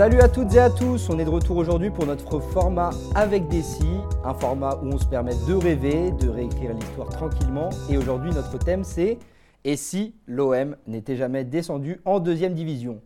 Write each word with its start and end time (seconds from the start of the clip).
Salut 0.00 0.20
à 0.20 0.30
toutes 0.30 0.54
et 0.54 0.58
à 0.58 0.70
tous, 0.70 1.10
on 1.10 1.18
est 1.18 1.26
de 1.26 1.28
retour 1.28 1.58
aujourd'hui 1.58 1.90
pour 1.90 2.06
notre 2.06 2.40
format 2.40 2.88
avec 3.14 3.48
Dessy, 3.48 3.84
un 4.24 4.32
format 4.32 4.76
où 4.82 4.86
on 4.86 4.96
se 4.96 5.04
permet 5.04 5.34
de 5.46 5.52
rêver, 5.52 6.10
de 6.12 6.30
réécrire 6.30 6.72
l'histoire 6.72 7.10
tranquillement. 7.10 7.68
Et 7.90 7.98
aujourd'hui 7.98 8.30
notre 8.30 8.56
thème 8.56 8.82
c'est 8.82 9.18
Et 9.62 9.76
si 9.76 10.14
l'OM 10.26 10.74
n'était 10.86 11.16
jamais 11.16 11.44
descendu 11.44 12.00
en 12.06 12.18
deuxième 12.18 12.54
division? 12.54 13.02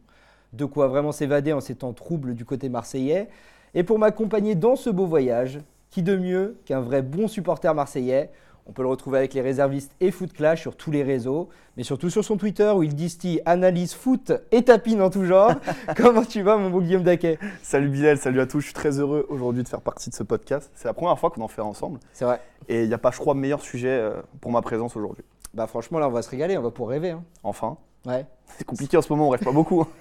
De 0.52 0.66
quoi 0.66 0.87
vraiment 0.87 1.11
s'évader 1.11 1.52
en 1.52 1.61
ces 1.61 1.75
temps 1.75 1.95
troubles 1.95 2.37
du 2.37 2.45
côté 2.45 2.69
marseillais. 2.69 3.29
Et 3.74 3.83
pour 3.83 3.98
m'accompagner 3.98 4.55
dans 4.55 4.77
ce 4.77 4.88
beau 4.88 5.06
voyage, 5.06 5.59
qui 5.91 6.05
de 6.05 6.16
mieux 6.16 6.59
qu'un 6.65 6.80
vrai 6.80 7.02
bon 7.02 7.27
supporter 7.27 7.74
marseillais 7.74 8.30
on 8.66 8.73
peut 8.73 8.82
le 8.82 8.88
retrouver 8.88 9.18
avec 9.18 9.34
les 9.34 9.41
réservistes 9.41 9.95
et 10.00 10.10
Foot 10.10 10.32
Clash 10.32 10.62
sur 10.62 10.77
tous 10.77 10.91
les 10.91 11.02
réseaux, 11.02 11.48
mais 11.77 11.82
surtout 11.82 12.09
sur 12.09 12.24
son 12.24 12.36
Twitter 12.36 12.70
où 12.74 12.82
il 12.82 12.95
distille 12.95 13.42
analyse 13.45 13.92
foot 13.92 14.32
et 14.52 14.62
tapine 14.62 15.02
en 15.02 15.10
tout 15.10 15.24
genre. 15.24 15.52
Comment 15.96 16.24
tu 16.24 16.42
vas, 16.42 16.56
mon 16.56 16.70
beau 16.70 16.80
Guillaume 16.80 17.02
Daquet? 17.02 17.38
Salut 17.62 17.88
Bilal, 17.88 18.16
salut 18.16 18.40
à 18.40 18.46
tous. 18.46 18.60
Je 18.60 18.66
suis 18.66 18.74
très 18.74 18.98
heureux 18.98 19.27
aujourd'hui 19.28 19.62
de 19.62 19.68
faire 19.68 19.82
partie 19.82 20.09
de 20.09 20.14
ce 20.14 20.23
podcast. 20.23 20.70
C'est 20.74 20.88
la 20.88 20.95
première 20.95 21.18
fois 21.18 21.30
qu'on 21.30 21.42
en 21.42 21.48
fait 21.48 21.60
ensemble. 21.60 22.00
C'est 22.12 22.24
vrai. 22.24 22.40
Et 22.68 22.82
il 22.82 22.88
n'y 22.88 22.95
a 22.95 22.98
pas, 22.98 23.10
je 23.10 23.18
crois, 23.18 23.34
meilleur 23.34 23.60
sujet 23.60 23.88
euh, 23.88 24.23
pour 24.40 24.50
ma 24.50 24.62
présence 24.62 24.96
aujourd'hui. 24.96 25.24
Bah 25.52 25.66
franchement, 25.66 25.98
là, 25.98 26.09
on 26.09 26.12
va 26.12 26.23
se 26.23 26.30
régaler, 26.30 26.56
on 26.56 26.62
va 26.62 26.70
pour 26.70 26.88
rêver. 26.88 27.10
Hein. 27.10 27.23
Enfin. 27.42 27.76
Ouais. 28.06 28.26
C'est 28.56 28.65
compliqué 28.65 28.96
en 28.96 29.02
ce 29.02 29.12
moment, 29.12 29.28
on 29.28 29.30
rêve 29.30 29.45
pas 29.45 29.52
beaucoup. 29.52 29.87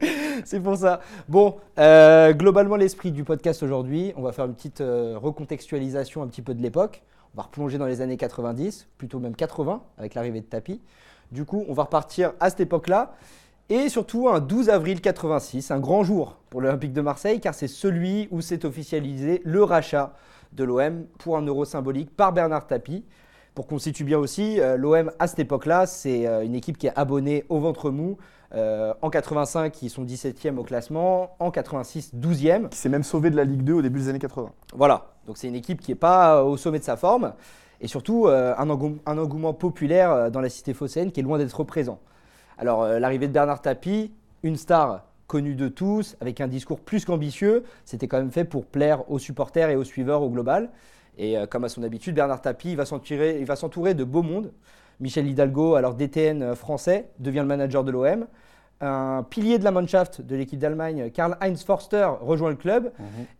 C'est 0.44 0.60
pour 0.60 0.76
ça. 0.76 1.00
Bon, 1.28 1.56
euh, 1.78 2.32
globalement, 2.32 2.76
l'esprit 2.76 3.10
du 3.10 3.24
podcast 3.24 3.62
aujourd'hui, 3.62 4.12
on 4.16 4.22
va 4.22 4.32
faire 4.32 4.44
une 4.44 4.54
petite 4.54 4.80
euh, 4.80 5.18
recontextualisation 5.18 6.22
un 6.22 6.26
petit 6.26 6.42
peu 6.42 6.54
de 6.54 6.62
l'époque. 6.62 7.02
On 7.34 7.36
va 7.36 7.44
replonger 7.44 7.78
dans 7.78 7.86
les 7.86 8.00
années 8.00 8.16
90, 8.16 8.86
plutôt 8.96 9.18
même 9.18 9.34
80, 9.34 9.82
avec 9.98 10.14
l'arrivée 10.14 10.40
de 10.40 10.46
Tapi. 10.46 10.80
Du 11.30 11.44
coup, 11.44 11.64
on 11.68 11.74
va 11.74 11.84
repartir 11.84 12.32
à 12.40 12.50
cette 12.50 12.60
époque-là. 12.60 13.14
Et 13.70 13.90
surtout 13.90 14.28
un 14.28 14.40
12 14.40 14.70
avril 14.70 15.02
86, 15.02 15.70
un 15.70 15.78
grand 15.78 16.02
jour 16.02 16.38
pour 16.48 16.62
l'Olympique 16.62 16.94
de 16.94 17.02
Marseille, 17.02 17.38
car 17.38 17.52
c'est 17.52 17.68
celui 17.68 18.26
où 18.30 18.40
s'est 18.40 18.64
officialisé 18.64 19.42
le 19.44 19.62
rachat 19.62 20.14
de 20.52 20.64
l'OM 20.64 21.04
pour 21.18 21.36
un 21.36 21.42
euro 21.42 21.66
symbolique 21.66 22.14
par 22.16 22.32
Bernard 22.32 22.66
Tapie. 22.66 23.04
Pour 23.58 23.66
qu'on 23.66 23.80
situe 23.80 24.04
bien 24.04 24.18
aussi, 24.18 24.60
euh, 24.60 24.76
l'OM 24.76 25.10
à 25.18 25.26
cette 25.26 25.40
époque-là, 25.40 25.86
c'est 25.86 26.28
euh, 26.28 26.44
une 26.44 26.54
équipe 26.54 26.78
qui 26.78 26.86
est 26.86 26.92
abonnée 26.94 27.44
au 27.48 27.58
ventre 27.58 27.90
mou. 27.90 28.16
Euh, 28.54 28.94
en 29.02 29.10
85, 29.10 29.82
ils 29.82 29.90
sont 29.90 30.04
17e 30.04 30.58
au 30.58 30.62
classement. 30.62 31.34
En 31.40 31.50
86, 31.50 32.12
12e. 32.14 32.68
Qui 32.68 32.78
s'est 32.78 32.88
même 32.88 33.02
sauvé 33.02 33.30
de 33.30 33.36
la 33.36 33.42
Ligue 33.42 33.64
2 33.64 33.72
au 33.72 33.82
début 33.82 33.98
des 33.98 34.08
années 34.10 34.20
80. 34.20 34.52
Voilà, 34.76 35.06
donc 35.26 35.38
c'est 35.38 35.48
une 35.48 35.56
équipe 35.56 35.80
qui 35.80 35.90
n'est 35.90 35.96
pas 35.96 36.44
au 36.44 36.56
sommet 36.56 36.78
de 36.78 36.84
sa 36.84 36.96
forme. 36.96 37.32
Et 37.80 37.88
surtout, 37.88 38.28
euh, 38.28 38.54
un, 38.56 38.68
engou- 38.70 38.98
un 39.06 39.18
engouement 39.18 39.54
populaire 39.54 40.30
dans 40.30 40.40
la 40.40 40.50
cité 40.50 40.72
phocéenne 40.72 41.10
qui 41.10 41.18
est 41.18 41.24
loin 41.24 41.38
d'être 41.38 41.64
présent. 41.64 41.98
Alors, 42.58 42.84
euh, 42.84 43.00
l'arrivée 43.00 43.26
de 43.26 43.32
Bernard 43.32 43.60
Tapie, 43.60 44.12
une 44.44 44.54
star 44.54 45.02
connue 45.26 45.56
de 45.56 45.66
tous, 45.66 46.16
avec 46.20 46.40
un 46.40 46.46
discours 46.46 46.78
plus 46.78 47.04
qu'ambitieux, 47.04 47.64
c'était 47.84 48.06
quand 48.06 48.18
même 48.18 48.30
fait 48.30 48.44
pour 48.44 48.66
plaire 48.66 49.10
aux 49.10 49.18
supporters 49.18 49.68
et 49.68 49.74
aux 49.74 49.82
suiveurs 49.82 50.22
au 50.22 50.30
global. 50.30 50.70
Et 51.18 51.36
euh, 51.36 51.46
comme 51.46 51.64
à 51.64 51.68
son 51.68 51.82
habitude, 51.82 52.14
Bernard 52.14 52.40
Tapie 52.40 52.70
il 52.70 52.76
va 52.76 52.84
s'entourer 52.86 53.38
il 53.40 53.44
va 53.44 53.56
s'entourer 53.56 53.94
de 53.94 54.04
beau 54.04 54.22
monde. 54.22 54.52
Michel 55.00 55.26
Hidalgo, 55.28 55.74
alors 55.74 55.94
DTN 55.94 56.42
euh, 56.42 56.54
français, 56.54 57.08
devient 57.18 57.40
le 57.40 57.44
manager 57.46 57.84
de 57.84 57.90
l'OM. 57.90 58.26
Un 58.80 59.24
pilier 59.28 59.58
de 59.58 59.64
la 59.64 59.72
Mannschaft 59.72 60.20
de 60.20 60.36
l'équipe 60.36 60.58
d'Allemagne, 60.58 61.10
Karl-Heinz 61.10 61.64
Forster, 61.64 62.08
rejoint 62.20 62.50
le 62.50 62.54
club. 62.56 62.92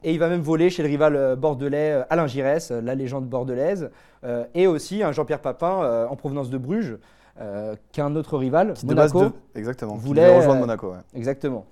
Et 0.02 0.12
il 0.12 0.18
va 0.18 0.28
même 0.28 0.40
voler 0.40 0.68
chez 0.68 0.82
le 0.82 0.88
rival 0.88 1.14
euh, 1.14 1.36
bordelais 1.36 2.02
Alain 2.10 2.26
Giresse, 2.26 2.72
la 2.72 2.96
légende 2.96 3.28
bordelaise. 3.28 3.90
Euh, 4.24 4.44
et 4.54 4.66
aussi 4.66 5.04
un 5.04 5.12
Jean-Pierre 5.12 5.40
Papin 5.40 5.80
euh, 5.84 6.08
en 6.08 6.16
provenance 6.16 6.50
de 6.50 6.58
Bruges, 6.58 6.96
euh, 7.40 7.76
qu'un 7.92 8.16
autre 8.16 8.36
rival, 8.36 8.74
Qui 8.74 8.86
de 8.86 8.94
base 8.94 9.14
Monaco. 9.14 9.32
de- 9.54 9.58
Exactement. 9.60 9.94
Voulait, 9.94 10.36
rejoindre 10.36 10.58
Monaco. 10.60 10.88
ouais. 10.90 10.98
Exactement. 11.14 11.66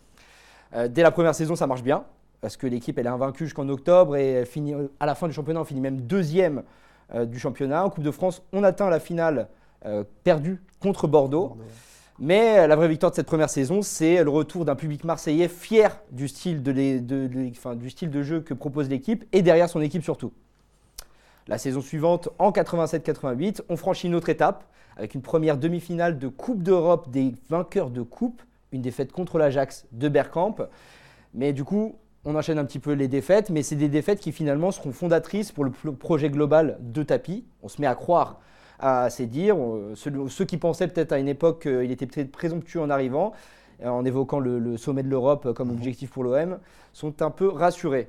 Dès 0.91 1.03
la 1.03 1.11
première 1.11 1.35
saison, 1.35 1.57
ça 1.57 1.67
marche 1.67 1.83
bien, 1.83 2.05
parce 2.41 2.57
que 2.57 2.67
l'équipe 2.67 2.99
elle 2.99 3.07
est 3.07 3.11
invaincue 3.11 3.45
jusqu'en 3.45 3.69
octobre 3.69 4.17
et 4.17 4.31
elle 4.33 4.47
finit, 4.47 4.75
à 5.01 5.07
la 5.07 5.15
fin 5.15 5.27
du 5.29 5.33
championnat, 5.35 5.61
on 5.61 5.65
finit 5.65 5.81
même 5.81 6.01
deuxième 6.01 6.63
euh, 7.15 7.25
du 7.25 7.39
championnat. 7.39 7.85
En 7.85 7.91
Coupe 7.91 8.05
de 8.05 8.11
France, 8.11 8.43
on 8.53 8.63
atteint 8.65 8.91
la 8.91 9.01
finale 9.01 9.49
euh, 9.85 10.05
perdue 10.25 10.61
contre 10.81 11.07
Bordeaux. 11.07 11.57
Mais 12.19 12.61
euh, 12.61 12.67
la 12.67 12.77
vraie 12.77 12.89
victoire 12.89 13.11
de 13.11 13.17
cette 13.17 13.27
première 13.27 13.51
saison, 13.51 13.83
c'est 13.83 14.25
le 14.25 14.31
retour 14.31 14.65
d'un 14.65 14.75
public 14.75 15.05
marseillais 15.05 15.49
fier 15.49 16.01
du 16.13 16.29
style 16.29 16.63
de, 16.63 16.71
les- 16.73 17.01
de- 17.01 17.27
de- 17.27 17.51
enfin, 17.51 17.75
du 17.75 17.91
style 17.91 18.11
de 18.11 18.23
jeu 18.23 18.41
que 18.41 18.55
propose 18.55 18.89
l'équipe 18.89 19.25
et 19.33 19.43
derrière 19.43 19.69
son 19.69 19.81
équipe 19.81 20.03
surtout. 20.03 20.33
La 21.49 21.59
saison 21.59 21.81
suivante, 21.81 22.29
en 22.39 22.51
87-88, 22.51 23.61
on 23.69 23.77
franchit 23.77 24.09
une 24.09 24.15
autre 24.15 24.29
étape 24.31 24.65
avec 24.97 25.15
une 25.15 25.21
première 25.23 25.59
demi-finale 25.59 26.19
de 26.19 26.27
Coupe 26.29 26.63
d'Europe 26.63 27.11
des 27.11 27.35
vainqueurs 27.51 27.91
de 27.91 28.03
Coupe, 28.03 28.43
une 28.73 28.81
défaite 28.83 29.13
contre 29.13 29.39
l'Ajax 29.39 29.87
de 29.93 30.09
Bergkamp. 30.09 30.57
Mais 31.35 31.53
du 31.53 31.63
coup, 31.65 31.97
on 32.27 32.35
enchaîne 32.35 32.59
un 32.59 32.65
petit 32.65 32.79
peu 32.81 32.93
les 32.93 33.09
défaites, 33.09 33.51
mais 33.51 33.63
c'est 33.63 33.77
des 33.77 33.89
défaites 33.89 34.19
qui 34.21 34.33
finalement 34.33 34.73
seront 34.73 34.93
fondatrices 34.93 35.53
pour 35.53 35.65
le 35.65 35.71
pro- 35.71 35.93
projet 35.93 36.29
global 36.29 36.77
de 36.81 37.03
Tapi. 37.03 37.45
On 37.63 37.69
se 37.69 37.81
met 37.81 37.87
à 37.87 37.95
croire 37.95 38.41
à 38.81 39.09
ces 39.11 39.27
dires. 39.27 39.57
Ceux, 39.95 40.45
qui 40.45 40.57
pensaient 40.59 40.89
peut-être 40.89 41.13
à 41.13 41.19
une 41.19 41.29
époque 41.29 41.63
qu'il 41.63 41.91
était 41.91 42.07
peut-être 42.07 42.33
présomptueux 42.33 42.81
en 42.81 42.91
arrivant, 42.91 43.33
euh, 43.83 43.89
en 43.89 44.05
évoquant 44.05 44.41
le, 44.41 44.59
le 44.59 44.77
sommet 44.77 45.03
de 45.03 45.09
l'Europe 45.09 45.53
comme 45.55 45.71
objectif 45.71 46.11
pour 46.11 46.25
l'OM, 46.25 46.59
sont 46.93 47.23
un 47.23 47.31
peu 47.31 47.49
rassurés. 47.49 48.09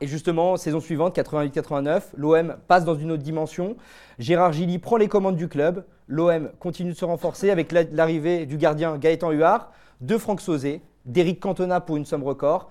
Et 0.00 0.06
justement, 0.06 0.56
saison 0.56 0.80
suivante, 0.80 1.16
88-89, 1.16 2.02
l'OM 2.16 2.56
passe 2.68 2.84
dans 2.84 2.94
une 2.96 3.10
autre 3.12 3.22
dimension. 3.22 3.76
Gérard 4.18 4.52
Gilly 4.52 4.78
prend 4.78 4.96
les 4.96 5.08
commandes 5.08 5.36
du 5.36 5.48
club. 5.48 5.84
L'OM 6.08 6.50
continue 6.58 6.92
de 6.92 6.96
se 6.96 7.04
renforcer 7.04 7.50
avec 7.50 7.70
la- 7.72 7.84
l'arrivée 7.84 8.46
du 8.46 8.56
gardien 8.56 8.96
Gaëtan 8.98 9.30
Huard, 9.30 9.72
de 10.00 10.18
Franck 10.18 10.40
Sauzé, 10.40 10.80
d'Éric 11.04 11.40
Cantona 11.40 11.80
pour 11.80 11.96
une 11.96 12.04
somme 12.04 12.22
record. 12.24 12.70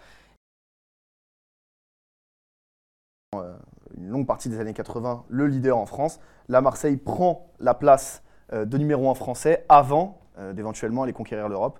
Une 3.98 4.10
longue 4.10 4.28
partie 4.28 4.50
des 4.50 4.60
années 4.60 4.74
80, 4.74 5.24
le 5.30 5.48
leader 5.48 5.78
en 5.78 5.86
France. 5.86 6.20
Là, 6.50 6.60
Marseille 6.62 6.98
prend 6.98 7.48
la 7.60 7.74
place 7.74 8.24
euh, 8.52 8.66
de 8.66 8.78
numéro 8.78 9.10
1 9.10 9.14
français 9.16 9.64
avant 9.70 10.20
euh, 10.38 10.54
d'éventuellement 10.54 11.04
aller 11.04 11.14
conquérir 11.14 11.48
l'Europe. 11.50 11.80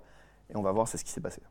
Et 0.50 0.56
on 0.56 0.62
va 0.62 0.72
voir 0.72 0.88
c'est 0.88 0.96
ce 0.98 1.04
qui 1.04 1.10
s'est 1.10 1.20
passé. 1.20 1.42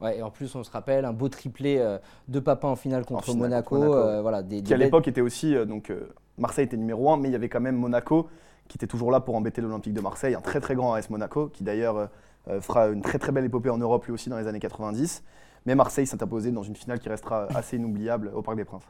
Ouais, 0.00 0.18
et 0.18 0.22
en 0.22 0.30
plus, 0.30 0.54
on 0.54 0.64
se 0.64 0.70
rappelle 0.70 1.04
un 1.04 1.12
beau 1.12 1.28
triplé 1.28 1.76
euh, 1.78 1.98
de 2.28 2.40
Papin 2.40 2.68
en 2.68 2.76
finale 2.76 3.04
contre 3.04 3.24
finale 3.24 3.40
Monaco. 3.40 3.68
contre 3.74 3.86
Monaco, 3.88 4.08
euh, 4.08 4.22
voilà, 4.22 4.42
des, 4.42 4.62
Qui 4.62 4.72
à 4.72 4.78
des 4.78 4.84
l'époque 4.84 5.06
était 5.08 5.20
aussi. 5.20 5.54
euh, 5.54 5.66
donc, 5.66 5.90
euh, 5.90 6.08
Marseille 6.38 6.64
était 6.64 6.78
numéro 6.78 7.10
1, 7.12 7.18
mais 7.18 7.28
il 7.28 7.32
y 7.32 7.34
avait 7.34 7.50
quand 7.50 7.60
même 7.60 7.76
Monaco 7.76 8.28
qui 8.68 8.78
était 8.78 8.86
toujours 8.86 9.10
là 9.10 9.20
pour 9.20 9.34
embêter 9.34 9.60
l'Olympique 9.60 9.92
de 9.92 10.00
Marseille. 10.00 10.34
Un 10.34 10.40
très 10.40 10.60
très 10.60 10.74
grand 10.74 10.94
AS 10.94 11.10
Monaco 11.10 11.48
qui 11.48 11.64
d'ailleurs 11.64 11.96
euh, 11.98 12.06
euh, 12.48 12.60
fera 12.62 12.86
une 12.86 13.02
très 13.02 13.18
très 13.18 13.32
belle 13.32 13.44
épopée 13.44 13.68
en 13.68 13.78
Europe 13.78 14.06
lui 14.06 14.12
aussi 14.12 14.30
dans 14.30 14.38
les 14.38 14.46
années 14.46 14.60
90. 14.60 15.22
Mais 15.66 15.74
Marseille 15.74 16.06
s'est 16.06 16.22
imposé 16.22 16.50
dans 16.52 16.62
une 16.62 16.76
finale 16.76 16.98
qui 17.00 17.08
restera 17.10 17.46
assez 17.54 17.76
inoubliable 17.76 18.30
au 18.34 18.40
Parc 18.40 18.56
des 18.56 18.64
Princes. 18.64 18.86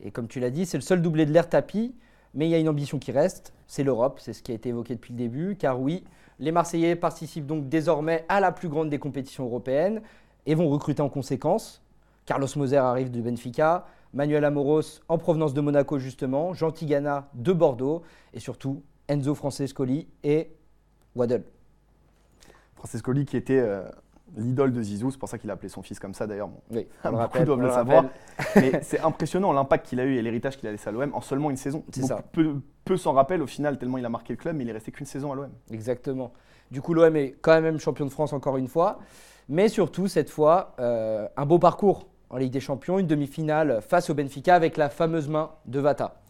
Et 0.00 0.10
comme 0.10 0.28
tu 0.28 0.40
l'as 0.40 0.50
dit, 0.50 0.66
c'est 0.66 0.76
le 0.76 0.82
seul 0.82 1.02
doublé 1.02 1.26
de 1.26 1.32
l'air 1.32 1.48
tapis, 1.48 1.94
mais 2.34 2.46
il 2.46 2.50
y 2.50 2.54
a 2.54 2.58
une 2.58 2.68
ambition 2.68 2.98
qui 2.98 3.12
reste, 3.12 3.54
c'est 3.66 3.82
l'Europe, 3.82 4.20
c'est 4.20 4.32
ce 4.32 4.42
qui 4.42 4.52
a 4.52 4.54
été 4.54 4.68
évoqué 4.68 4.94
depuis 4.94 5.12
le 5.12 5.18
début, 5.18 5.56
car 5.56 5.80
oui, 5.80 6.04
les 6.38 6.52
Marseillais 6.52 6.96
participent 6.96 7.46
donc 7.46 7.68
désormais 7.68 8.24
à 8.28 8.40
la 8.40 8.52
plus 8.52 8.68
grande 8.68 8.90
des 8.90 8.98
compétitions 8.98 9.44
européennes 9.44 10.02
et 10.44 10.54
vont 10.54 10.68
recruter 10.68 11.00
en 11.00 11.08
conséquence. 11.08 11.82
Carlos 12.26 12.48
Moser 12.56 12.76
arrive 12.76 13.10
de 13.10 13.20
Benfica, 13.20 13.86
Manuel 14.12 14.44
Amoros 14.44 15.00
en 15.08 15.18
provenance 15.18 15.54
de 15.54 15.60
Monaco 15.60 15.98
justement, 15.98 16.52
Jean 16.52 16.72
Tigana 16.72 17.28
de 17.34 17.52
Bordeaux, 17.52 18.02
et 18.34 18.40
surtout 18.40 18.82
Enzo 19.08 19.34
Francescoli 19.34 20.08
et 20.24 20.50
Waddle. 21.14 21.44
Francescoli 22.74 23.24
qui 23.24 23.36
était 23.36 23.58
euh, 23.58 23.88
l'idole 24.36 24.72
de 24.72 24.82
Zizou, 24.82 25.10
c'est 25.10 25.18
pour 25.18 25.28
ça 25.28 25.38
qu'il 25.38 25.50
a 25.50 25.52
appelé 25.54 25.68
son 25.68 25.82
fils 25.82 25.98
comme 25.98 26.14
ça 26.14 26.26
d'ailleurs. 26.26 26.48
Bon, 26.48 26.60
Oui, 26.70 26.86
on 27.04 27.08
le 27.08 27.12
beaucoup 27.12 27.22
rappelle, 27.22 27.44
doivent 27.44 27.58
on 27.58 27.62
le 27.62 27.68
le 27.68 27.72
savoir. 27.72 28.04
rappelle. 28.36 28.72
Mais 28.72 28.80
c'est 28.82 29.00
impressionnant 29.00 29.52
l'impact 29.52 29.86
qu'il 29.86 30.00
a 30.00 30.04
eu 30.04 30.16
et 30.16 30.22
l'héritage 30.22 30.56
qu'il 30.56 30.68
a 30.68 30.72
laissé 30.72 30.88
à 30.88 30.92
l'OM 30.92 31.14
en 31.14 31.20
seulement 31.20 31.50
une 31.50 31.56
saison. 31.56 31.84
C'est 31.92 32.02
ça. 32.02 32.22
Peu, 32.32 32.56
peu 32.84 32.96
s'en 32.96 33.12
rappellent 33.12 33.42
au 33.42 33.46
final, 33.46 33.78
tellement 33.78 33.98
il 33.98 34.04
a 34.04 34.08
marqué 34.08 34.32
le 34.32 34.36
club, 34.38 34.56
mais 34.56 34.64
il 34.64 34.70
est 34.70 34.72
resté 34.74 34.90
qu'une 34.92 35.06
saison 35.06 35.32
à 35.32 35.34
l'OM. 35.34 35.50
Exactement. 35.70 36.32
Du 36.70 36.80
coup, 36.82 36.94
l'OM 36.94 37.14
est 37.16 37.36
quand 37.40 37.60
même 37.60 37.78
champion 37.78 38.04
de 38.04 38.10
France 38.10 38.32
encore 38.32 38.56
une 38.56 38.68
fois. 38.68 38.98
Mais 39.48 39.68
surtout, 39.68 40.08
cette 40.08 40.28
fois, 40.30 40.74
euh, 40.80 41.28
un 41.36 41.46
beau 41.46 41.60
parcours 41.60 42.08
en 42.30 42.38
Ligue 42.38 42.52
des 42.52 42.60
Champions, 42.60 42.98
une 42.98 43.06
demi-finale 43.06 43.80
face 43.80 44.10
au 44.10 44.14
Benfica 44.14 44.56
avec 44.56 44.76
la 44.76 44.88
fameuse 44.90 45.28
main 45.28 45.50
de 45.66 45.78
Vata. 45.78 46.20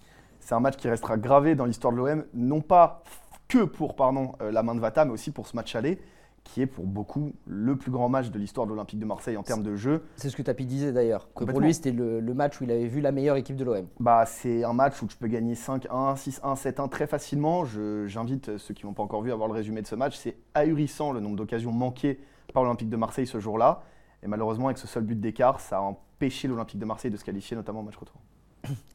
C'est 0.40 0.54
un 0.54 0.60
match 0.60 0.76
qui 0.76 0.88
restera 0.90 1.16
gravé 1.16 1.54
dans 1.54 1.64
l'histoire 1.64 1.93
de 1.94 1.98
l'OM, 1.98 2.25
non 2.34 2.60
pas 2.60 3.02
que 3.48 3.64
pour 3.64 3.96
pardon, 3.96 4.32
euh, 4.43 4.52
la 4.52 4.62
main 4.62 4.75
de 4.75 4.81
Vata, 4.81 5.06
mais 5.06 5.12
aussi 5.12 5.31
pour 5.31 5.46
ce 5.46 5.56
match 5.56 5.75
aller, 5.75 5.98
qui 6.46 6.62
est 6.62 6.66
pour 6.66 6.87
beaucoup 6.87 7.32
le 7.46 7.76
plus 7.76 7.90
grand 7.90 8.08
match 8.08 8.31
de 8.31 8.38
l'histoire 8.38 8.66
de 8.66 8.72
l'Olympique 8.72 8.98
de 8.98 9.04
Marseille 9.04 9.37
en 9.37 9.43
termes 9.43 9.62
de 9.62 9.76
jeu. 9.76 10.04
C'est 10.16 10.31
ce 10.31 10.37
que 10.37 10.43
Tapi 10.43 10.64
disait 10.64 10.93
d'ailleurs. 10.93 11.28
que 11.34 11.44
Pour 11.44 11.60
lui, 11.60 11.75
c'était 11.75 11.93
le, 11.93 12.20
le 12.20 12.34
match 12.34 12.60
où 12.60 12.64
il 12.64 12.70
avait 12.70 12.87
vu 12.87 13.00
la 13.00 13.12
meilleure 13.12 13.37
équipe 13.37 13.56
de 13.56 13.64
l'OM. 13.64 13.87
Bah, 14.00 14.25
c'est 14.26 14.64
un 14.64 14.72
match 14.72 15.02
où 15.02 15.06
tu 15.06 15.16
peux 15.16 15.26
gagner 15.26 15.54
5-1, 15.54 16.16
6-1, 16.16 16.56
7-1 16.56 16.88
très 16.88 17.06
facilement. 17.06 17.64
J'invite 17.64 18.56
ceux 18.58 18.75
qui 18.75 18.87
n'ont 18.87 18.93
pas 18.93 19.02
encore 19.02 19.22
vu 19.22 19.32
à 19.32 19.34
voir 19.34 19.48
le 19.48 19.54
résumé 19.54 19.82
de 19.82 19.87
ce 19.87 19.94
match. 19.94 20.16
C'est 20.16 20.37
ahurissant 20.54 21.12
le 21.12 21.20
nombre 21.20 21.37
d'occasions 21.37 21.72
manquées 21.72 22.20
par 22.54 22.62
l'Olympique 22.62 22.90
de 22.90 22.96
Marseille 22.96 23.26
ce 23.26 23.40
jour-là. 23.40 23.82
Et 24.22 24.28
malheureusement, 24.28 24.66
avec 24.66 24.78
ce 24.78 24.87
seul 24.87 25.02
but 25.02 25.20
d'écart, 25.20 25.60
ça 25.60 25.78
a 25.78 25.81
empêché 25.81 26.48
l'Olympique 26.48 26.78
de 26.78 26.87
Marseille 26.87 27.10
de 27.10 27.16
se 27.16 27.25
qualifier, 27.25 27.56
notamment 27.56 27.81
au 27.81 27.84
match 27.84 27.96
retour. 27.96 28.20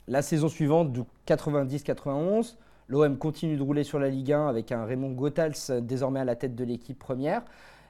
La 0.07 0.21
saison 0.21 0.49
suivante, 0.49 0.91
du 0.91 1.01
90-91, 1.27 2.55
l'OM 2.91 3.17
continue 3.17 3.55
de 3.55 3.63
rouler 3.63 3.85
sur 3.85 3.99
la 3.99 4.09
Ligue 4.09 4.33
1 4.33 4.47
avec 4.47 4.73
un 4.73 4.83
Raymond 4.83 5.11
Goethals 5.11 5.53
euh, 5.69 5.79
désormais 5.79 6.19
à 6.19 6.25
la 6.25 6.35
tête 6.35 6.55
de 6.55 6.63
l'équipe 6.65 6.99
première. 6.99 7.41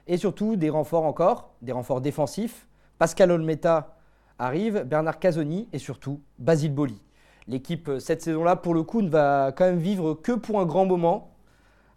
Et 0.06 0.16
surtout, 0.16 0.54
des 0.54 0.70
renforts 0.70 1.04
encore, 1.04 1.54
des 1.60 1.72
renforts 1.72 2.00
défensifs. 2.00 2.68
Pascal 2.98 3.32
Olmeta 3.32 3.96
arrive, 4.38 4.84
Bernard 4.84 5.18
Casoni 5.18 5.68
et 5.72 5.78
surtout 5.78 6.20
Basile 6.38 6.72
Boli. 6.72 7.02
L'équipe, 7.48 7.88
euh, 7.88 7.98
cette 7.98 8.22
saison-là, 8.22 8.54
pour 8.54 8.74
le 8.74 8.84
coup, 8.84 9.02
ne 9.02 9.08
va 9.08 9.50
quand 9.50 9.64
même 9.64 9.78
vivre 9.78 10.14
que 10.14 10.32
pour 10.32 10.60
un 10.60 10.66
grand 10.66 10.86
moment. 10.86 11.32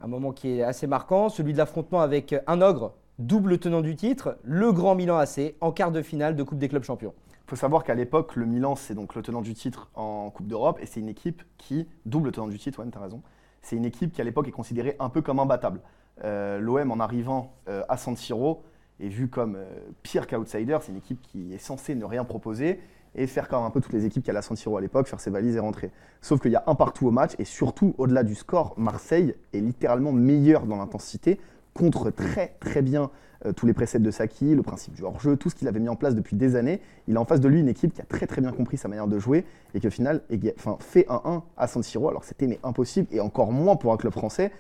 Un 0.01 0.07
moment 0.07 0.31
qui 0.31 0.57
est 0.57 0.63
assez 0.63 0.87
marquant, 0.87 1.29
celui 1.29 1.53
de 1.53 1.59
l'affrontement 1.59 2.01
avec 2.01 2.35
un 2.47 2.61
ogre, 2.61 2.95
double 3.19 3.59
tenant 3.59 3.81
du 3.81 3.95
titre, 3.95 4.39
le 4.43 4.71
grand 4.71 4.95
Milan 4.95 5.17
AC, 5.17 5.53
en 5.61 5.71
quart 5.71 5.91
de 5.91 6.01
finale 6.01 6.35
de 6.35 6.41
Coupe 6.41 6.57
des 6.57 6.69
clubs 6.69 6.83
champions. 6.83 7.13
Il 7.45 7.50
faut 7.51 7.56
savoir 7.56 7.83
qu'à 7.83 7.94
l'époque, 7.94 8.36
le 8.36 8.47
Milan, 8.47 8.75
c'est 8.75 8.95
donc 8.95 9.13
le 9.13 9.21
tenant 9.21 9.44
du 9.44 9.53
titre 9.53 9.92
en 9.94 10.31
Coupe 10.31 10.47
d'Europe 10.47 10.80
et 10.81 10.88
c'est 10.88 11.00
une 11.00 11.09
équipe 11.09 11.44
qui, 11.59 11.88
double 12.07 12.31
tenant 12.31 12.47
du 12.47 12.57
titre, 12.57 12.83
ouais, 12.83 12.89
tu 12.92 12.97
as 12.97 13.01
raison, 13.01 13.21
c'est 13.62 13.75
une 13.75 13.86
équipe 13.86 14.12
qui 14.13 14.19
à 14.19 14.24
l'époque 14.24 14.47
est 14.47 14.51
considérée 14.51 14.95
un 14.97 15.09
peu 15.09 15.21
comme 15.21 15.39
imbattable. 15.39 15.81
Euh, 16.24 16.59
L'OM 16.59 16.89
en 16.89 17.00
arrivant 17.00 17.53
euh, 17.69 17.83
à 17.88 17.97
San 17.97 18.15
Siro 18.15 18.63
est 19.00 19.09
vu 19.09 19.27
comme 19.27 19.57
euh, 19.57 19.68
pire 20.01 20.25
qu'outsider, 20.25 20.80
c'est 20.81 20.92
une 20.92 20.97
équipe 20.97 21.21
qui 21.21 21.53
est 21.53 21.59
censée 21.59 21.94
ne 21.94 22.03
rien 22.03 22.24
proposer 22.24 22.80
et 23.13 23.27
faire 23.27 23.48
comme 23.48 23.63
un 23.63 23.69
peu 23.69 23.80
toutes 23.80 23.94
les 23.94 24.06
équipes 24.07 24.24
qu'il 24.24 24.33
y 24.33 24.36
a 24.36 24.39
à 24.39 24.41
San 24.41 24.57
Siro 24.57 24.77
à 24.77 24.81
l'époque, 24.81 25.07
faire 25.07 25.19
ses 25.19 25.30
valises 25.30 25.56
et 25.56 25.59
rentrer. 25.59 25.91
Sauf 26.21 26.41
qu'il 26.41 26.51
y 26.51 26.56
a 26.56 26.63
un 26.65 26.74
partout 26.74 27.06
au 27.06 27.12
match 27.12 27.33
et 27.38 27.45
surtout 27.45 27.94
au-delà 28.00 28.24
du 28.24 28.33
score, 28.33 28.74
Marseille 28.75 29.36
est 29.53 29.59
littéralement 29.59 30.12
meilleur 30.12 30.65
dans 30.65 30.77
l'intensité, 30.77 31.39
contre 31.75 32.10
très 32.10 32.56
très 32.60 32.81
bien 32.81 33.12
euh, 33.45 33.51
tous 33.51 33.68
les 33.68 33.74
préceptes 33.74 34.04
de 34.04 34.10
Saki, 34.10 34.56
le 34.56 34.63
principe 34.63 34.94
du 34.94 35.04
hors-jeu, 35.04 35.36
tout 35.36 35.50
ce 35.50 35.56
qu'il 35.56 35.68
avait 35.68 35.80
mis 35.80 35.89
en 35.89 35.95
place 35.95 36.16
depuis 36.16 36.36
des 36.36 36.56
années. 36.56 36.81
Il 37.07 37.18
a 37.18 37.22
en 37.22 37.25
face 37.25 37.42
de 37.42 37.48
lui 37.48 37.60
une 37.60 37.68
équipe 37.68 37.94
qui 37.94 38.01
a 38.01 38.06
très 38.06 38.25
très 38.25 38.42
bien 38.42 38.51
compris 38.51 38.77
sa 38.77 38.88
manière 38.88 39.07
de 39.07 39.19
jouer 39.19 39.45
et 39.74 39.80
qui 39.80 39.88
au 39.88 39.92
final 39.92 40.22
enfin, 40.57 40.77
fait 40.80 41.06
un 41.10 41.22
1 41.25 41.44
à 41.57 41.68
San 41.68 41.83
Siro. 41.83 42.10
Alors 42.10 42.24
c'était 42.24 42.48
mais 42.48 42.60
impossible 42.63 43.07
et 43.12 43.19
encore 43.19 43.51
moins 43.51 43.75
pour 43.75 43.94
un 43.94 43.98
club 43.98 44.13
français. 44.13 44.51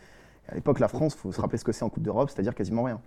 À 0.47 0.53
l'époque, 0.53 0.79
la 0.79 0.87
France, 0.87 1.15
il 1.15 1.19
faut 1.19 1.31
se 1.31 1.41
rappeler 1.41 1.57
ce 1.57 1.63
que 1.63 1.71
c'est 1.71 1.83
en 1.83 1.89
Coupe 1.89 2.03
d'Europe, 2.03 2.29
c'est-à-dire 2.29 2.53
quasiment 2.53 2.83
rien. 2.83 3.01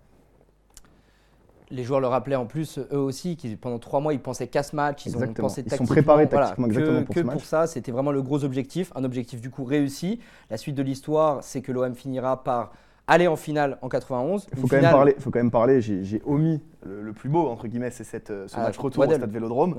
Les 1.71 1.85
joueurs 1.85 2.01
le 2.01 2.07
rappelaient 2.07 2.35
en 2.35 2.47
plus, 2.47 2.79
eux 2.79 2.99
aussi, 2.99 3.37
qu'ils 3.37 3.59
pendant 3.59 3.79
trois 3.79 4.01
mois, 4.01 4.15
ils 4.15 4.21
pensaient 4.21 4.49
qu'à 4.49 4.63
ce 4.63 4.75
match, 4.75 5.05
ils 5.05 5.17
ont 5.17 5.33
pensé 5.35 5.63
Ils 5.65 5.73
sont 5.73 5.85
préparés 5.85 6.29
tactiquement 6.29 6.67
exactement 6.67 7.05
pour 7.05 7.15
que 7.15 7.21
pour 7.21 7.45
ça, 7.45 7.67
c'était 7.67 7.93
vraiment 7.93 8.11
le 8.11 8.23
gros 8.23 8.43
objectif, 8.43 8.91
un 8.97 9.05
objectif 9.05 9.41
du 9.41 9.51
coup 9.51 9.65
réussi. 9.65 10.19
La 10.51 10.57
suite 10.57 10.75
de 10.75 10.83
l'histoire, 10.83 11.45
c'est 11.45 11.61
que 11.61 11.71
l'OM 11.71 11.95
finira 11.95 12.43
par 12.43 12.73
aller 13.09 13.27
en 13.27 13.37
finale 13.37 13.79
en 13.83 13.89
91. 13.89 14.47
Il 14.53 14.59
faut, 14.59 14.69
quand 14.69 14.81
même 14.81 14.91
parler, 14.91 15.17
faut 15.19 15.31
quand 15.31 15.41
même 15.41 15.51
parler, 15.51 15.81
j'ai 15.81 16.23
omis 16.25 16.63
le, 16.85 17.13
plus 17.13 17.29
beau, 17.29 17.49
entre 17.49 17.67
guillemets, 17.67 17.91
c'est 17.91 18.31
euh, 18.31 18.47
ce 18.47 18.57
ah, 18.57 18.65
match 18.65 18.79
retour 18.79 19.03
au 19.03 19.07
stade 19.07 19.29
Vélodrome. 19.31 19.75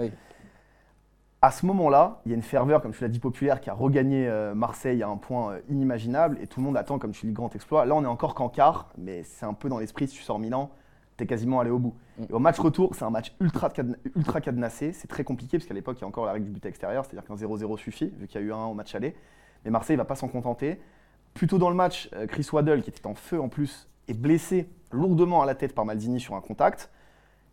À 1.41 1.51
ce 1.51 1.65
moment-là, 1.67 2.19
il 2.25 2.31
y 2.31 2.33
a 2.33 2.35
une 2.35 2.43
ferveur, 2.43 2.81
comme 2.81 2.91
tu 2.91 3.01
l'as 3.01 3.07
dit, 3.07 3.19
populaire 3.19 3.61
qui 3.61 3.69
a 3.69 3.73
regagné 3.73 4.27
euh, 4.27 4.53
Marseille 4.53 5.01
à 5.01 5.07
un 5.07 5.15
point 5.15 5.53
euh, 5.53 5.59
inimaginable 5.69 6.37
et 6.41 6.47
tout 6.47 6.59
le 6.59 6.65
monde 6.65 6.75
attend, 6.75 6.99
comme 6.99 7.11
tu 7.11 7.27
dis, 7.27 7.31
grand 7.31 7.55
exploit. 7.55 7.85
Là, 7.85 7.95
on 7.95 8.03
est 8.03 8.07
encore 8.07 8.35
qu'en 8.35 8.49
quart, 8.49 8.89
mais 8.97 9.23
c'est 9.23 9.45
un 9.45 9.53
peu 9.53 9.69
dans 9.69 9.79
l'esprit, 9.79 10.09
si 10.09 10.17
tu 10.17 10.23
sors 10.23 10.37
Milan, 10.37 10.69
tu 11.15 11.23
es 11.23 11.27
quasiment 11.27 11.61
allé 11.61 11.69
au 11.69 11.79
bout. 11.79 11.95
Mm. 12.17 12.33
au 12.33 12.39
match 12.39 12.59
retour, 12.59 12.93
c'est 12.93 13.05
un 13.05 13.09
match 13.09 13.33
ultra, 13.39 13.69
ultra 14.17 14.41
cadenassé. 14.41 14.91
C'est 14.91 15.07
très 15.07 15.23
compliqué 15.23 15.57
parce 15.57 15.67
qu'à 15.67 15.73
l'époque, 15.73 15.97
il 15.99 16.01
y 16.01 16.03
a 16.03 16.07
encore 16.07 16.25
la 16.25 16.33
règle 16.33 16.47
du 16.47 16.51
but 16.51 16.65
extérieur, 16.65 17.05
c'est-à-dire 17.05 17.25
qu'un 17.25 17.35
0-0 17.35 17.77
suffit, 17.77 18.11
vu 18.17 18.27
qu'il 18.27 18.41
y 18.41 18.43
a 18.43 18.47
eu 18.47 18.51
un 18.51 18.65
au 18.65 18.73
match 18.73 18.93
aller. 18.95 19.15
Mais 19.63 19.71
Marseille 19.71 19.95
ne 19.95 20.01
va 20.01 20.05
pas 20.05 20.15
s'en 20.15 20.27
contenter. 20.27 20.81
Plutôt 21.39 21.57
dans 21.57 21.69
le 21.69 21.75
match, 21.77 22.09
euh, 22.15 22.27
Chris 22.27 22.45
Waddle, 22.51 22.81
qui 22.81 22.89
était 22.89 23.07
en 23.07 23.15
feu 23.15 23.39
en 23.39 23.47
plus, 23.47 23.87
est 24.09 24.13
blessé 24.13 24.67
lourdement 24.91 25.41
à 25.41 25.45
la 25.45 25.55
tête 25.55 25.73
par 25.73 25.85
Maldini 25.85 26.19
sur 26.19 26.35
un 26.35 26.41
contact. 26.41 26.91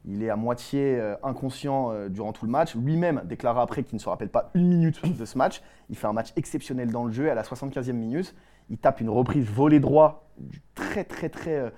Il 0.04 0.24
est 0.24 0.28
à 0.28 0.34
moitié 0.34 0.98
euh, 0.98 1.14
inconscient 1.22 1.92
euh, 1.92 2.08
durant 2.08 2.32
tout 2.32 2.46
le 2.46 2.50
match. 2.50 2.74
Lui-même 2.74 3.22
déclara 3.26 3.62
après 3.62 3.84
qu'il 3.84 3.94
ne 3.94 4.00
se 4.00 4.08
rappelle 4.08 4.28
pas 4.28 4.50
une 4.54 4.66
minute 4.66 5.00
de 5.16 5.24
ce 5.24 5.38
match. 5.38 5.62
Il 5.88 5.96
fait 5.96 6.08
un 6.08 6.12
match 6.12 6.32
exceptionnel 6.34 6.90
dans 6.90 7.04
le 7.04 7.12
jeu. 7.12 7.30
À 7.30 7.36
la 7.36 7.44
75e 7.44 7.92
minute, 7.92 8.34
il 8.70 8.78
tape 8.78 9.00
une 9.00 9.08
reprise 9.08 9.46
volée 9.46 9.78
droit 9.78 10.28
du 10.36 10.60
très 10.74 11.04
très 11.04 11.28
très 11.28 11.72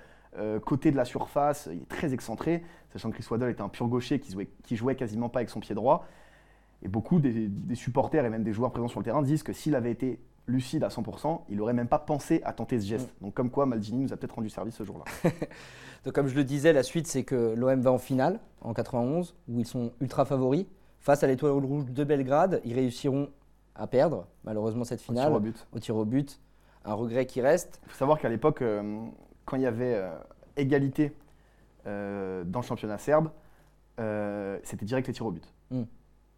côté 0.65 0.91
de 0.91 0.97
la 0.97 1.05
surface. 1.05 1.69
Il 1.71 1.83
est 1.83 1.89
très 1.91 2.15
excentré, 2.15 2.65
sachant 2.91 3.11
que 3.11 3.17
Chris 3.17 3.27
Waddle 3.31 3.51
était 3.51 3.61
un 3.61 3.69
pur 3.69 3.87
gaucher 3.87 4.19
qui 4.19 4.33
jouait, 4.33 4.49
jouait 4.71 4.95
quasiment 4.95 5.29
pas 5.29 5.41
avec 5.41 5.51
son 5.51 5.61
pied 5.61 5.75
droit. 5.75 6.07
Et 6.83 6.89
beaucoup 6.89 7.19
des, 7.19 7.49
des 7.49 7.75
supporters 7.75 8.25
et 8.25 8.31
même 8.31 8.45
des 8.45 8.55
joueurs 8.55 8.71
présents 8.71 8.89
sur 8.89 9.01
le 9.01 9.05
terrain 9.05 9.21
disent 9.21 9.43
que 9.43 9.53
s'il 9.53 9.75
avait 9.75 9.91
été 9.91 10.21
lucide 10.49 10.83
à 10.83 10.89
100%, 10.89 11.43
il 11.49 11.59
n'aurait 11.59 11.75
même 11.75 11.89
pas 11.89 11.99
pensé 11.99 12.41
à 12.45 12.53
tenter 12.53 12.81
ce 12.81 12.87
geste. 12.87 13.09
Mm. 13.21 13.25
Donc 13.25 13.35
comme 13.35 13.51
quoi 13.51 13.67
Maldini 13.67 14.03
nous 14.03 14.13
a 14.13 14.17
peut-être 14.17 14.35
rendu 14.35 14.51
service 14.51 14.75
ce 14.75 14.85
jour-là. 14.85 15.05
Donc 16.05 16.15
comme 16.15 16.27
je 16.27 16.35
le 16.35 16.45
disais, 16.45 16.73
la 16.73 16.83
suite 16.83 17.07
c'est 17.07 17.25
que 17.25 17.55
l'OM 17.57 17.81
va 17.81 17.93
en 17.93 17.99
finale 17.99 18.41
en 18.61 18.73
91 18.73 19.37
où 19.49 19.61
ils 19.61 19.67
sont 19.67 19.93
ultra 20.01 20.25
favoris 20.25 20.67
face 21.01 21.23
à 21.23 21.27
l'étoile 21.27 21.53
rouge 21.53 21.87
de 21.87 22.05
Belgrade. 22.05 22.61
Ils 22.65 22.75
réussiront 22.75 23.31
à 23.75 23.87
perdre 23.87 24.27
malheureusement 24.45 24.85
cette 24.85 25.01
finale 25.01 25.33
au 25.73 25.79
tir 25.79 25.97
au 25.97 26.05
but. 26.05 26.41
Un 26.85 26.95
regret 26.95 27.27
qui 27.27 27.41
reste. 27.41 27.81
Il 27.87 27.91
faut 27.91 27.99
savoir 27.99 28.19
qu'à 28.19 28.29
l'époque, 28.29 28.63
euh, 28.63 29.07
quand 29.45 29.57
il 29.57 29.63
y 29.63 29.67
avait 29.67 29.95
euh, 29.95 30.11
égalité 30.57 31.13
euh, 31.87 32.45
dans 32.45 32.61
le 32.61 32.65
championnat 32.65 32.99
serbe, 32.99 33.31
c'était 34.63 34.87
direct 34.87 35.09
les 35.09 35.13
tirs 35.13 35.27
au 35.27 35.33
but. 35.33 35.53
Mm. 35.71 35.83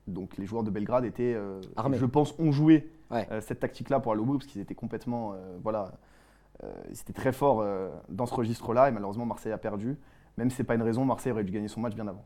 Donc 0.07 0.37
les 0.39 0.47
joueurs 0.47 0.63
de 0.63 0.71
Belgrade 0.71 1.05
étaient, 1.05 1.35
je 1.35 2.07
pense, 2.07 2.35
ont 2.39 2.53
joué 2.53 2.91
euh, 3.13 3.41
cette 3.41 3.61
tactique-là 3.61 4.01
pour 4.01 4.13
aller 4.13 4.21
au 4.21 4.25
bout, 4.25 4.39
parce 4.39 4.47
qu'ils 4.47 4.61
étaient 4.61 4.75
complètement. 4.75 5.33
Euh, 5.33 5.59
voilà, 5.63 5.93
euh, 6.63 6.73
ils 6.91 7.01
étaient 7.01 7.13
très 7.13 7.33
forts 7.33 7.65
dans 8.09 8.27
ce 8.27 8.35
registre-là, 8.35 8.89
et 8.89 8.93
malheureusement, 8.93 9.27
Marseille 9.27 9.53
a 9.53 9.59
perdu. 9.59 9.99
Même 10.37 10.51
si 10.51 10.57
ce 10.57 10.63
n'est 10.63 10.67
pas 10.67 10.75
une 10.75 10.83
raison, 10.83 11.05
Marseille 11.05 11.33
aurait 11.33 11.45
dû 11.45 11.53
gagner 11.53 11.69
son 11.69 11.81
match 11.81 11.95
bien 11.95 12.07
avant. 12.07 12.25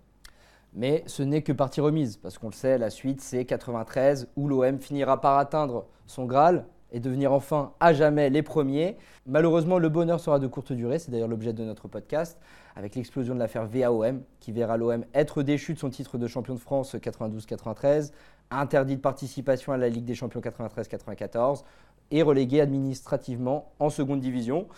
Mais 0.75 1.05
ce 1.07 1.23
n'est 1.23 1.43
que 1.43 1.53
partie 1.53 1.81
remise, 1.81 2.17
parce 2.17 2.39
qu'on 2.39 2.49
le 2.49 2.53
sait, 2.53 2.79
la 2.79 2.91
suite, 2.91 3.21
c'est 3.21 3.45
93, 3.45 4.29
où 4.37 4.49
l'OM 4.49 4.79
finira 4.81 5.21
par 5.21 5.39
atteindre 5.39 5.87
son 6.07 6.27
Graal 6.27 6.67
et 6.95 7.01
devenir 7.01 7.33
enfin 7.33 7.73
à 7.81 7.93
jamais 7.93 8.31
les 8.31 8.43
premiers. 8.43 8.97
Malheureusement, 9.27 9.79
le 9.79 9.89
bonheur 9.89 10.21
sera 10.21 10.39
de 10.39 10.47
courte 10.47 10.73
durée, 10.73 10.99
c'est 10.99 11.11
d'ailleurs 11.11 11.29
l'objet 11.29 11.53
de 11.53 11.65
notre 11.65 11.89
podcast, 11.89 12.39
avec 12.77 12.95
l'explosion 12.95 13.35
de 13.35 13.41
l'affaire 13.41 13.67
VAOM, 13.67 14.23
qui 14.41 14.53
verra 14.53 14.77
l'OM 14.77 15.05
être 15.13 15.43
déchu 15.43 15.75
de 15.75 15.79
son 15.79 15.91
titre 15.91 16.19
de 16.19 16.27
champion 16.27 16.55
de 16.55 16.61
France 16.61 16.95
92-93, 16.95 18.13
interdit 18.51 18.97
de 18.97 19.01
participation 19.01 19.73
à 19.73 19.77
la 19.77 19.89
Ligue 19.89 20.05
des 20.05 20.15
Champions 20.15 20.41
93-94 20.41 21.65
et 22.11 22.23
relégué 22.23 22.61
administrativement 22.61 23.73
en 23.79 23.91
seconde 23.91 24.21
division. 24.21 24.69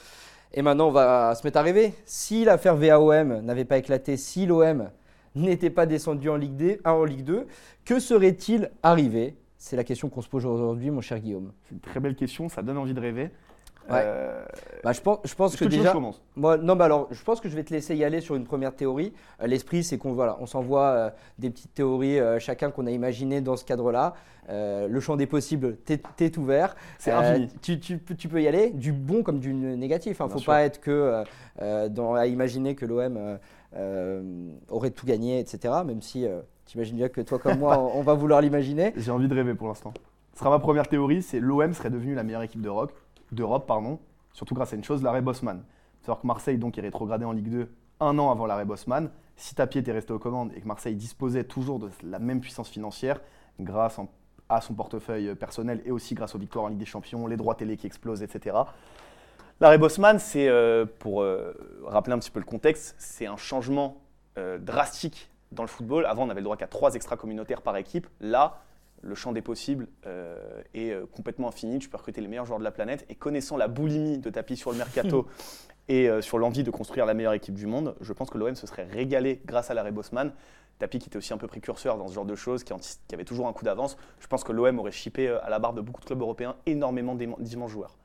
Et 0.53 0.63
maintenant, 0.63 0.89
on 0.89 0.93
va 0.93 1.35
se 1.35 1.47
mettre 1.47 1.59
à 1.59 1.63
rêver. 1.63 1.93
Si 2.05 2.45
l'affaire 2.45 2.77
VAOM 2.77 3.41
n'avait 3.41 3.65
pas 3.65 3.79
éclaté, 3.79 4.17
si 4.17 4.47
l'OM 4.47 4.91
n'était 5.35 5.71
pas 5.71 5.87
descendu 5.87 6.31
en 6.31 6.37
Ligue, 6.37 6.81
en 6.85 7.05
Ligue 7.05 7.25
2, 7.25 7.47
que 7.85 7.99
serait-il 7.99 8.71
arrivé? 8.83 9.37
C'est 9.59 9.77
la 9.77 9.85
question 9.85 10.09
qu'on 10.09 10.23
se 10.23 10.29
pose 10.29 10.47
aujourd'hui, 10.47 10.91
mon 10.91 11.01
cher 11.01 11.19
Guillaume. 11.19 11.53
C'est 11.65 11.75
une 11.75 11.81
très 11.81 12.01
belle 12.01 12.15
question, 12.15 12.49
ça 12.49 12.63
donne 12.63 12.79
envie 12.79 12.95
de 12.95 13.01
rêver. 13.01 13.31
Euh, 13.91 14.45
bah, 14.83 14.93
je 14.93 15.01
pense, 15.01 15.19
je 15.25 15.35
pense 15.35 15.57
que, 15.57 15.65
déjà. 15.65 15.95
Moi, 16.37 16.57
non, 16.59 16.77
bah 16.77 16.87
alors, 16.87 17.09
je 17.11 17.23
pense 17.23 17.41
que 17.41 17.49
je 17.49 17.57
vais 17.57 17.65
te 17.65 17.73
laisser 17.73 17.97
y 17.97 18.05
aller 18.05 18.21
sur 18.21 18.35
une 18.35 18.45
première 18.45 18.75
théorie. 18.75 19.13
Euh, 19.41 19.47
l'esprit, 19.47 19.85
c'est 19.85 19.99
qu'on 19.99 20.13
voilà, 20.13 20.37
on 20.41 20.47
s'envoie 20.47 20.85
euh, 20.85 21.11
des 21.39 21.51
petites 21.51 21.75
théories 21.75 22.19
chacun 22.39 22.71
qu'on 22.71 22.87
a 22.87 22.91
imaginé 22.91 23.41
dans 23.41 23.57
ce 23.57 23.65
cadre-là. 23.65 24.15
le 24.49 25.01
champ 25.01 25.17
des 25.17 25.27
possibles, 25.27 25.77
t'es 25.77 26.39
ouvert. 26.39 26.77
C'est 26.99 27.11
infini. 27.11 27.49
Tu, 27.63 27.79
tu, 27.79 27.99
tu, 28.01 28.29
peux 28.29 28.43
y 28.43 28.49
aller, 28.49 28.71
du 28.71 28.93
bon 28.93 29.23
comme 29.23 29.39
du 29.39 29.53
négatif. 29.53 30.19
Il 30.19 30.23
hein. 30.23 30.27
ne 30.27 30.33
faut 30.33 30.41
pas 30.41 30.63
être 30.63 30.81
que 30.81 31.25
dans, 31.89 32.15
à 32.15 32.27
imaginer 32.27 32.75
que 32.75 32.87
l'OM 32.87 33.39
aurait 34.71 34.91
tout 34.91 35.07
gagné, 35.07 35.39
etc. 35.39 35.75
Même 35.85 36.03
si 36.03 36.27
tu 36.67 36.77
imagines 36.77 36.97
bien 36.97 37.09
que 37.09 37.21
toi 37.21 37.39
comme 37.39 37.59
moi, 37.59 37.79
on, 37.95 38.01
on 38.01 38.03
va 38.03 38.15
vouloir 38.15 38.41
l'imaginer. 38.41 38.93
J'ai 38.97 39.11
envie 39.11 39.29
de 39.29 39.35
rêver 39.35 39.55
pour 39.55 39.69
l'instant. 39.69 39.93
Ce 40.33 40.41
sera 40.41 40.51
ma 40.51 40.59
première 40.59 40.87
théorie, 40.87 41.23
c'est 41.23 41.41
l'OM 41.41 41.73
serait 41.73 41.89
devenu 41.89 42.15
la 42.15 42.23
meilleure 42.23 42.43
équipe 42.43 42.61
de 42.61 42.69
rock 42.69 42.93
d'Europe, 43.33 43.67
pardon, 43.67 43.99
surtout 44.33 44.55
grâce 44.55 44.73
à 44.73 44.77
une 44.77 44.85
chose, 44.85 45.03
l'arrêt 45.03 45.23
Bosman. 45.23 45.63
Il 46.03 46.07
faut 46.07 46.15
que 46.15 46.27
Marseille 46.27 46.59
donc 46.59 46.79
est 46.79 46.83
rétrogradé 46.83 47.25
en 47.25 47.33
Ligue 47.33 47.51
2 47.51 47.69
un 48.01 48.19
an 48.19 48.31
avant 48.31 48.47
l'arrêt 48.47 48.65
Bosman. 48.65 49.11
Si 49.37 49.55
Tapie 49.55 49.79
était 49.79 49.93
resté 49.93 50.13
aux 50.13 50.19
commandes 50.19 50.53
et 50.55 50.61
que 50.61 50.67
Marseille 50.67 50.95
disposait 50.95 51.45
toujours 51.45 51.79
de 51.79 51.91
la 52.03 52.19
même 52.19 52.41
puissance 52.41 52.69
financière, 52.69 53.21
grâce 53.61 53.99
à 54.49 54.61
son 54.61 54.75
portefeuille 54.75 55.35
personnel 55.35 55.83
et 55.85 55.91
aussi 55.91 56.15
grâce 56.15 56.35
aux 56.35 56.39
victoires 56.39 56.67
en 56.67 56.69
Ligue 56.69 56.79
des 56.79 56.87
Champions, 56.87 57.27
les 57.27 57.37
droits 57.37 57.55
télé 57.55 57.77
qui 57.77 57.87
explosent, 57.87 58.23
etc. 58.23 58.57
L'arrêt 59.61 59.79
Bosman, 59.79 60.19
c'est, 60.19 60.49
euh, 60.49 60.85
pour 60.99 61.23
euh, 61.23 61.55
rappeler 61.85 62.13
un 62.13 62.19
petit 62.19 62.31
peu 62.31 62.41
le 62.41 62.45
contexte, 62.45 62.95
c'est 62.99 63.27
un 63.27 63.39
changement 63.39 64.03
euh, 64.37 64.59
drastique 64.59 65.31
dans 65.51 65.63
le 65.63 65.69
football. 65.69 66.05
Avant, 66.05 66.27
on 66.27 66.31
avait 66.31 66.41
le 66.41 66.45
droit 66.45 66.59
qu'à 66.59 66.67
trois 66.67 66.95
extra-communautaires 66.95 67.63
par 67.63 67.77
équipe. 67.79 68.07
Là, 68.21 68.63
le 69.03 69.15
champ 69.15 69.33
des 69.33 69.43
possibles 69.43 69.89
euh, 70.07 70.63
est 70.75 70.91
euh, 70.91 71.07
complètement 71.07 71.49
infini. 71.49 71.79
Tu 71.79 71.89
peux 71.89 71.97
recruter 71.97 72.21
les 72.21 72.29
meilleurs 72.29 72.47
joueurs 72.47 72.59
de 72.59 72.65
la 72.65 72.71
planète. 72.71 73.07
Et 73.09 73.15
connaissant 73.15 73.57
la 73.57 73.69
boulimie 73.69 74.19
de 74.19 74.31
tapis 74.31 74.57
sur 74.57 74.73
le 74.73 74.79
mercato 74.79 75.27
et 75.89 76.09
euh, 76.09 76.21
sur 76.21 76.39
l'envie 76.39 76.65
de 76.65 76.71
construire 76.71 77.07
la 77.07 77.15
meilleure 77.15 77.35
équipe 77.35 77.55
du 77.55 77.67
monde, 77.67 77.95
je 78.01 78.13
pense 78.13 78.31
que 78.31 78.39
l'OM 78.39 78.55
se 78.55 78.67
serait 78.67 78.85
régalé 78.85 79.41
grâce 79.45 79.71
à 79.71 79.75
l'arrêt 79.75 79.93
Bosman. 79.93 80.33
Tapi 80.79 80.99
qui 80.99 81.09
était 81.09 81.17
aussi 81.17 81.33
un 81.33 81.39
peu 81.39 81.47
précurseur 81.47 81.97
dans 81.97 82.07
ce 82.07 82.13
genre 82.13 82.27
de 82.27 82.35
choses, 82.35 82.63
qui, 82.63 82.73
avait 83.15 83.25
toujours 83.25 83.49
un 83.49 83.53
coup 83.55 83.65
d'avance. 83.65 83.97
Je 84.21 84.27
pense 84.27 84.45
que 84.45 84.53
l'OM 84.53 84.79
aurait 84.79 84.93
chippé 84.93 85.29
à 85.29 85.49
la 85.49 85.59
barre 85.59 85.73
de 85.73 85.81
beaucoup 85.81 86.03
de 86.03 86.07
clubs 86.07 86.21
européens 86.21 86.57
énormément 86.67 87.15
d'immenses 87.15 87.71
joueurs. 87.71 87.97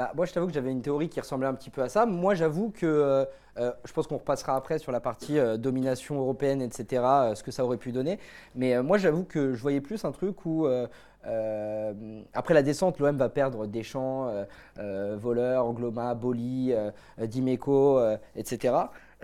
Bah, 0.00 0.12
moi, 0.16 0.24
je 0.24 0.32
t'avoue 0.32 0.46
que 0.46 0.54
j'avais 0.54 0.70
une 0.70 0.80
théorie 0.80 1.10
qui 1.10 1.20
ressemblait 1.20 1.46
un 1.46 1.52
petit 1.52 1.68
peu 1.68 1.82
à 1.82 1.90
ça. 1.90 2.06
Moi, 2.06 2.34
j'avoue 2.34 2.70
que 2.70 3.26
je 3.58 3.92
pense 3.92 4.06
qu'on 4.06 4.16
repassera 4.16 4.56
après 4.56 4.78
sur 4.78 4.92
la 4.92 5.00
partie 5.00 5.38
domination 5.58 6.18
européenne, 6.18 6.62
etc., 6.62 7.02
ce 7.34 7.42
que 7.42 7.50
ça 7.50 7.66
aurait 7.66 7.76
pu 7.76 7.92
donner. 7.92 8.18
Mais 8.54 8.82
moi, 8.82 8.96
j'avoue 8.96 9.24
que 9.24 9.52
je 9.52 9.60
voyais 9.60 9.82
plus 9.82 10.02
un 10.06 10.12
truc 10.12 10.46
où 10.46 10.66
euh, 11.26 12.22
après 12.32 12.54
la 12.54 12.62
descente, 12.62 12.98
l'OM 12.98 13.16
va 13.16 13.28
perdre 13.28 13.66
Deschamps, 13.66 14.28
euh, 14.28 14.44
euh, 14.78 15.16
Voleur, 15.18 15.66
Angloma, 15.66 16.14
Boli, 16.14 16.72
Dimeco, 17.18 18.00
etc. 18.36 18.74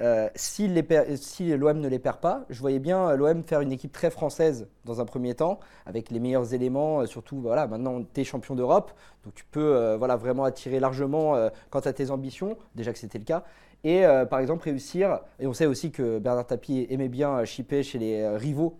euh, 0.00 0.28
si 0.34 0.68
l'OM 0.68 1.80
ne 1.80 1.88
les 1.88 1.98
perd 1.98 2.18
pas, 2.18 2.44
je 2.50 2.60
voyais 2.60 2.78
bien 2.78 3.14
l'OM 3.16 3.42
faire 3.42 3.60
une 3.60 3.72
équipe 3.72 3.92
très 3.92 4.10
française 4.10 4.68
dans 4.84 5.00
un 5.00 5.04
premier 5.04 5.34
temps, 5.34 5.58
avec 5.86 6.10
les 6.10 6.20
meilleurs 6.20 6.52
éléments, 6.52 7.06
surtout 7.06 7.40
voilà, 7.40 7.66
maintenant 7.66 8.02
tu 8.02 8.20
es 8.20 8.24
champion 8.24 8.54
d'Europe, 8.54 8.92
donc 9.24 9.34
tu 9.34 9.44
peux 9.50 9.94
voilà, 9.94 10.16
vraiment 10.16 10.44
attirer 10.44 10.80
largement 10.80 11.34
quant 11.70 11.80
à 11.80 11.92
tes 11.92 12.10
ambitions, 12.10 12.56
déjà 12.74 12.92
que 12.92 12.98
c'était 12.98 13.18
le 13.18 13.24
cas. 13.24 13.44
Et 13.84 14.04
par 14.30 14.40
exemple 14.40 14.64
réussir, 14.64 15.20
et 15.38 15.46
on 15.46 15.52
sait 15.52 15.66
aussi 15.66 15.90
que 15.90 16.18
Bernard 16.18 16.46
Tapie 16.46 16.86
aimait 16.90 17.08
bien 17.08 17.44
chipper 17.44 17.82
chez 17.82 17.98
les 17.98 18.28
rivaux 18.36 18.78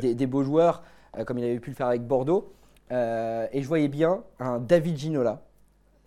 des, 0.00 0.14
des, 0.14 0.26
beaux 0.26 0.42
joueurs, 0.42 0.82
comme 1.26 1.38
il 1.38 1.44
avait 1.44 1.60
pu 1.60 1.70
le 1.70 1.76
faire 1.76 1.88
avec 1.88 2.06
Bordeaux. 2.06 2.52
et 2.90 2.94
je 3.62 3.66
voyais 3.66 3.88
bien 3.88 4.22
un 4.38 4.58
David 4.58 4.96
Ginola, 4.96 5.42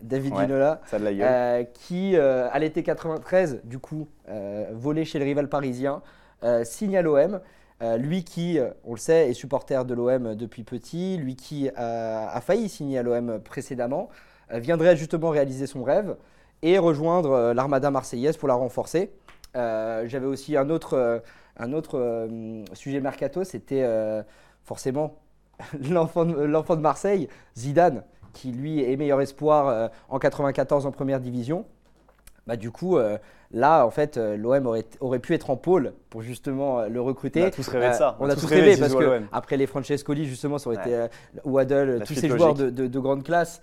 David 0.02 0.36
Ginola, 0.38 0.82
euh, 0.94 1.64
qui 1.74 2.16
euh, 2.16 2.50
à 2.52 2.60
l'été 2.60 2.84
93, 2.84 3.62
du 3.64 3.80
coup, 3.80 4.08
euh, 4.30 4.66
volé 4.74 5.06
chez 5.06 5.20
le 5.20 5.26
rival 5.26 5.48
parisien, 5.50 6.02
signe 6.64 6.98
à 6.98 7.02
l'OM. 7.04 7.40
lui 7.98 8.24
qui, 8.24 8.60
on 8.84 8.94
le 8.94 8.98
sait, 8.98 9.30
est 9.30 9.34
supporter 9.34 9.86
de 9.86 9.94
l'OM 9.94 10.36
depuis 10.36 10.64
petit, 10.64 11.18
lui 11.18 11.36
qui 11.36 11.70
a, 11.76 12.42
failli 12.42 12.68
signer 12.68 12.98
à 12.98 13.04
l'OM 13.04 13.40
précédemment, 13.40 14.10
viendrait 14.52 14.98
justement 14.98 15.30
réaliser 15.30 15.68
son 15.68 15.84
rêve 15.84 16.16
et 16.64 16.80
rejoindre 16.80 17.54
l'armada 17.54 17.92
marseillaise 17.92 18.38
pour 18.38 18.48
la 18.48 18.56
renforcer. 18.56 19.12
J'avais 19.54 20.26
aussi 20.26 20.58
un 20.58 20.72
autre, 20.72 21.22
un 21.58 21.74
autre 21.74 22.28
sujet 22.74 23.02
mercato, 23.02 23.44
c'était 23.44 23.86
forcément 24.64 25.20
l'enfant 25.92 26.26
de 26.26 26.82
Marseille, 26.82 27.28
Zidane 27.56 28.04
qui 28.34 28.52
lui 28.52 28.84
est 28.84 28.96
meilleur 28.98 29.22
espoir 29.22 29.68
euh, 29.68 29.88
en 30.10 30.20
94 30.20 30.86
en 30.86 30.92
première 30.92 31.20
division. 31.20 31.66
Bah, 32.48 32.56
du 32.56 32.72
coup, 32.72 32.98
euh, 32.98 33.18
là, 33.52 33.86
en 33.86 33.92
fait, 33.92 34.18
euh, 34.18 34.36
l'OM 34.36 34.66
aurait, 34.66 34.86
aurait, 35.00 35.20
pu 35.20 35.34
être 35.34 35.52
en 35.52 35.58
pôle 35.58 35.94
pour 36.10 36.22
justement 36.22 36.86
le 36.86 37.00
recruter. 37.00 37.44
On 37.44 37.48
a 37.48 37.52
tous 37.52 37.68
rêvé 37.68 37.90
de 37.90 37.94
ça. 37.94 38.18
On, 38.20 38.30
a 38.30 38.36
tous 38.36 38.46
rêvé, 38.46 38.78
parce 38.78 38.96
que 38.96 39.22
après 39.32 39.58
les 39.58 39.68
Francescoli, 39.68 40.26
justement, 40.26 40.58
ça 40.58 40.70
aurait 40.70 40.82
été 40.82 41.08
Waddle, 41.46 42.04
tous 42.06 42.16
ces 42.16 42.30
joueurs 42.30 42.56
de, 42.56 42.70
de, 42.70 43.00
grande 43.00 43.24
classe. 43.24 43.62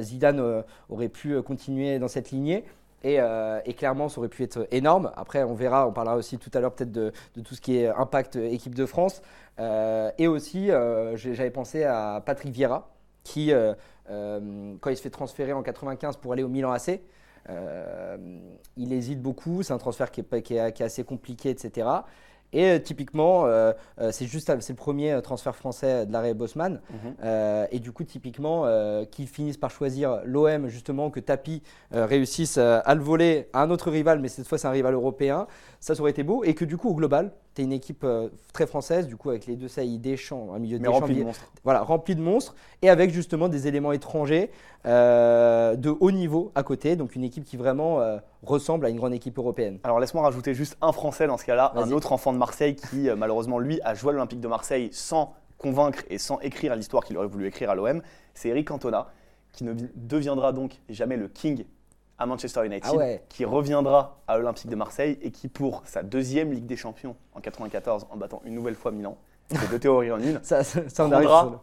Zidane 0.00 0.62
aurait 0.88 1.08
pu 1.08 1.40
continuer 1.42 1.98
dans 1.98 2.08
cette 2.08 2.30
lignée. 2.30 2.64
Et, 3.02 3.18
et, 3.64 3.74
clairement, 3.74 4.08
ça 4.08 4.20
aurait 4.20 4.28
pu 4.28 4.44
être 4.44 4.68
énorme. 4.70 5.10
Après, 5.16 5.42
on 5.42 5.54
verra, 5.54 5.88
on 5.88 5.92
parlera 5.92 6.16
aussi 6.16 6.38
tout 6.38 6.50
à 6.54 6.60
l'heure 6.60 6.72
peut-être 6.72 6.92
de, 6.92 7.12
de, 7.34 7.40
tout 7.40 7.54
ce 7.54 7.60
qui 7.60 7.78
est 7.78 7.88
impact 7.88 8.36
équipe 8.36 8.74
de 8.74 8.86
France. 8.86 9.22
et 9.58 10.28
aussi, 10.28 10.70
j'avais 11.14 11.50
pensé 11.50 11.82
à 11.82 12.22
Patrick 12.24 12.52
Vieira, 12.52 12.88
qui, 13.24 13.52
euh, 13.52 13.74
euh, 14.10 14.74
quand 14.80 14.90
il 14.90 14.96
se 14.96 15.02
fait 15.02 15.10
transférer 15.10 15.52
en 15.52 15.62
95 15.62 16.16
pour 16.16 16.32
aller 16.32 16.42
au 16.42 16.48
Milan 16.48 16.72
AC, 16.72 17.00
euh, 17.48 18.16
il 18.76 18.92
hésite 18.92 19.20
beaucoup. 19.20 19.62
C'est 19.62 19.72
un 19.72 19.78
transfert 19.78 20.10
qui 20.10 20.20
est, 20.20 20.42
qui 20.42 20.54
est, 20.54 20.82
assez 20.82 21.04
compliqué, 21.04 21.50
etc. 21.50 21.88
Et 22.52 22.64
euh, 22.64 22.78
typiquement, 22.78 23.46
euh, 23.46 23.72
euh, 24.00 24.10
c'est 24.12 24.26
juste 24.26 24.52
c'est 24.60 24.72
le 24.72 24.76
premier 24.76 25.20
transfert 25.22 25.54
français 25.54 26.06
de 26.06 26.12
l'arrêt 26.12 26.34
Bosman. 26.34 26.80
Mhm. 26.90 27.66
et 27.70 27.78
du 27.78 27.92
coup, 27.92 28.04
typiquement, 28.04 28.66
qu'ils 29.10 29.28
finissent 29.28 29.56
par 29.56 29.70
choisir 29.70 30.20
l'OM, 30.24 30.68
justement, 30.68 31.10
que 31.10 31.20
Tapi 31.20 31.62
réussisse 31.92 32.58
à 32.58 32.94
le 32.94 33.00
voler 33.00 33.48
à 33.52 33.62
un 33.62 33.70
autre 33.70 33.90
rival, 33.90 34.20
mais 34.20 34.28
cette 34.28 34.46
fois 34.46 34.58
c'est 34.58 34.66
un 34.66 34.72
rival 34.72 34.94
européen, 34.94 35.46
ça, 35.80 35.94
ça 35.94 36.00
aurait 36.00 36.10
été 36.10 36.22
beau. 36.22 36.44
Et 36.44 36.54
que 36.54 36.64
du 36.64 36.76
coup, 36.76 36.90
au 36.90 36.94
global, 36.94 37.32
tu 37.54 37.62
es 37.62 37.64
une 37.64 37.72
équipe 37.72 38.06
très 38.52 38.66
française, 38.66 39.06
du 39.06 39.16
coup, 39.16 39.30
avec 39.30 39.46
les 39.46 39.56
deux 39.56 39.68
saillies 39.68 39.98
Deschamps, 39.98 40.52
un 40.54 40.58
milieu 40.58 40.78
rempli 40.88 41.16
de 41.16 41.24
monstres. 41.24 41.50
Voilà, 41.64 41.82
rempli 41.82 42.14
de 42.14 42.22
monstres. 42.22 42.54
Et 42.82 42.90
avec 42.90 43.10
justement 43.10 43.48
des 43.48 43.66
éléments 43.66 43.92
étrangers 43.92 44.50
de 44.84 45.88
haut 46.00 46.10
niveau 46.10 46.52
à 46.54 46.62
côté. 46.62 46.96
Donc 46.96 47.14
une 47.14 47.24
équipe 47.24 47.44
qui 47.44 47.56
vraiment 47.56 48.00
ressemble 48.42 48.86
à 48.86 48.88
une 48.88 48.96
grande 48.96 49.14
équipe 49.14 49.38
européenne. 49.38 49.78
Alors 49.82 50.00
laisse-moi 50.00 50.22
rajouter 50.22 50.54
juste 50.54 50.76
un 50.80 50.92
Français 50.92 51.26
dans 51.26 51.36
ce 51.36 51.44
cas-là, 51.44 51.72
un 51.74 51.90
autre 51.90 52.12
enfant 52.12 52.32
de 52.32 52.38
Marseille 52.38 52.74
qui 52.74 53.08
euh, 53.08 53.16
malheureusement 53.16 53.58
lui 53.58 53.80
a 53.82 53.94
joué 53.94 54.10
à 54.10 54.12
l'Olympique 54.12 54.40
de 54.40 54.48
Marseille 54.48 54.88
sans 54.92 55.34
convaincre 55.58 56.02
et 56.08 56.18
sans 56.18 56.40
écrire 56.40 56.74
l'histoire 56.74 57.04
qu'il 57.04 57.16
aurait 57.18 57.26
voulu 57.26 57.46
écrire 57.46 57.70
à 57.70 57.74
l'OM. 57.74 58.02
C'est 58.34 58.48
Eric 58.48 58.68
Cantona 58.68 59.08
qui 59.52 59.64
ne 59.64 59.74
deviendra 59.94 60.52
donc 60.52 60.80
jamais 60.88 61.16
le 61.16 61.28
king 61.28 61.64
à 62.18 62.26
Manchester 62.26 62.66
United, 62.66 62.90
ah 63.00 63.16
qui 63.30 63.46
reviendra 63.46 64.20
à 64.28 64.36
l'Olympique 64.36 64.68
de 64.68 64.76
Marseille 64.76 65.18
et 65.22 65.30
qui 65.30 65.48
pour 65.48 65.82
sa 65.86 66.02
deuxième 66.02 66.52
Ligue 66.52 66.66
des 66.66 66.76
Champions 66.76 67.16
en 67.34 67.40
94 67.40 68.06
en 68.10 68.16
battant 68.16 68.42
une 68.44 68.54
nouvelle 68.54 68.74
fois 68.74 68.92
Milan, 68.92 69.16
c'est 69.48 69.70
deux 69.70 69.78
théories 69.78 70.12
en 70.12 70.20
une, 70.20 70.38
ça, 70.42 70.60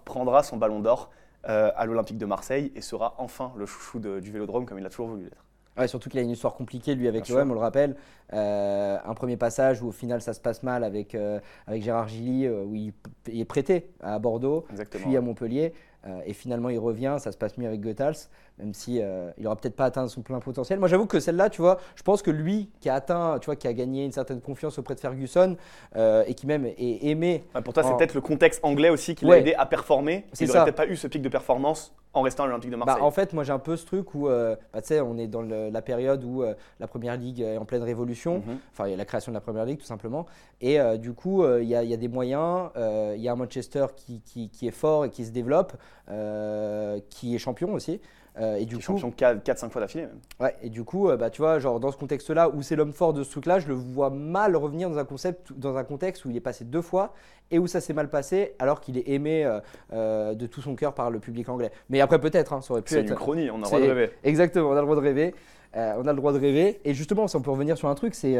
prendra, 0.04 0.44
son 0.44 0.58
ballon 0.58 0.80
d'or 0.80 1.12
euh, 1.48 1.72
à 1.76 1.86
l'Olympique 1.86 2.18
de 2.18 2.26
Marseille 2.26 2.72
et 2.76 2.82
sera 2.82 3.14
enfin 3.20 3.54
le 3.56 3.68
chouchou 3.68 4.00
du 4.00 4.32
Vélodrome 4.32 4.66
comme 4.66 4.80
il 4.80 4.86
a 4.86 4.90
toujours 4.90 5.08
voulu 5.08 5.26
l'être. 5.26 5.47
Ouais, 5.78 5.88
surtout 5.88 6.10
qu'il 6.10 6.20
a 6.20 6.24
une 6.24 6.32
histoire 6.32 6.56
compliquée, 6.56 6.96
lui, 6.96 7.08
avec 7.08 7.30
l'OM, 7.30 7.52
on 7.52 7.54
le 7.54 7.60
rappelle. 7.60 7.96
Euh, 8.34 8.98
un 9.06 9.14
premier 9.14 9.38
passage 9.38 9.82
où, 9.82 9.88
au 9.88 9.92
final, 9.92 10.22
ça 10.22 10.34
se 10.34 10.40
passe 10.40 10.64
mal 10.64 10.84
avec, 10.84 11.14
euh, 11.14 11.40
avec 11.68 11.84
Gérard 11.84 12.08
Gilly, 12.08 12.46
euh, 12.46 12.64
où 12.64 12.76
il, 12.76 12.94
est 13.28 13.46
prêté 13.46 13.92
à 14.02 14.18
Bordeaux, 14.18 14.66
puis 14.90 15.16
à 15.16 15.22
Montpellier. 15.22 15.74
et 16.26 16.34
finalement, 16.34 16.70
il 16.70 16.80
revient, 16.80 17.18
ça 17.20 17.32
se 17.32 17.38
passe 17.38 17.58
mieux 17.58 17.68
avec 17.68 17.82
Goethals, 17.82 18.30
même 18.58 18.74
si 18.74 18.98
il 18.98 19.44
n'aura 19.44 19.56
peut-être 19.56 19.76
pas 19.76 19.86
atteint 19.86 20.08
son 20.08 20.22
plein 20.22 20.40
potentiel. 20.40 20.80
Moi, 20.80 20.88
j'avoue 20.88 21.06
que 21.06 21.20
celle-là, 21.20 21.50
tu 21.50 21.62
vois, 21.62 21.80
je 21.96 22.04
pense 22.04 22.22
que 22.22 22.32
lui, 22.32 22.70
qui 22.80 22.90
a 22.90 22.96
atteint, 22.96 23.38
tu 23.40 23.46
vois, 23.46 23.56
qui 23.56 23.68
a 23.68 23.74
gagné 23.74 24.06
une 24.06 24.12
certaine 24.12 24.42
confiance 24.42 24.78
auprès 24.80 24.96
de 24.96 25.00
Ferguson, 25.00 25.56
et 25.96 26.34
qui 26.34 26.48
même 26.48 26.66
est 26.66 27.06
aimé. 27.06 27.44
pour 27.64 27.74
toi, 27.74 27.84
c'est 27.84 27.96
peut-être 27.96 28.14
le 28.14 28.22
contexte 28.22 28.60
anglais 28.64 28.90
aussi 28.90 29.16
qui 29.16 29.26
l'a 29.26 29.38
aidé 29.38 29.54
à 29.54 29.66
performer. 29.66 30.26
Il 30.40 30.48
n'aurait 30.48 30.64
peut-être 30.64 30.76
pas 30.76 30.88
eu 30.88 30.96
ce 30.96 31.08
pic 31.08 31.22
de 31.22 31.30
performance 31.30 31.94
en 32.18 32.22
restant 32.22 32.44
à 32.44 32.48
l'Olympique 32.48 32.72
de 32.72 32.76
Marseille 32.76 32.96
bah, 33.00 33.06
En 33.06 33.12
fait, 33.12 33.34
moi 33.34 33.44
j'ai 33.44 33.54
un 33.54 33.60
peu 33.60 33.76
ce 33.78 33.86
truc 33.86 34.14
où, 34.16 34.28
euh, 34.28 34.56
bah, 34.74 34.82
tu 34.82 34.88
sais, 34.88 35.02
on 35.02 35.18
est 35.18 35.28
dans 35.28 35.42
la 35.42 35.82
période 35.82 36.24
où 36.24 36.44
euh, 36.44 36.54
la 36.80 36.88
Première 36.88 37.16
Ligue 37.16 37.42
est 37.42 37.58
en 37.58 37.66
pleine 37.66 37.84
révolution, 37.84 38.40
mhm. 38.40 38.58
enfin 38.72 38.88
il 38.88 38.92
y 38.92 38.94
a 38.94 38.98
la 38.98 39.06
création 39.06 39.32
de 39.32 39.36
la 39.36 39.42
Première 39.42 39.66
Ligue 39.66 39.80
tout 39.80 39.86
simplement, 39.86 40.26
et 40.62 40.80
euh, 40.80 40.98
du 40.98 41.14
coup 41.14 41.46
il 41.46 41.66
y, 41.66 41.70
y, 41.70 41.94
a 41.94 41.98
des 41.98 42.08
moyens, 42.08 42.70
il 42.76 43.22
y 43.22 43.28
a 43.28 43.32
un 43.32 43.36
Manchester 43.36 43.88
qui, 43.96 44.22
qui, 44.22 44.50
qui, 44.50 44.68
est 44.68 44.72
fort 44.72 45.06
et 45.06 45.10
qui 45.10 45.26
se 45.26 45.32
développe, 45.32 45.74
qui 47.10 47.36
est 47.36 47.38
champion 47.38 47.74
aussi. 47.74 48.02
Et 48.40 48.66
du 48.66 48.76
coup, 48.78 48.98
champion 48.98 49.10
4-5 49.10 49.70
fois 49.70 49.82
d'affilée 49.82 50.06
même. 50.06 50.20
Ouais, 50.40 50.56
et 50.62 50.70
du 50.70 50.84
coup, 50.84 51.10
bah, 51.18 51.30
tu 51.30 51.42
vois, 51.42 51.60
genre 51.60 51.80
dans 51.80 51.92
ce 51.92 51.98
contexte-là 51.98 52.50
où 52.50 52.62
c'est 52.62 52.76
l'homme 52.76 52.94
fort 52.94 53.14
de 53.14 53.24
ce 53.24 53.32
truc-là, 53.32 53.60
je 53.60 53.68
le 53.68 53.74
vois 53.74 54.10
mal 54.10 54.56
revenir 54.56 54.90
dans 54.90 54.98
un, 54.98 55.06
concept, 55.06 55.54
dans 55.54 55.76
un 55.78 55.84
contexte 55.84 56.26
où 56.26 56.30
il 56.30 56.38
est 56.38 56.42
passé 56.42 56.66
deux 56.66 56.82
fois 56.82 57.14
et 57.52 57.60
où 57.60 57.68
ça 57.68 57.82
s'est 57.82 57.94
mal 57.94 58.10
passé 58.10 58.56
alors 58.60 58.82
qu'il 58.82 58.98
est 58.98 59.10
aimé 59.10 59.46
euh, 59.46 59.60
euh, 59.94 60.34
de 60.34 60.48
tout 60.48 60.62
son 60.62 60.76
cœur 60.76 60.94
par 60.94 61.10
le 61.10 61.20
public 61.20 61.50
anglais. 61.50 61.72
Mais 61.90 62.02
après 62.02 62.20
peut-être, 62.20 62.54
hein, 62.54 62.62
ça 62.62 62.74
aurait 62.74 62.82
pu 62.82 62.94
être... 62.96 63.06
C'est 63.06 63.10
une 63.10 63.16
chronie, 63.16 63.50
on 63.50 63.56
a 63.56 63.58
le 63.58 63.64
droit 63.64 63.80
de 63.80 63.86
rêver. 63.86 64.12
Exactement, 64.24 64.70
on 64.70 64.74
a 64.74 64.80
le 64.82 64.82
droit 64.82 64.96
de 64.96 65.02
rêver. 65.02 65.36
Euh, 65.76 65.94
on 65.98 66.08
a 66.08 66.12
le 66.12 66.18
droit 66.18 66.34
de 66.34 66.40
rêver. 66.40 66.80
Et 66.86 66.94
justement, 66.94 67.28
si 67.28 67.36
on 67.36 67.42
peut 67.42 67.52
revenir 67.52 67.78
sur 67.78 67.90
un 67.90 67.96
truc, 67.96 68.16
c'est 68.16 68.34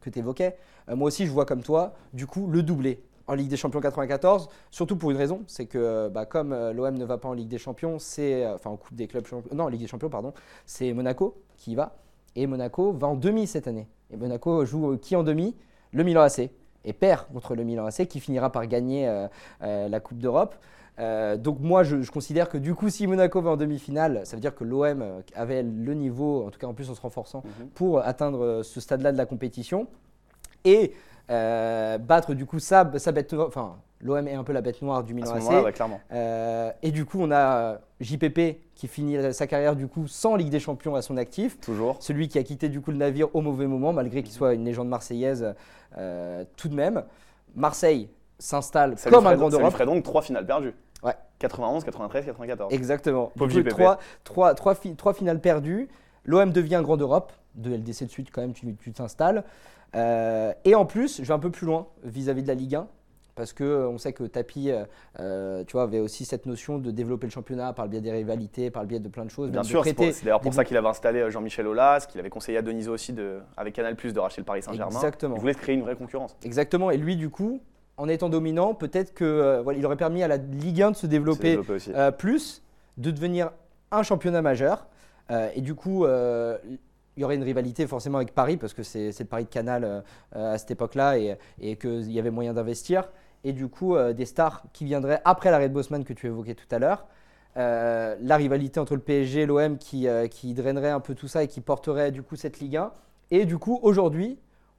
que 0.00 0.10
tu 0.10 0.18
évoquais. 0.18 0.56
moi 0.88 1.08
aussi, 1.08 1.26
je 1.26 1.30
vois 1.30 1.46
comme 1.46 1.62
toi, 1.62 1.94
du 2.12 2.26
coup, 2.26 2.46
le 2.46 2.62
doublé 2.62 3.00
en 3.26 3.34
Ligue 3.34 3.48
des 3.48 3.56
Champions 3.56 3.80
94, 3.80 4.48
surtout 4.70 4.96
pour 4.96 5.10
une 5.10 5.16
raison, 5.16 5.42
c'est 5.46 5.66
que 5.66 6.08
bah, 6.08 6.26
comme 6.26 6.54
l'OM 6.72 6.94
ne 6.94 7.04
va 7.04 7.18
pas 7.18 7.28
en 7.28 7.32
Ligue 7.32 7.48
des 7.48 7.58
Champions, 7.58 7.98
c'est 7.98 8.46
enfin 8.46 8.70
en 8.70 8.76
Coupe 8.76 8.94
des 8.94 9.06
clubs 9.06 9.24
non, 9.52 9.64
en 9.64 9.68
Ligue 9.68 9.80
des 9.80 9.86
Champions 9.86 10.10
pardon, 10.10 10.34
c'est 10.66 10.92
Monaco 10.92 11.36
qui 11.56 11.72
y 11.72 11.74
va 11.74 11.96
et 12.36 12.46
Monaco 12.46 12.92
va 12.92 13.08
en 13.08 13.14
demi 13.16 13.46
cette 13.46 13.68
année. 13.68 13.86
Et 14.10 14.16
Monaco 14.16 14.64
joue 14.64 14.96
qui 14.98 15.16
en 15.16 15.22
demi? 15.22 15.56
Le 15.92 16.02
Milan 16.02 16.22
AC 16.22 16.50
et 16.84 16.92
perd 16.92 17.26
contre 17.32 17.54
le 17.54 17.64
Milan 17.64 17.86
AC 17.86 18.06
qui 18.08 18.20
finira 18.20 18.50
par 18.50 18.66
gagner 18.66 19.08
euh, 19.08 19.28
euh, 19.62 19.88
la 19.88 20.00
Coupe 20.00 20.18
d'Europe. 20.18 20.56
Euh, 20.98 21.36
donc 21.36 21.60
moi, 21.60 21.82
je, 21.82 22.08
considère 22.10 22.48
que 22.48 22.58
du 22.58 22.74
coup, 22.74 22.88
si 22.88 23.06
Monaco 23.06 23.40
va 23.40 23.52
en 23.52 23.56
demi-finale, 23.56 24.22
ça 24.24 24.36
veut 24.36 24.40
dire 24.40 24.54
que 24.54 24.64
l'OM 24.64 25.04
avait 25.34 25.62
le 25.62 25.94
niveau, 25.94 26.46
en 26.46 26.50
tout 26.50 26.58
cas 26.58 26.66
en 26.66 26.74
plus 26.74 26.90
en 26.90 26.94
se 26.94 27.00
renforçant, 27.00 27.42
mhm. 27.44 27.68
pour 27.74 28.00
atteindre 28.00 28.62
ce 28.62 28.80
stade-là 28.80 29.12
de 29.12 29.18
la 29.18 29.26
compétition. 29.26 29.86
Et 30.64 30.92
battre 31.28 32.34
du 32.34 32.46
coup 32.46 32.58
sa, 32.58 32.90
sa 32.98 33.12
bête, 33.12 33.34
enfin 33.34 33.76
l'OM 34.00 34.28
est 34.28 34.34
un 34.34 34.44
peu 34.44 34.52
la 34.52 34.60
bête 34.60 34.82
noire 34.82 35.02
du 35.02 35.14
Milan 35.14 35.32
AC. 35.32 35.72
clairement. 35.74 36.00
et 36.82 36.90
du 36.90 37.04
coup, 37.04 37.18
on 37.20 37.30
a 37.30 37.78
JPP 38.00 38.60
qui 38.74 38.88
finit 38.88 39.32
sa 39.32 39.46
carrière 39.46 39.76
du 39.76 39.86
coup 39.86 40.06
sans 40.08 40.36
Ligue 40.36 40.50
des 40.50 40.60
Champions 40.60 40.94
à 40.94 41.02
son 41.02 41.16
actif. 41.16 41.60
Toujours. 41.60 41.96
Celui 42.00 42.28
qui 42.28 42.38
a 42.38 42.42
quitté 42.42 42.68
du 42.68 42.80
coup 42.80 42.90
le 42.90 42.96
navire 42.96 43.34
au 43.34 43.40
mauvais 43.40 43.66
moment, 43.66 43.92
malgré 43.92 44.22
qu'il 44.22 44.32
soit 44.32 44.54
une 44.54 44.64
légende 44.64 44.88
marseillaise 44.88 45.54
euh, 45.96 46.44
tout 46.56 46.68
de 46.68 46.74
même. 46.74 47.04
Marseille 47.54 48.08
s'installe 48.38 48.96
comme 49.10 49.26
un 49.26 49.36
grand 49.36 49.48
Europe. 49.48 49.62
Ça 49.62 49.68
lui 49.68 49.72
ferait 49.72 49.86
donc 49.86 50.02
trois 50.02 50.22
finales 50.22 50.46
perdues. 50.46 50.74
Ouais. 51.02 51.14
91, 51.38 51.84
93, 51.84 52.24
94. 52.24 52.72
Exactement. 52.72 53.32
trois, 53.68 53.98
trois, 54.24 54.54
trois, 54.54 55.14
finales 55.14 55.40
perdues. 55.40 55.88
L'OM 56.24 56.50
devient 56.50 56.76
un 56.76 56.82
grand 56.82 56.96
Europe. 56.96 57.32
De 57.54 57.72
LDC 57.72 58.06
de 58.06 58.10
suite, 58.10 58.30
quand 58.32 58.40
même, 58.40 58.52
tu 58.52 58.92
t'installes. 58.92 59.44
Euh, 59.94 60.52
et 60.64 60.74
en 60.74 60.86
plus, 60.86 61.18
je 61.22 61.26
vais 61.26 61.34
un 61.34 61.38
peu 61.38 61.50
plus 61.50 61.66
loin 61.66 61.86
vis 62.02 62.28
à 62.28 62.34
-vis 62.34 62.42
de 62.42 62.48
la 62.48 62.54
Ligue 62.54 62.74
1 62.76 62.88
parce 63.34 63.52
que 63.52 63.64
euh, 63.64 63.98
sait 63.98 64.12
que 64.12 64.24
Tapi, 64.24 64.70
euh, 64.70 64.84
euh, 65.20 65.64
tu 65.64 65.72
vois, 65.72 65.82
avait 65.82 66.00
aussi 66.00 66.24
cette 66.24 66.46
notion 66.46 66.78
de 66.78 66.90
développer 66.90 67.26
le 67.26 67.32
championnat 67.32 67.72
par 67.72 67.84
le 67.86 67.90
biais 67.90 68.00
des 68.00 68.12
rivalités, 68.12 68.70
par 68.70 68.82
le 68.82 68.88
biais 68.88 69.00
de 69.00 69.08
plein 69.08 69.24
de 69.24 69.30
choses. 69.30 69.50
Bien 69.50 69.62
sûr, 69.62 69.84
c'est 69.84 69.94
d'ailleurs 70.24 70.40
pour 70.40 70.54
ça 70.54 70.64
qu'il 70.64 70.76
avait 70.76 70.88
installé 70.88 71.30
Jean-Michel 71.30 71.66
Aulas, 71.66 72.06
qu'il 72.08 72.20
avait 72.20 72.30
conseillé 72.30 72.58
à 72.58 72.62
Denisot 72.62 72.92
aussi 72.92 73.12
de, 73.12 73.40
avec 73.56 73.74
Canal 73.74 73.94
de 73.94 74.20
racheter 74.20 74.40
le 74.40 74.44
Paris 74.44 74.62
Saint-Germain. 74.62 74.94
Exactement. 74.94 75.36
Il 75.36 75.40
voulait 75.40 75.54
créer 75.54 75.74
une 75.74 75.82
vraie 75.82 75.96
concurrence. 75.96 76.36
Exactement. 76.44 76.90
Et 76.90 76.96
lui, 76.96 77.16
du 77.16 77.30
coup, 77.30 77.60
en 77.96 78.08
étant 78.08 78.28
dominant, 78.28 78.74
peut-être 78.74 79.14
que 79.14 79.60
voilà, 79.62 79.78
il 79.78 79.86
aurait 79.86 79.96
permis 79.96 80.22
à 80.22 80.28
la 80.28 80.36
Ligue 80.36 80.82
1 80.82 80.90
de 80.92 80.96
se 80.96 81.06
développer, 81.06 81.58
plus, 82.18 82.62
de 82.98 83.10
devenir 83.10 83.50
un 83.90 84.02
championnat 84.02 84.42
majeur. 84.42 84.86
et 85.30 85.60
du 85.60 85.74
coup, 85.74 86.06
il 87.16 87.20
y 87.20 87.24
aurait 87.24 87.36
une 87.36 87.42
rivalité 87.42 87.86
forcément 87.86 88.18
avec 88.18 88.34
Paris, 88.34 88.56
parce 88.56 88.74
que 88.74 88.82
c'est 88.82 89.18
le 89.18 89.24
Paris 89.24 89.44
de 89.44 89.50
Canal 89.50 89.84
euh, 89.84 90.54
à 90.54 90.58
cette 90.58 90.70
époque-là 90.70 91.18
et, 91.18 91.36
et 91.60 91.76
qu'il 91.76 92.10
y 92.10 92.18
avait 92.18 92.30
moyen 92.30 92.52
d'investir. 92.52 93.08
Et 93.44 93.52
du 93.52 93.68
coup, 93.68 93.94
des 94.16 94.24
stars 94.24 94.62
qui 94.72 94.86
viendraient 94.86 95.20
après 95.26 95.50
l'arrêt 95.50 95.68
de 95.68 95.74
Bosman 95.74 96.02
que 96.02 96.14
tu 96.14 96.28
évoquais 96.28 96.54
tout 96.54 96.64
à 96.70 96.78
l'heure. 96.78 97.04
la 97.56 98.36
rivalité 98.36 98.80
entre 98.80 98.94
le 98.94 99.02
PSG 99.02 99.42
et 99.42 99.46
l'OM 99.46 99.76
qui, 99.76 100.06
qui 100.30 100.54
drainerait 100.54 100.88
un 100.88 101.00
peu 101.00 101.14
tout 101.14 101.28
ça 101.28 101.42
et 101.42 101.46
qui 101.46 101.60
porterait 101.60 102.10
du 102.10 102.22
coup 102.22 102.36
cette 102.36 102.60
Ligue 102.60 102.78
1. 102.78 102.90
Et 103.30 103.44
du 103.44 103.58
coup, 103.58 103.78
aujourd'hui, 103.82 104.38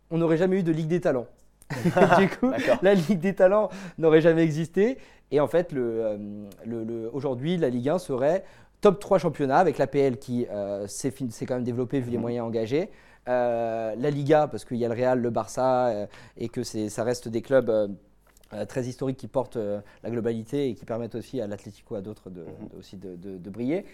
on 0.09 0.17
n'aurait 0.17 0.37
jamais 0.37 0.59
eu 0.59 0.63
de 0.63 0.71
Ligue 0.71 0.87
des 0.87 1.01
Talents. 1.01 1.27
du 2.19 2.29
coup, 2.29 2.51
la 2.81 2.93
Ligue 2.93 3.19
des 3.19 3.33
Talents 3.33 3.69
n'aurait 3.97 4.21
jamais 4.21 4.43
existé. 4.43 4.97
Et 5.31 5.39
en 5.39 5.47
fait, 5.47 5.71
le, 5.71 6.17
le, 6.65 7.09
aujourd'hui, 7.11 7.57
la 7.57 7.69
Ligue 7.69 7.89
1 7.89 7.99
serait 7.99 8.43
top 8.85 8.99
3 8.99 9.17
championnats 9.17 9.57
avec 9.57 9.79
l'APL 9.79 10.17
qui 10.17 10.45
euh, 10.51 10.85
s'est 10.85 11.11
quand 11.47 11.55
même 11.55 11.63
développé 11.63 11.99
vu 11.99 12.11
les 12.11 12.19
moyens 12.19 12.45
engagés. 12.45 12.91
Euh, 13.27 13.95
la 13.97 14.09
Liga, 14.11 14.47
parce 14.47 14.63
qu'il 14.63 14.77
y 14.77 14.85
a 14.85 14.87
le 14.87 14.93
Real, 14.93 15.19
le 15.19 15.31
Barça, 15.31 15.87
euh, 15.87 16.05
et 16.37 16.49
que 16.49 16.61
ça 16.63 17.03
reste 17.03 17.27
des 17.27 17.41
clubs 17.41 17.97
très 18.69 18.83
historiques 18.83 19.17
qui 19.17 19.27
portent 19.27 19.57
la 19.57 20.09
globalité 20.09 20.69
et 20.69 20.75
qui 20.75 20.85
permettent 20.85 21.15
aussi 21.15 21.41
à 21.41 21.47
l'Atlético, 21.47 21.95
à 21.95 22.01
d'autres 22.01 22.29
de, 22.29 22.41
mhm. 22.41 22.79
aussi 22.79 22.95
de, 22.95 23.15
de 23.15 23.49
briller. 23.49 23.85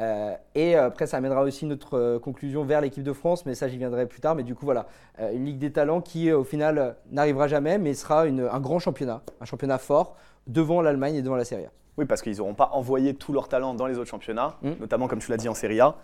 Euh, 0.00 0.36
et 0.54 0.76
après, 0.76 1.06
ça 1.06 1.16
amènera 1.16 1.42
aussi 1.42 1.66
notre 1.66 2.18
conclusion 2.18 2.64
vers 2.64 2.80
l'équipe 2.80 3.02
de 3.02 3.12
France, 3.12 3.44
mais 3.46 3.54
ça, 3.54 3.68
j'y 3.68 3.78
viendrai 3.78 4.06
plus 4.06 4.20
tard. 4.20 4.34
Mais 4.34 4.44
du 4.44 4.54
coup, 4.54 4.64
voilà, 4.64 4.86
euh, 5.20 5.32
une 5.32 5.44
Ligue 5.44 5.58
des 5.58 5.72
talents 5.72 6.00
qui, 6.00 6.32
au 6.32 6.44
final, 6.44 6.96
n'arrivera 7.10 7.48
jamais, 7.48 7.78
mais 7.78 7.94
sera 7.94 8.22
un 8.22 8.60
grand 8.60 8.78
championnat, 8.78 9.22
un 9.40 9.44
championnat 9.44 9.78
fort 9.78 10.16
devant 10.46 10.80
l'Allemagne 10.80 11.16
et 11.16 11.22
devant 11.22 11.36
la 11.36 11.44
Serie 11.44 11.66
A. 11.66 11.70
Oui, 11.98 12.06
parce 12.06 12.22
qu'ils 12.22 12.38
n'auront 12.38 12.54
pas 12.54 12.70
envoyé 12.72 13.14
tout 13.14 13.32
leur 13.32 13.48
talent 13.48 13.74
dans 13.74 13.86
les 13.86 13.98
autres 13.98 14.10
championnats, 14.10 14.56
mm. 14.62 14.70
notamment, 14.80 15.08
comme 15.08 15.18
tu 15.18 15.30
l'as 15.30 15.36
dit, 15.36 15.48
en 15.48 15.54
Serie 15.54 15.80
A, 15.80 15.96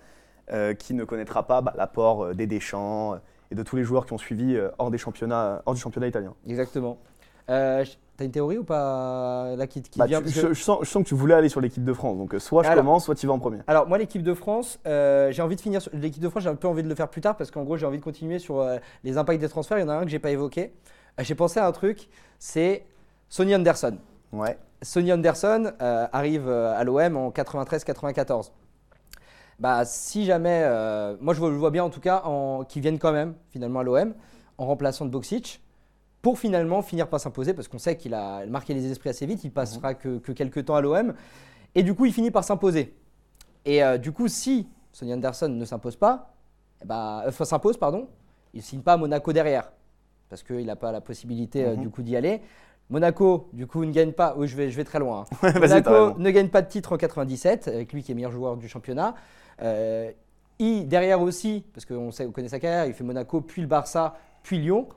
qui 0.74 0.92
ne 0.92 1.04
connaîtra 1.04 1.46
pas 1.46 1.62
bah, 1.62 1.72
l'apport 1.76 2.34
des 2.34 2.46
Deschamps 2.46 3.18
et 3.50 3.54
de 3.54 3.62
tous 3.62 3.76
les 3.76 3.84
joueurs 3.84 4.04
qui 4.04 4.12
ont 4.12 4.18
suivi 4.18 4.58
hors, 4.78 4.90
des 4.90 4.98
championnats, 4.98 5.62
hors 5.64 5.74
du 5.74 5.80
championnat 5.80 6.08
italien. 6.08 6.34
Exactement. 6.46 6.98
T'as 8.16 8.24
une 8.24 8.30
théorie 8.30 8.58
ou 8.58 8.64
pas 8.64 9.56
là 9.56 9.66
qui, 9.66 9.82
bah, 9.96 10.06
vient, 10.06 10.22
je, 10.24 10.52
sens, 10.54 10.78
que 10.86 11.02
tu 11.02 11.16
voulais 11.16 11.34
aller 11.34 11.48
sur 11.48 11.60
l'équipe 11.60 11.82
de 11.82 11.92
France, 11.92 12.16
donc 12.16 12.32
euh, 12.32 12.38
soit 12.38 12.62
je 12.62 12.72
commence, 12.72 13.06
soit 13.06 13.16
tu 13.16 13.26
vas 13.26 13.32
en 13.32 13.40
premier. 13.40 13.58
Alors 13.66 13.88
moi 13.88 13.98
l'équipe 13.98 14.22
de 14.22 14.34
France, 14.34 14.78
euh, 14.86 15.32
j'ai 15.32 15.42
envie 15.42 15.56
de 15.56 15.60
finir 15.60 15.82
sur 15.82 15.90
l'équipe 15.92 16.22
de 16.22 16.28
France, 16.28 16.44
j'ai 16.44 16.48
un 16.48 16.54
peu 16.54 16.68
envie 16.68 16.84
de 16.84 16.88
le 16.88 16.94
faire 16.94 17.08
plus 17.08 17.20
tard 17.20 17.36
parce 17.36 17.50
qu'en 17.50 17.64
gros 17.64 17.76
j'ai 17.76 17.86
envie 17.86 17.98
de 17.98 18.04
continuer 18.04 18.38
sur 18.38 18.60
euh, 18.60 18.78
les 19.02 19.18
impacts 19.18 19.40
des 19.40 19.48
transferts. 19.48 19.78
Il 19.78 19.80
y 19.80 19.84
en 19.84 19.88
a 19.88 19.94
un 19.94 20.04
que 20.04 20.10
j'ai 20.10 20.20
pas 20.20 20.30
évoqué. 20.30 20.72
j'ai 21.18 21.34
pensé 21.34 21.58
à 21.58 21.66
un 21.66 21.72
truc, 21.72 22.08
c'est 22.38 22.84
Sonny 23.28 23.52
Anderson. 23.52 23.98
Ouais. 24.32 24.58
Sonny 24.84 25.12
Anderson 25.12 25.72
arrive 25.80 26.48
à 26.48 26.84
l'OM 26.84 27.16
en 27.16 27.30
93-94. 27.30 28.52
Bah 29.58 29.84
si 29.84 30.24
jamais, 30.24 30.62
moi 31.20 31.34
je 31.34 31.40
le 31.42 31.56
vois 31.56 31.70
bien 31.70 31.82
en 31.82 31.90
tout 31.90 32.00
cas, 32.00 32.22
qu'il 32.68 32.82
vienne 32.82 32.98
quand 32.98 33.12
même 33.12 33.34
finalement 33.50 33.80
à 33.80 33.82
l'OM 33.82 34.14
en 34.58 34.66
remplaçant 34.66 35.04
de 35.04 35.10
Boxic 35.10 35.60
pour 36.24 36.38
finalement 36.38 36.80
finir 36.80 37.08
par 37.08 37.20
s'imposer, 37.20 37.52
parce 37.52 37.68
qu'on 37.68 37.78
sait 37.78 37.98
qu'il 37.98 38.14
a 38.14 38.46
marqué 38.46 38.72
les 38.72 38.90
esprits 38.90 39.10
assez 39.10 39.26
vite, 39.26 39.44
il 39.44 39.50
passera 39.50 39.90
mhm. 39.90 40.20
que, 40.20 40.32
quelques 40.32 40.64
temps 40.64 40.74
à 40.74 40.80
l'OM, 40.80 41.12
et 41.74 41.82
du 41.82 41.94
coup 41.94 42.06
il 42.06 42.14
finit 42.14 42.30
par 42.30 42.44
s'imposer. 42.44 42.96
Et 43.66 43.84
euh, 43.84 43.98
du 43.98 44.10
coup, 44.10 44.26
si 44.26 44.66
Sonny 44.90 45.12
Anderson 45.12 45.50
ne 45.50 45.64
s'impose 45.66 45.96
pas, 45.96 46.34
eh 46.82 46.90
euh, 46.90 47.30
s'impose, 47.30 47.76
pardon, 47.76 48.08
il 48.54 48.58
ne 48.58 48.62
signe 48.62 48.80
pas 48.80 48.94
à 48.94 48.96
Monaco 48.96 49.34
derrière, 49.34 49.70
parce 50.30 50.42
qu'il 50.42 50.64
n'a 50.64 50.76
pas 50.76 50.92
la 50.92 51.02
possibilité 51.02 51.66
euh, 51.66 51.74
mhm. 51.74 51.82
du 51.82 51.90
coup 51.90 52.02
d'y 52.02 52.16
aller. 52.16 52.40
Monaco, 52.90 53.48
du 53.52 53.66
coup, 53.66 53.84
ne 53.84 53.92
gagne 53.92 54.12
pas. 54.12 54.34
Oui, 54.36 54.46
je 54.46 54.56
vais, 54.56 54.70
je 54.70 54.76
vais 54.76 54.84
très 54.84 54.98
loin. 54.98 55.26
Hein. 55.42 55.52
Monaco 55.60 56.18
ne 56.18 56.30
gagne 56.30 56.48
pas 56.48 56.62
de 56.62 56.68
titre 56.68 56.92
en 56.92 56.96
97, 56.96 57.68
avec 57.68 57.92
lui 57.92 58.02
qui 58.02 58.12
est 58.12 58.14
meilleur 58.14 58.32
joueur 58.32 58.56
du 58.56 58.68
championnat. 58.68 59.14
il, 60.58 60.88
derrière 60.88 61.20
aussi, 61.20 61.64
parce 61.72 61.86
qu'on 61.86 62.10
on 62.18 62.30
connaît 62.30 62.48
sa 62.48 62.60
carrière, 62.60 62.86
il 62.86 62.92
fait 62.92 63.04
Monaco, 63.04 63.40
puis 63.40 63.62
le 63.62 63.68
Barça, 63.68 64.16
puis 64.42 64.58
Lyon. 64.58 64.88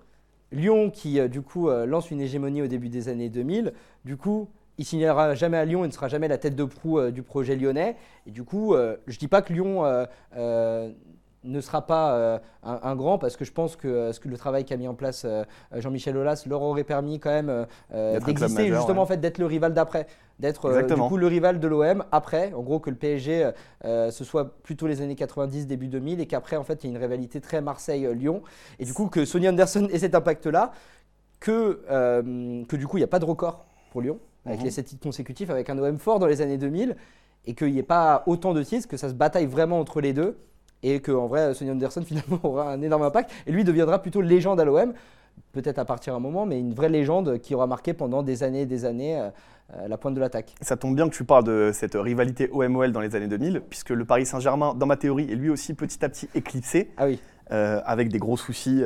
Lyon 0.51 0.89
qui, 0.91 1.19
euh, 1.19 1.27
du 1.27 1.41
coup, 1.41 1.69
euh, 1.69 1.85
lance 1.85 2.11
une 2.11 2.21
hégémonie 2.21 2.61
au 2.61 2.67
début 2.67 2.89
des 2.89 3.09
années 3.09 3.29
2000. 3.29 3.73
Du 4.05 4.17
coup, 4.17 4.49
il 4.77 4.85
signera 4.85 5.35
jamais 5.35 5.57
à 5.57 5.65
Lyon 5.65 5.83
et 5.83 5.87
ne 5.87 5.91
sera 5.91 6.07
jamais 6.07 6.27
la 6.27 6.37
tête 6.37 6.55
de 6.55 6.63
proue 6.63 6.99
euh, 6.99 7.11
du 7.11 7.23
projet 7.23 7.55
lyonnais. 7.55 7.95
Et 8.25 8.31
du 8.31 8.43
coup, 8.43 8.75
je 8.75 9.13
ne 9.13 9.17
dis 9.17 9.27
pas 9.27 9.41
que 9.41 9.53
Lyon 9.53 9.83
ne 11.43 11.61
sera 11.61 11.85
pas 11.85 12.13
euh, 12.15 12.39
un, 12.63 12.95
grand 12.95 13.17
parce 13.17 13.37
que 13.37 13.45
je 13.45 13.51
pense 13.51 13.75
que, 13.75 13.87
euh, 13.87 14.13
ce 14.13 14.19
que 14.19 14.27
le 14.27 14.37
travail 14.37 14.65
qu'a 14.65 14.77
mis 14.77 14.87
en 14.87 14.93
place 14.93 15.23
euh, 15.25 15.43
Jean-Michel 15.75 16.17
Aulas 16.17 16.43
leur 16.47 16.61
aurait 16.61 16.83
permis 16.83 17.19
quand 17.19 17.29
même 17.29 17.65
d'exister 18.25 18.67
justement 18.73 19.03
en 19.03 19.05
fait 19.05 19.17
d'être 19.17 19.37
le 19.37 19.45
rival 19.45 19.73
d'après, 19.73 20.07
d'être 20.39 20.69
du 20.83 21.01
coup 21.01 21.17
le 21.17 21.27
rival 21.27 21.59
de 21.59 21.67
l'OM 21.67 22.03
après, 22.11 22.53
en 22.53 22.61
gros 22.61 22.79
que 22.79 22.89
le 22.89 22.95
PSG 22.95 23.51
ce 23.83 24.23
soit 24.23 24.61
plutôt 24.63 24.87
les 24.87 25.01
années 25.01 25.15
90 25.15 25.67
début 25.67 25.87
2000 25.87 26.19
et 26.19 26.25
qu'après 26.25 26.57
en 26.57 26.63
fait 26.63 26.83
il 26.83 26.87
y 26.87 26.93
a 26.93 26.95
une 26.95 27.01
rivalité 27.01 27.41
très 27.41 27.61
Marseille-Lyon. 27.61 28.41
Et 28.79 28.85
du 28.85 28.93
coup 28.93 29.07
que 29.07 29.25
Sonny 29.25 29.47
Anderson 29.47 29.87
ait 29.91 29.99
cet 29.99 30.15
impact 30.15 30.47
là 30.47 30.71
que 31.39 31.81
que 32.67 32.75
du 32.75 32.87
coup 32.87 32.97
il 32.97 33.01
n'y 33.01 33.05
a 33.05 33.09
pas 33.09 33.19
de 33.19 33.25
record 33.25 33.65
pour 33.91 34.01
Lyon 34.01 34.19
avec 34.45 34.59
mhm. 34.59 34.65
les 34.65 34.71
7 34.71 34.85
titres 34.85 35.03
consécutifs 35.03 35.49
avec 35.49 35.69
un 35.69 35.77
OM 35.77 35.97
fort 35.97 36.19
dans 36.19 36.27
les 36.27 36.41
années 36.41 36.57
2000 36.57 36.95
et 37.45 37.53
qu'il 37.53 37.71
n'y 37.71 37.79
ait 37.79 37.83
pas 37.83 38.23
autant 38.27 38.53
de 38.53 38.61
titres, 38.61 38.87
que 38.87 38.97
ça 38.97 39.07
se 39.09 39.13
bataille 39.13 39.45
vraiment 39.45 39.79
entre 39.79 40.01
les 40.01 40.13
deux 40.13 40.37
et 40.83 40.99
qu'en 40.99 41.27
vrai, 41.27 41.53
Sonny 41.53 41.71
Anderson 41.71 42.01
finalement 42.05 42.39
aura 42.43 42.71
un 42.71 42.81
énorme 42.81 43.03
impact 43.03 43.31
et 43.45 43.51
lui 43.51 43.63
deviendra 43.63 44.01
plutôt 44.01 44.21
légende 44.21 44.59
à 44.59 44.65
l'OM, 44.65 44.93
peut-être 45.53 45.79
à 45.79 45.85
partir 45.85 46.13
d'un 46.13 46.19
moment, 46.19 46.45
mais 46.45 46.59
une 46.59 46.73
vraie 46.73 46.89
légende 46.89 47.39
qui 47.39 47.55
aura 47.55 47.67
marqué 47.67 47.93
pendant 47.93 48.23
des 48.23 48.43
années 48.43 48.61
et 48.61 48.65
des 48.65 48.85
années 48.85 49.19
euh, 49.19 49.29
euh, 49.75 49.87
la 49.87 49.97
pointe 49.97 50.15
de 50.15 50.19
l'attaque. 50.19 50.55
Ça 50.61 50.77
tombe 50.77 50.95
bien 50.95 51.09
que 51.09 51.15
tu 51.15 51.23
parles 51.23 51.43
de 51.43 51.71
cette 51.73 51.95
rivalité 51.95 52.49
OMOL 52.51 52.91
dans 52.91 53.01
les 53.01 53.15
années 53.15 53.27
2000, 53.27 53.61
puisque 53.69 53.89
le 53.89 54.05
Paris 54.05 54.25
Saint-Germain, 54.25 54.73
dans 54.75 54.85
ma 54.85 54.97
théorie, 54.97 55.31
est 55.31 55.35
lui 55.35 55.49
aussi 55.49 55.73
petit 55.73 56.03
à 56.05 56.09
petit 56.09 56.29
éclipsé, 56.35 56.91
ah 56.97 57.05
oui. 57.05 57.19
Euh, 57.51 57.81
avec 57.85 58.09
des 58.09 58.19
gros 58.19 58.37
soucis. 58.37 58.83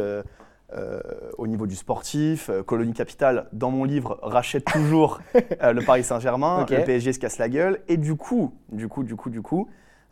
au 1.38 1.47
niveau 1.47 1.67
du 1.67 1.75
sportif, 1.75 2.49
Colonie 2.65 2.93
Capital, 2.93 3.47
dans 3.51 3.71
mon 3.71 3.84
livre, 3.84 4.17
rachète 4.21 4.63
toujours 4.63 5.19
le 5.34 5.82
Paris 5.82 6.06
Saint-Germain, 6.06 6.65
le 6.69 6.86
PSG 6.86 7.13
se 7.13 7.19
casse 7.19 7.38
la 7.39 7.49
gueule, 7.49 7.82
et 7.89 7.97
du 7.97 8.15
coup, 8.15 8.54
du 8.71 8.88
coup, 8.88 9.04
du 9.04 9.17
coup, 9.17 9.30
du 9.30 9.41
coup, 9.41 9.67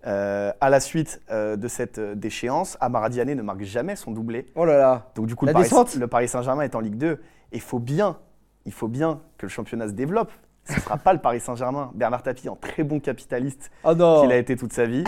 euh, 0.08 0.54
à 0.62 0.70
la 0.70 0.80
suite 0.80 1.22
euh, 1.30 1.58
de 1.58 1.68
cette 1.68 2.00
euh, 2.00 2.16
déchéance, 2.16 2.78
Amara 2.80 3.10
Diané 3.10 3.36
ne 3.36 3.42
marque 3.42 3.64
jamais 3.64 3.98
son 3.98 4.12
doublé. 4.12 4.46
Oh 4.56 4.64
là 4.64 4.78
là 4.78 5.12
Donc 5.16 5.26
du 5.26 5.36
coup, 5.36 5.46
le 5.46 5.52
Paris, 5.52 5.70
Paris 6.10 6.28
Saint-Germain 6.30 6.64
est 6.64 6.76
en 6.76 6.80
Ligue 6.80 6.96
2. 6.96 7.12
Et 7.12 7.20
il 7.52 7.62
faut 7.62 7.80
bien, 7.80 8.18
il 8.66 8.72
faut 8.72 8.88
bien 8.88 9.20
que 9.38 9.46
le 9.46 9.50
championnat 9.50 9.88
se 9.88 9.94
développe. 9.94 10.32
Ce 10.64 10.76
ne 10.76 10.80
sera 10.80 10.98
pas 10.98 11.14
le 11.14 11.20
Paris 11.20 11.42
Saint-Germain. 11.42 11.92
Bernard 11.96 12.24
Tapie, 12.24 12.48
en 12.48 12.56
très 12.56 12.84
bon 12.84 13.00
capitaliste 13.00 13.72
oh 13.84 13.94
qu'il 14.22 14.32
a 14.32 14.38
été 14.38 14.56
toute 14.56 14.72
sa 14.72 14.86
vie. 14.86 15.04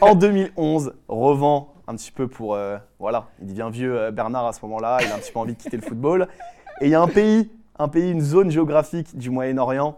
en 0.00 0.14
2011, 0.14 0.92
revend 1.08 1.74
un 1.88 1.96
petit 1.96 2.12
peu 2.12 2.28
pour... 2.28 2.58
voilà, 2.98 3.28
il 3.40 3.46
devient 3.46 3.70
vieux 3.72 4.10
Bernard 4.10 4.46
à 4.46 4.52
ce 4.52 4.60
moment-là. 4.66 4.98
Il 5.00 5.10
a 5.10 5.14
un 5.14 5.18
petit 5.18 5.32
peu 5.32 5.38
envie 5.38 5.54
de 5.54 5.58
quitter 5.58 5.78
le 5.78 5.82
football. 5.82 6.28
Et 6.82 6.86
il 6.86 6.90
y 6.90 6.94
a 6.94 7.00
un 7.00 7.08
pays, 7.08 7.50
un 7.78 7.88
pays, 7.88 8.10
une 8.10 8.20
zone 8.20 8.50
géographique 8.50 9.16
du 9.16 9.30
Moyen-Orient 9.30 9.96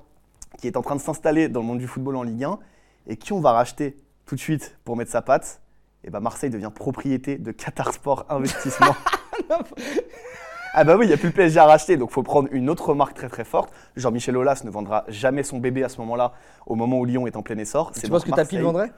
qui 0.58 0.68
est 0.68 0.76
en 0.76 0.82
train 0.82 0.94
de 0.94 1.00
s'installer 1.00 1.48
dans 1.48 1.60
le 1.60 1.66
monde 1.66 1.78
du 1.78 1.88
football 1.88 2.16
en 2.16 2.22
Ligue 2.22 2.44
1 2.44 2.58
et 3.08 3.16
qui 3.16 3.32
on 3.32 3.40
va 3.40 3.52
racheter 3.52 3.96
tout 4.28 4.36
de 4.36 4.40
suite 4.40 4.76
pour 4.84 4.94
mettre 4.94 5.10
sa 5.10 5.22
patte, 5.22 5.60
et 6.04 6.10
bah 6.10 6.20
Marseille 6.20 6.50
devient 6.50 6.70
propriété 6.72 7.38
de 7.38 7.50
Qatar 7.50 7.92
Sport 7.92 8.26
Investissement. 8.28 8.94
ah 10.74 10.84
bah 10.84 10.96
oui, 10.96 11.06
il 11.06 11.08
n'y 11.08 11.14
a 11.14 11.16
plus 11.16 11.28
le 11.28 11.34
PSG 11.34 11.58
à 11.58 11.64
racheter, 11.64 11.96
donc 11.96 12.10
il 12.10 12.12
faut 12.12 12.22
prendre 12.22 12.48
une 12.52 12.68
autre 12.70 12.94
marque 12.94 13.14
très 13.14 13.28
très 13.28 13.44
forte. 13.44 13.72
Jean-Michel 13.96 14.36
Aulas 14.36 14.62
ne 14.64 14.70
vendra 14.70 15.04
jamais 15.08 15.42
son 15.42 15.58
bébé 15.58 15.82
à 15.82 15.88
ce 15.88 15.98
moment-là, 16.02 16.34
au 16.66 16.74
moment 16.74 16.98
où 16.98 17.04
Lyon 17.06 17.26
est 17.26 17.36
en 17.36 17.42
plein 17.42 17.56
essor. 17.56 17.90
Tu 17.92 18.06
penses 18.08 18.24
que 18.24 18.30
Tapi 18.30 18.58
le 18.58 18.64
vendrait? 18.64 18.92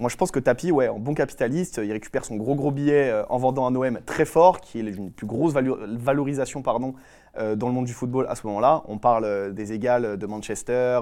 Moi, 0.00 0.10
je 0.10 0.16
pense 0.16 0.30
que 0.30 0.40
Tapi, 0.40 0.72
ouais, 0.72 0.88
en 0.88 0.98
bon 0.98 1.14
capitaliste, 1.14 1.80
il 1.82 1.92
récupère 1.92 2.24
son 2.24 2.36
gros 2.36 2.56
gros 2.56 2.72
billet 2.72 3.10
euh, 3.10 3.24
en 3.28 3.38
vendant 3.38 3.66
un 3.66 3.74
OM 3.74 4.00
très 4.04 4.24
fort, 4.24 4.60
qui 4.60 4.80
est 4.80 4.82
une 4.82 5.12
plus 5.12 5.26
grosse 5.26 5.54
valorisation 5.54 6.62
pardon, 6.62 6.94
dans 7.36 7.68
le 7.68 7.72
monde 7.72 7.86
du 7.86 7.92
football 7.92 8.26
à 8.28 8.34
ce 8.34 8.46
moment-là. 8.46 8.82
On 8.86 8.98
parle 8.98 9.24
euh, 9.24 9.50
des 9.50 9.72
égales 9.72 10.16
de 10.16 10.26
Manchester, 10.26 11.00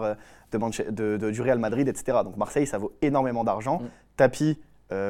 de, 0.53 1.31
du 1.31 1.43
Real 1.43 1.59
Madrid, 1.59 1.89
etc. 1.89 2.19
Donc 2.25 2.37
Marseille, 2.37 2.67
ça 2.67 2.79
vaut 2.79 2.93
énormément 3.03 3.45
d'argent. 3.45 3.81
Mm. 3.81 3.87
Tapi 4.17 4.59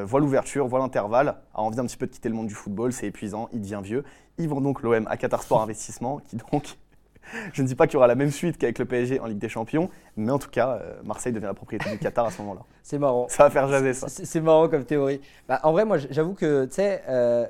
voit 0.05 0.21
l'ouverture, 0.21 0.69
voit 0.69 0.79
l'intervalle, 0.79 1.39
a 1.55 1.61
envie 1.61 1.81
un 1.81 1.85
petit 1.85 1.97
peu 1.97 2.07
de 2.07 2.13
quitter 2.13 2.29
le 2.29 2.37
monde 2.37 2.47
du 2.47 2.55
football, 2.55 2.93
c'est 2.93 3.09
épuisant, 3.09 3.49
il 3.53 3.63
devient 3.63 3.81
vieux. 3.83 4.05
Ils 4.39 4.49
vont 4.49 4.61
donc 4.61 4.81
l'OM 4.81 5.09
à 5.09 5.17
Qatar 5.17 5.43
Sport 5.43 5.61
Investissement, 5.61 6.21
qui 6.21 6.37
donc 6.37 6.79
je 7.53 7.63
ne 7.63 7.67
dis 7.67 7.75
pas 7.75 7.87
qu'il 7.87 7.95
y 7.95 7.97
aura 7.97 8.07
la 8.07 8.15
même 8.15 8.31
suite 8.31 8.59
qu'avec 8.59 8.79
le 8.79 8.85
PSG 8.85 9.21
en 9.21 9.27
Ligue 9.27 9.39
des 9.39 9.49
Champions, 9.49 9.91
mais 10.17 10.31
en 10.31 10.39
tout 10.39 10.51
cas, 10.51 10.81
euh, 10.81 10.95
Marseille 11.05 11.33
devient 11.33 11.47
la 11.47 11.55
propriété 11.55 11.91
du 11.91 11.99
Qatar 11.99 12.27
à 12.27 12.31
ce 12.31 12.41
moment-là. 12.43 12.61
C'est 12.83 12.99
marrant. 12.99 13.27
Ça 13.29 13.45
va 13.45 13.51
faire 13.51 13.69
jaser 13.69 13.95
ça. 13.95 14.09
C'est 14.09 14.41
marrant 14.41 14.69
comme 14.69 14.85
théorie. 14.85 15.21
Bah, 15.49 15.61
en 15.63 15.73
vrai, 15.73 15.85
moi, 15.85 15.99
j'avoue 15.99 16.35
que, 16.35 16.65
tu 16.65 16.75
sais, 16.75 17.03
euh, 17.09 17.47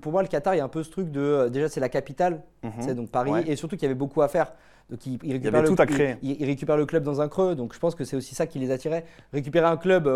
pour 0.00 0.12
moi, 0.12 0.22
le 0.22 0.28
Qatar, 0.28 0.54
il 0.54 0.58
y 0.58 0.60
a 0.60 0.64
un 0.64 0.68
peu 0.68 0.82
ce 0.82 0.90
truc 0.90 1.10
de. 1.10 1.20
Euh, 1.20 1.48
déjà, 1.48 1.68
c'est 1.68 1.80
la 1.80 1.88
capitale, 1.88 2.42
mhm. 2.62 2.94
donc 2.94 3.10
Paris, 3.10 3.44
et 3.46 3.56
surtout 3.56 3.76
qu'il 3.76 3.84
y 3.84 3.86
avait 3.86 3.94
beaucoup 3.94 4.22
à 4.22 4.28
faire. 4.28 4.52
Donc, 4.90 5.06
il, 5.06 5.18
il, 5.22 5.32
récupère 5.32 5.62
le, 5.62 5.68
tout 5.68 5.80
à 5.80 5.86
créer. 5.86 6.16
Il, 6.22 6.44
récupère 6.44 6.76
le 6.76 6.84
club 6.84 7.02
dans 7.02 7.20
un 7.20 7.28
creux, 7.28 7.54
donc 7.54 7.72
je 7.72 7.78
pense 7.78 7.94
que 7.94 8.04
c'est 8.04 8.16
aussi 8.16 8.34
ça 8.34 8.46
qui 8.46 8.58
les 8.58 8.70
attirait. 8.70 9.04
Récupérer 9.32 9.66
un 9.66 9.76
club 9.76 10.06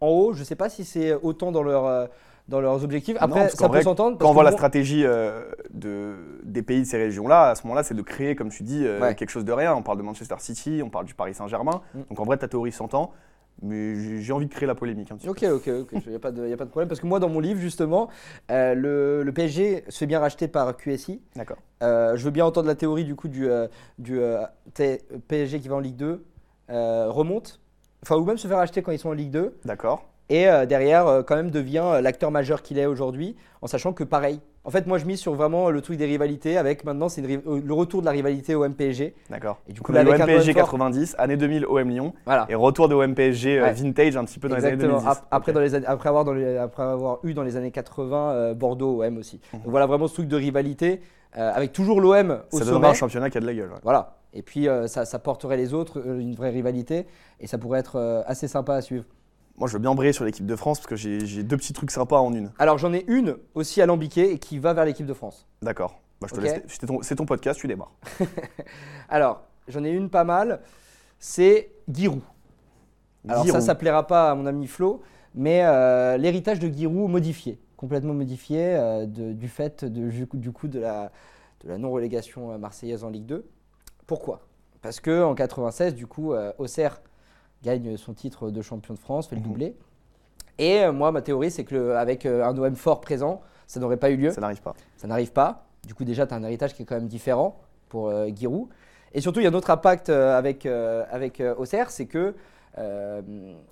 en 0.00 0.08
haut, 0.08 0.32
je 0.34 0.40
ne 0.40 0.44
sais 0.44 0.56
pas 0.56 0.68
si 0.68 0.84
c'est 0.84 1.14
autant 1.14 1.52
dans 1.52 1.62
leur 1.62 2.08
dans 2.48 2.60
leurs 2.60 2.84
objectifs. 2.84 3.16
Après, 3.20 3.48
ça 3.48 3.68
peut 3.68 3.82
s'entendre. 3.82 4.18
Quand 4.18 4.30
on 4.30 4.32
voit 4.32 4.44
la 4.44 4.52
stratégie 4.52 5.04
euh, 5.04 5.44
de, 5.72 6.14
des 6.44 6.62
pays 6.62 6.80
de 6.80 6.86
ces 6.86 6.98
régions-là, 6.98 7.50
à 7.50 7.54
ce 7.54 7.64
moment-là, 7.64 7.82
c'est 7.82 7.94
de 7.94 8.02
créer, 8.02 8.36
comme 8.36 8.50
tu 8.50 8.62
dis, 8.62 8.84
euh, 8.84 9.14
quelque 9.14 9.30
chose 9.30 9.44
de 9.44 9.52
rien. 9.52 9.74
On 9.74 9.82
parle 9.82 9.98
de 9.98 10.02
Manchester 10.02 10.36
City, 10.38 10.80
on 10.84 10.90
parle 10.90 11.06
du 11.06 11.14
Paris 11.14 11.34
Saint-Germain. 11.34 11.82
Mm. 11.94 12.00
Donc 12.10 12.20
en 12.20 12.24
vrai, 12.24 12.36
ta 12.36 12.48
théorie 12.48 12.72
s'entend. 12.72 13.12
Mais 13.62 14.20
j'ai- 14.20 14.34
envie 14.34 14.44
de 14.44 14.52
créer 14.52 14.66
la 14.66 14.74
polémique 14.74 15.10
un 15.10 15.16
petit 15.16 15.30
Ok, 15.30 15.40
peu. 15.40 15.50
ok, 15.50 15.68
ok, 15.80 16.02
il 16.04 16.10
n'y 16.10 16.14
a, 16.14 16.18
pas 16.18 16.30
de 16.30 16.64
problème. 16.68 16.88
Parce 16.88 17.00
que 17.00 17.06
moi, 17.06 17.20
dans 17.20 17.30
mon 17.30 17.40
livre, 17.40 17.58
justement, 17.58 18.10
euh, 18.50 18.74
le, 18.74 19.22
le 19.22 19.32
PSG 19.32 19.84
se 19.88 19.96
fait 20.00 20.06
bien 20.06 20.20
racheter 20.20 20.46
par 20.46 20.76
QSI. 20.76 21.22
D'accord. 21.36 21.56
Je 21.80 22.22
veux 22.22 22.30
bien 22.30 22.44
entendre 22.44 22.68
la 22.68 22.74
théorie 22.74 23.04
du 23.04 23.14
coup 23.14 23.28
du, 23.28 23.48
du 23.98 24.20
PSG 25.28 25.60
qui 25.60 25.68
va 25.68 25.76
en 25.76 25.80
Ligue 25.80 25.96
2 25.96 26.22
euh, 26.70 27.06
remonte, 27.10 27.60
enfin 28.02 28.16
ou 28.16 28.24
même 28.24 28.38
se 28.38 28.48
faire 28.48 28.56
racheter 28.56 28.82
quand 28.82 28.90
ils 28.90 28.98
sont 28.98 29.10
en 29.10 29.12
Ligue 29.12 29.30
2 29.30 29.56
D'accord. 29.64 30.08
Et 30.28 30.48
euh, 30.48 30.66
derrière 30.66 31.06
euh, 31.06 31.22
quand 31.22 31.36
même 31.36 31.50
devient 31.50 31.82
euh, 31.84 32.00
l'acteur 32.00 32.30
majeur 32.30 32.62
qu'il 32.62 32.78
est 32.78 32.86
aujourd'hui 32.86 33.36
en 33.62 33.66
sachant 33.66 33.92
que 33.92 34.04
pareil. 34.04 34.40
En 34.64 34.70
fait, 34.70 34.88
moi 34.88 34.98
je 34.98 35.04
mise 35.04 35.20
sur 35.20 35.34
vraiment 35.34 35.70
le 35.70 35.80
truc 35.80 35.96
des 35.96 36.06
rivalités 36.06 36.56
avec 36.58 36.84
maintenant 36.84 37.08
c'est 37.08 37.22
le 37.22 37.72
retour 37.72 38.00
de 38.00 38.06
la 38.06 38.10
rivalité 38.10 38.56
au 38.56 38.68
MPSG. 38.68 39.14
D'accord. 39.30 39.58
Et 39.68 39.72
du 39.72 39.80
coup, 39.80 39.92
là, 39.92 40.00
avec 40.00 40.14
OM-PSG 40.14 40.50
OM 40.50 40.54
fort. 40.58 40.64
90, 40.64 41.14
année 41.18 41.36
2000 41.36 41.66
OM 41.66 41.88
Lyon, 41.88 42.12
Voilà. 42.24 42.46
et 42.48 42.56
retour 42.56 42.88
de 42.88 42.94
OM-PSG 42.96 43.62
Ouais. 43.62 43.72
vintage 43.72 44.16
un 44.16 44.24
petit 44.24 44.40
peu 44.40 44.48
dans 44.48 44.56
Exactement. 44.56 44.82
les 44.82 44.88
années 44.94 45.02
2010. 45.04 45.08
Ap- 45.18 45.26
Après, 45.30 45.52
Ok. 45.52 45.54
dans 45.54 45.60
les 45.60 45.74
années- 45.76 45.86
après, 45.86 46.08
avoir 46.08 46.24
dans 46.24 46.32
les- 46.32 46.56
après 46.56 46.82
avoir 46.82 47.18
eu 47.22 47.32
dans 47.32 47.44
les 47.44 47.56
années 47.56 47.70
80 47.70 48.30
euh, 48.32 48.54
Bordeaux 48.54 49.04
OM 49.04 49.18
aussi. 49.18 49.40
Mhm. 49.52 49.60
Donc 49.60 49.70
voilà 49.70 49.86
vraiment 49.86 50.08
ce 50.08 50.14
truc 50.14 50.26
de 50.28 50.36
rivalité 50.36 51.00
avec 51.32 51.72
toujours 51.72 52.00
l'OM 52.00 52.40
au 52.50 52.58
Ça 52.58 52.64
sommet. 52.64 52.86
un 52.88 52.94
championnat 52.94 53.28
qui 53.30 53.36
a 53.36 53.40
de 53.42 53.46
la 53.46 53.52
gueule. 53.54 53.68
ouais. 53.70 53.78
Voilà. 53.82 54.16
Et 54.32 54.40
puis 54.42 54.68
ça, 54.86 55.04
ça 55.04 55.18
porterait 55.18 55.56
les 55.58 55.74
autres, 55.74 56.02
une 56.04 56.34
vraie 56.34 56.50
rivalité, 56.50 57.06
et 57.40 57.46
ça 57.46 57.56
pourrait 57.58 57.78
être 57.80 58.24
assez 58.26 58.48
sympa 58.48 58.74
à 58.74 58.80
suivre. 58.80 59.04
Moi, 59.58 59.68
je 59.68 59.72
veux 59.72 59.78
bien 59.78 59.94
briller 59.94 60.12
sur 60.12 60.24
l'équipe 60.24 60.44
de 60.44 60.56
France 60.56 60.78
parce 60.80 60.88
que 60.88 60.96
j'ai 60.96 61.42
deux 61.42 61.56
petits 61.56 61.72
trucs 61.72 61.90
sympas 61.90 62.18
en 62.18 62.32
une. 62.34 62.52
Alors 62.58 62.76
j'en 62.78 62.92
ai 62.92 63.04
une 63.08 63.36
aussi 63.54 63.80
alambiquée 63.80 64.32
et 64.32 64.38
qui 64.38 64.58
va 64.58 64.74
vers 64.74 64.84
l'équipe 64.84 65.06
de 65.06 65.14
France. 65.14 65.46
D'accord. 65.62 65.98
Bah. 66.20 66.28
C'est 67.00 67.16
ton, 67.16 67.26
podcast, 67.26 67.60
tu 67.60 67.66
démarres. 67.66 67.92
Alors 69.08 69.42
j'en 69.68 69.84
ai 69.84 69.90
une 69.90 70.08
pas 70.10 70.24
mal, 70.24 70.60
c'est 71.18 71.70
Giroud. 71.92 72.20
Alors 73.28 73.40
ça, 73.40 73.46
Giroud. 73.46 73.62
ça 73.62 73.74
plaira 73.74 74.06
pas 74.06 74.30
à 74.30 74.34
mon 74.34 74.46
ami 74.46 74.66
Flo, 74.66 75.02
mais 75.34 75.62
euh, 75.64 76.16
l'héritage 76.16 76.58
de 76.58 76.68
Giroud 76.68 77.10
modifié, 77.10 77.58
complètement 77.76 78.14
modifié 78.14 78.74
euh, 78.76 79.06
de- 79.06 79.32
du 79.32 79.48
fait 79.48 79.84
de- 79.84 80.10
du 80.34 80.52
coup- 80.52 80.68
de 80.68 80.80
la, 80.80 81.10
de 81.64 81.68
la 81.68 81.78
non-relégation 81.78 82.52
euh, 82.52 82.58
marseillaise 82.58 83.04
en 83.04 83.10
Ligue 83.10 83.26
2. 83.26 83.46
Pourquoi? 84.06 84.40
Parce 84.82 85.00
que 85.00 85.22
en 85.24 85.34
96, 85.34 85.94
du 85.94 86.06
coup, 86.06 86.32
euh, 86.32 86.52
Auxerre 86.58 87.00
gagne 87.66 87.96
son 87.96 88.14
titre 88.14 88.50
de 88.50 88.62
champion 88.62 88.94
de 88.94 88.98
France, 88.98 89.26
fait 89.28 89.36
le 89.36 89.42
Mhm. 89.42 89.48
doublé. 89.48 89.74
Et 90.58 90.78
euh, 90.80 90.92
moi, 90.92 91.12
ma 91.12 91.20
théorie, 91.20 91.50
c'est 91.50 91.64
qu'avec 91.64 92.24
un 92.24 92.56
OM 92.56 92.74
fort 92.76 93.00
présent, 93.02 93.42
ça 93.66 93.78
n'aurait 93.80 93.98
pas 93.98 94.10
eu 94.10 94.16
lieu. 94.16 94.30
Ça 94.30 94.40
n'arrive 94.40 94.62
pas. 94.62 94.74
Ça 94.96 95.06
n'arrive 95.06 95.32
pas. 95.32 95.66
Du 95.86 95.94
coup, 95.94 96.04
déjà, 96.04 96.26
tu 96.26 96.32
as 96.32 96.36
un 96.36 96.42
héritage 96.44 96.74
qui 96.74 96.82
est 96.82 96.84
quand 96.86 96.94
même 96.94 97.08
différent 97.08 97.58
pour 97.88 98.08
euh, 98.08 98.28
Giroud. 98.34 98.68
Et 99.12 99.20
surtout, 99.20 99.40
il 99.40 99.44
y 99.44 99.46
a 99.46 99.50
un 99.50 99.54
autre 99.54 99.70
impact 99.70 100.08
euh, 100.08 100.36
avec, 100.38 100.64
euh, 100.66 101.04
avec 101.10 101.40
euh, 101.40 101.54
Auxerre, 101.56 101.90
c'est 101.90 102.06
que 102.06 102.34
euh, 102.78 103.22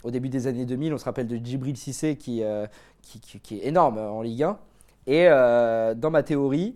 au 0.03 0.11
début 0.11 0.29
des 0.29 0.47
années 0.47 0.65
2000, 0.65 0.95
on 0.95 0.99
se 0.99 1.05
rappelle 1.05 1.27
de 1.27 1.37
Djibril 1.37 1.77
Cissé 1.77 2.17
qui, 2.17 2.43
euh, 2.43 2.67
qui, 3.03 3.21
qui- 3.21 3.41
qui 3.41 3.59
est 3.59 3.67
énorme 3.67 3.99
en 3.99 4.23
Ligue 4.23 4.43
1. 4.45 4.59
Et 5.07 5.27
euh, 5.29 5.95
dans 5.95 6.11
ma 6.11 6.23
théorie, 6.23 6.75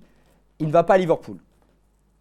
il 0.58 0.66
ne 0.66 0.72
va 0.72 0.82
pas 0.84 0.94
à 0.94 0.98
Liverpool. 0.98 1.38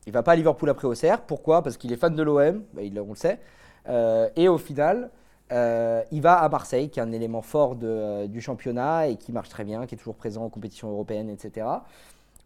Il 0.06 0.10
ne 0.12 0.14
va 0.14 0.24
pas 0.24 0.32
à 0.34 0.36
Liverpool 0.38 0.70
après 0.70 0.88
Auxerre. 0.88 1.22
Pourquoi? 1.22 1.62
Parce 1.62 1.76
qu'il 1.76 1.92
est 1.92 1.98
fan 1.98 2.16
de 2.16 2.24
l'OM, 2.24 2.64
bah, 2.74 2.82
on 3.06 3.10
le 3.10 3.16
sait. 3.16 3.40
Euh, 3.88 4.30
et 4.36 4.48
au 4.48 4.58
final, 4.58 5.10
euh, 5.52 6.04
il 6.12 6.22
va 6.22 6.40
à 6.40 6.50
Marseille, 6.50 6.90
qui 6.90 7.00
est 7.00 7.04
un 7.04 7.12
élément 7.12 7.42
fort 7.42 7.78
euh, 7.84 8.28
du 8.28 8.42
championnat 8.42 9.08
et 9.08 9.16
qui 9.16 9.32
marche 9.32 9.50
très 9.50 9.64
bien, 9.64 9.86
qui 9.86 9.96
est 9.96 9.98
toujours 9.98 10.16
présent 10.16 10.44
en 10.44 10.50
compétition 10.50 10.90
européenne, 10.90 11.30
etc. 11.30 11.68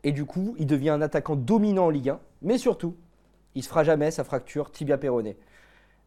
Et 0.03 0.11
du 0.11 0.25
coup, 0.25 0.55
il 0.59 0.67
devient 0.67 0.89
un 0.89 1.01
attaquant 1.01 1.35
dominant 1.35 1.85
en 1.85 1.89
Ligue 1.89 2.09
1. 2.09 2.19
Mais 2.43 2.57
surtout, 2.57 2.95
il 3.55 3.63
se 3.63 3.69
fera 3.69 3.83
jamais 3.83 4.11
sa 4.11 4.23
fracture 4.23 4.71
tibia 4.71 4.97
péroné. 4.97 5.37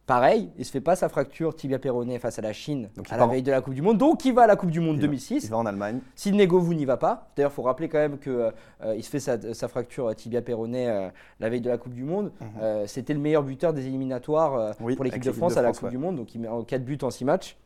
Pareil, 0.05 0.51
il 0.59 0.65
se 0.65 0.71
fait 0.71 0.81
pas 0.81 0.95
sa 0.95 1.09
fracture 1.09 1.55
tibia 1.55 1.79
péroné 1.79 2.19
face 2.19 2.37
à 2.37 2.43
la 2.43 2.53
Chine 2.53 2.89
Donc, 2.95 3.11
à 3.11 3.17
la 3.17 3.25
en- 3.25 3.27
veille 3.27 3.41
de 3.41 3.49
la 3.49 3.61
Coupe 3.61 3.73
du 3.73 3.81
Monde. 3.81 3.97
Donc, 3.97 4.23
il 4.23 4.33
va 4.33 4.43
à 4.43 4.47
la 4.47 4.55
Coupe 4.55 4.69
du 4.69 4.79
Monde 4.79 4.97
Il 4.97 5.01
va- 5.01 5.07
2006. 5.07 5.45
Il 5.45 5.49
va 5.49 5.57
en 5.57 5.65
Allemagne. 5.65 5.99
Sidney 6.15 6.45
Govou 6.45 6.75
n'y 6.75 6.85
va 6.85 6.97
pas. 6.97 7.27
D'ailleurs, 7.35 7.49
il 7.51 7.55
faut 7.55 7.63
rappeler 7.63 7.89
quand 7.89 7.97
même 7.97 8.19
qu'il 8.19 8.51
il 8.95 9.03
se 9.03 9.09
fait 9.09 9.19
sa, 9.19 9.53
sa 9.55 9.67
fracture 9.67 10.13
tibia 10.15 10.43
péroné 10.43 10.87
euh, 10.87 11.09
la 11.39 11.49
veille 11.49 11.61
de 11.61 11.69
la 11.71 11.79
Coupe 11.79 11.93
du 11.95 12.03
Monde. 12.03 12.31
Mhm. 12.39 12.47
Euh, 12.61 12.87
C'était 12.87 13.15
le 13.15 13.19
meilleur 13.19 13.41
buteur 13.41 13.73
des 13.73 13.87
éliminatoires 13.87 14.53
euh, 14.55 14.71
Oui, 14.79 14.95
pour 14.95 15.05
l'équipe 15.05 15.23
de 15.23 15.31
France 15.31 15.57
à 15.57 15.63
la 15.63 15.69
France, 15.69 15.79
Coupe 15.79 15.85
ouais. 15.87 15.91
du 15.91 15.97
Monde. 15.97 16.17
Donc, 16.17 16.35
il 16.35 16.41
met 16.41 16.47
en 16.49 16.63
4 16.63 16.85
buts 16.85 16.99
en 17.01 17.09
6 17.09 17.25
matchs. 17.25 17.57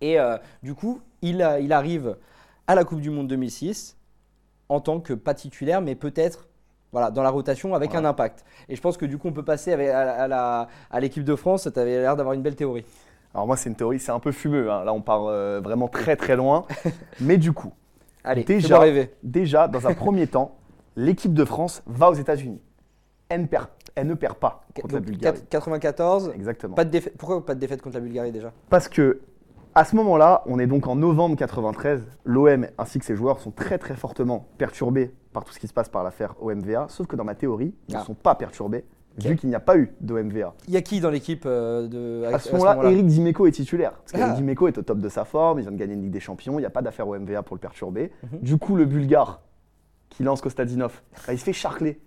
Et 0.00 0.18
euh, 0.18 0.38
du 0.62 0.74
coup, 0.74 1.00
il, 1.20 1.46
il 1.60 1.72
arrive 1.74 2.16
à 2.66 2.76
la 2.76 2.84
Coupe 2.84 3.00
du 3.02 3.10
Monde 3.10 3.28
2006 3.28 3.96
en 4.70 4.80
tant 4.80 5.00
que 5.00 5.12
pas 5.12 5.34
titulaire, 5.34 5.82
mais 5.82 5.94
peut-être 5.94 6.48
voilà, 6.92 7.10
dans 7.10 7.22
la 7.22 7.30
rotation 7.30 7.74
avec 7.74 7.90
Voilà. 7.92 8.08
un 8.08 8.10
impact. 8.10 8.44
Et 8.68 8.76
je 8.76 8.80
pense 8.80 8.96
que 8.96 9.06
du 9.06 9.18
coup, 9.18 9.28
on 9.28 9.32
peut 9.32 9.44
passer 9.44 9.72
avec- 9.72 9.90
à, 9.90 10.68
l'équipe 11.00 11.24
de 11.24 11.34
France. 11.36 11.68
Tu 11.72 11.78
avais 11.80 11.98
l'air 12.00 12.16
d'avoir 12.16 12.34
une 12.34 12.42
belle 12.42 12.56
théorie. 12.56 12.84
Alors 13.34 13.46
moi, 13.46 13.56
c'est 13.56 13.68
une 13.68 13.74
théorie, 13.76 13.98
c'est 14.00 14.12
un 14.12 14.20
peu 14.20 14.32
fumeux. 14.32 14.70
hein. 14.70 14.84
Là, 14.84 14.92
on 14.92 15.02
part 15.02 15.26
euh, 15.26 15.60
vraiment 15.62 15.88
très 15.88 16.16
très 16.16 16.36
loin. 16.36 16.64
Mais 17.20 17.36
du 17.36 17.52
coup, 17.52 17.72
Allez, 18.24 18.42
Déjà- 18.44 18.80
déjà, 19.22 19.68
dans 19.68 19.86
un 19.86 19.94
premier 19.94 20.26
temps, 20.26 20.56
l'équipe 20.96 21.32
de 21.32 21.44
France 21.44 21.82
va 21.86 22.10
aux 22.10 22.14
États-Unis. 22.14 22.60
Elle, 23.30 23.42
ne 23.42 23.46
perd- 23.46 23.68
elle 23.94 24.06
ne 24.06 24.14
perd 24.14 24.34
pas 24.36 24.62
contre 24.74 24.94
la 24.94 25.00
Bulgarie. 25.00 25.38
4- 25.38 25.48
94, 25.48 26.32
Exactement. 26.34 26.74
pas 26.74 26.84
de 26.84 26.90
défaite. 26.90 27.14
Pourquoi 27.16 27.44
pas 27.46 27.54
de 27.54 27.60
défaite 27.60 27.80
contre 27.80 27.94
la 27.96 28.00
Bulgarie 28.00 28.32
déjà? 28.32 28.52
Parce 28.70 28.88
que 28.88 29.20
à 29.78 29.84
ce 29.84 29.94
moment-là, 29.96 30.42
on 30.46 30.58
est 30.58 30.66
donc 30.66 30.88
en 30.88 30.96
novembre 30.96 31.36
93. 31.36 32.02
L'OM 32.24 32.66
ainsi 32.78 32.98
que 32.98 33.04
ses 33.04 33.14
joueurs 33.14 33.38
sont 33.38 33.52
très 33.52 33.78
très 33.78 33.94
fortement 33.94 34.48
perturbés 34.58 35.14
par 35.32 35.44
tout 35.44 35.52
ce 35.52 35.60
qui 35.60 35.68
se 35.68 35.72
passe 35.72 35.88
par 35.88 36.02
l'affaire 36.02 36.34
OMVA. 36.40 36.86
Sauf 36.88 37.06
que 37.06 37.14
dans 37.14 37.22
ma 37.24 37.36
théorie, 37.36 37.74
ils 37.88 37.94
ne 37.94 38.00
Ah. 38.00 38.04
sont 38.04 38.14
pas 38.14 38.34
perturbés 38.34 38.84
vu 39.18 39.36
qu'il 39.36 39.48
n'y 39.48 39.54
a 39.54 39.60
pas 39.60 39.76
eu 39.76 39.92
d'OMVA. 40.00 40.54
Il 40.68 40.74
y 40.74 40.76
a 40.76 40.82
qui 40.82 40.98
dans 41.00 41.10
l'équipe 41.10 41.44
euh, 41.46 41.86
de 41.88 42.24
À 42.32 42.38
ce 42.40 42.52
moment-là, 42.52 42.90
Eric 42.90 43.06
Dimeco 43.06 43.46
est 43.46 43.52
titulaire. 43.52 43.92
Parce 43.92 44.12
Ah. 44.14 44.18
qu'Eric 44.18 44.34
Dimeco 44.34 44.66
est 44.68 44.78
au 44.78 44.82
top 44.82 44.98
de 44.98 45.08
sa 45.08 45.24
forme, 45.24 45.58
il 45.60 45.62
vient 45.62 45.72
de 45.72 45.76
gagner 45.76 45.94
une 45.94 46.02
Ligue 46.02 46.12
des 46.12 46.20
Champions, 46.20 46.54
il 46.58 46.62
n'y 46.62 46.66
a 46.66 46.70
pas 46.70 46.82
d'affaire 46.82 47.06
OMVA 47.08 47.42
pour 47.44 47.54
le 47.56 47.60
perturber. 47.60 48.10
Mhm. 48.32 48.38
Du 48.40 48.58
coup, 48.58 48.74
le 48.76 48.84
Bulgare 48.84 49.42
qui 50.10 50.22
lance 50.22 50.40
Kostadinov, 50.40 51.02
bah, 51.26 51.32
il 51.32 51.38
se 51.38 51.44
fait 51.44 51.52
charcler. 51.52 52.00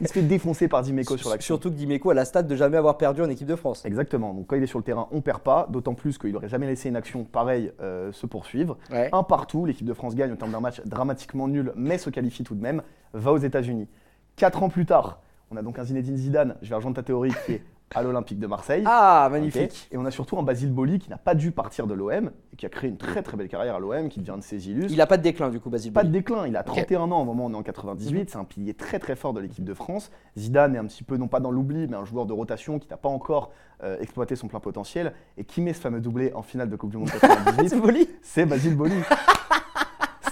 il 0.00 0.08
se 0.08 0.12
fait 0.12 0.22
défoncer 0.22 0.68
par 0.68 0.82
Dimeco 0.82 1.16
sur 1.16 1.30
l'action. 1.30 1.54
Surtout 1.54 1.70
que 1.70 1.76
Dimeco 1.76 2.10
a 2.10 2.14
la 2.14 2.24
stat 2.24 2.42
de 2.42 2.56
jamais 2.56 2.76
avoir 2.76 2.98
perdu 2.98 3.22
en 3.22 3.28
équipe 3.28 3.46
de 3.46 3.56
France. 3.56 3.84
Exactement. 3.84 4.34
Donc 4.34 4.48
quand 4.48 4.56
il 4.56 4.62
est 4.62 4.66
sur 4.66 4.78
le 4.78 4.84
terrain, 4.84 5.08
on 5.12 5.20
perd 5.20 5.40
pas. 5.40 5.66
D'autant 5.70 5.94
plus 5.94 6.18
qu'il 6.18 6.32
n'aurait 6.32 6.48
jamais 6.48 6.66
laissé 6.66 6.88
une 6.88 6.96
action 6.96 7.24
pareille 7.24 7.72
euh, 7.80 8.12
se 8.12 8.26
poursuivre. 8.26 8.76
Ouais. 8.90 9.08
Un 9.12 9.22
partout, 9.22 9.66
l'équipe 9.66 9.86
de 9.86 9.94
France 9.94 10.14
gagne 10.14 10.32
au 10.32 10.36
terme 10.36 10.52
d'un 10.52 10.60
match 10.60 10.80
dramatiquement 10.84 11.48
nul, 11.48 11.72
mais 11.76 11.98
se 11.98 12.10
qualifie 12.10 12.42
tout 12.42 12.54
de 12.54 12.62
même, 12.62 12.82
va 13.12 13.32
aux 13.32 13.38
États-Unis. 13.38 13.88
Quatre 14.36 14.62
ans 14.62 14.68
plus 14.68 14.86
tard, 14.86 15.20
on 15.50 15.56
a 15.56 15.62
donc 15.62 15.78
un 15.78 15.84
Zinedine 15.84 16.16
Zidane, 16.16 16.56
je 16.62 16.68
vais 16.68 16.74
rejoindre 16.74 16.96
ta 16.96 17.02
théorie, 17.02 17.32
qui 17.46 17.52
est 17.52 17.62
à 17.94 18.02
l'Olympique 18.02 18.38
de 18.38 18.46
Marseille. 18.46 18.82
Ah, 18.86 19.28
magnifique. 19.30 19.88
Et 19.92 19.96
on 19.96 20.04
a 20.04 20.10
surtout 20.10 20.38
un 20.38 20.42
Basile 20.42 20.72
Boli 20.72 20.98
qui 20.98 21.10
n'a 21.10 21.16
pas 21.18 21.34
dû 21.34 21.52
partir 21.52 21.86
de 21.86 21.94
l'OM 21.94 22.30
et 22.52 22.56
qui 22.56 22.66
a 22.66 22.68
créé 22.68 22.90
une 22.90 22.96
très 22.96 23.22
très 23.22 23.36
belle 23.36 23.48
carrière 23.48 23.76
à 23.76 23.78
l'OM, 23.78 24.08
qui 24.08 24.20
devient 24.20 24.36
de 24.36 24.42
ses 24.42 24.68
illustres. 24.68 24.92
Il 24.92 25.00
a 25.00 25.06
pas 25.06 25.16
de 25.16 25.22
déclin 25.22 25.50
du 25.50 25.60
coup, 25.60 25.70
Basile. 25.70 25.92
Pas 25.92 26.02
de 26.02 26.08
Boli. 26.08 26.18
déclin, 26.18 26.46
il 26.46 26.56
a 26.56 26.62
31 26.62 27.10
ans 27.12 27.20
au 27.20 27.24
moment 27.24 27.44
où 27.44 27.48
on 27.48 27.52
est 27.52 27.56
en 27.56 27.62
98, 27.62 28.30
c'est 28.30 28.36
un 28.36 28.44
pilier 28.44 28.74
très 28.74 28.98
très 28.98 29.16
fort 29.16 29.32
de 29.32 29.40
l'équipe 29.40 29.64
de 29.64 29.74
France. 29.74 30.10
Zidane 30.36 30.74
est 30.74 30.78
un 30.78 30.86
petit 30.86 31.04
peu, 31.04 31.16
non 31.16 31.28
pas 31.28 31.40
dans 31.40 31.50
l'oubli, 31.50 31.86
mais 31.88 31.96
un 31.96 32.04
joueur 32.04 32.26
de 32.26 32.32
rotation 32.32 32.78
qui 32.78 32.88
n'a 32.88 32.96
pas 32.96 33.08
encore 33.08 33.52
euh, 33.82 33.98
exploité 34.00 34.34
son 34.36 34.48
plein 34.48 34.60
potentiel. 34.60 35.12
Et 35.36 35.44
qui 35.44 35.60
met 35.60 35.72
ce 35.72 35.80
fameux 35.80 36.00
doublé 36.00 36.32
en 36.34 36.42
finale 36.42 36.68
de 36.68 36.76
Coupe 36.76 36.90
du 36.90 36.96
Monde 36.96 37.10
98 37.20 37.68
C'est 37.68 37.80
Boli 37.80 38.08
C'est 38.22 38.46
Basile 38.46 38.76
Boli. 38.76 38.94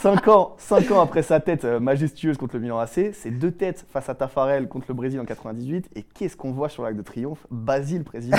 5 0.03 0.27
ans, 0.27 0.55
cinq 0.59 0.91
ans 0.91 1.01
après 1.01 1.23
sa 1.23 1.39
tête 1.39 1.65
euh, 1.65 1.79
majestueuse 1.79 2.37
contre 2.37 2.57
le 2.57 2.63
Milan 2.63 2.81
AC, 2.81 3.13
c'est 3.13 3.31
deux 3.31 3.53
têtes 3.53 3.87
face 3.93 4.09
à 4.09 4.17
Tafarel 4.17 4.67
contre 4.67 4.87
le 4.89 4.95
Brésil 4.95 5.21
en 5.21 5.25
98. 5.25 5.91
Et 5.95 6.03
qu'est-ce 6.03 6.37
qu'on 6.37 6.51
voit 6.51 6.69
sur 6.69 6.83
l'Arc 6.83 6.97
de 6.97 7.03
Triomphe? 7.03 7.47
Basile 7.53 8.03
président. 8.03 8.37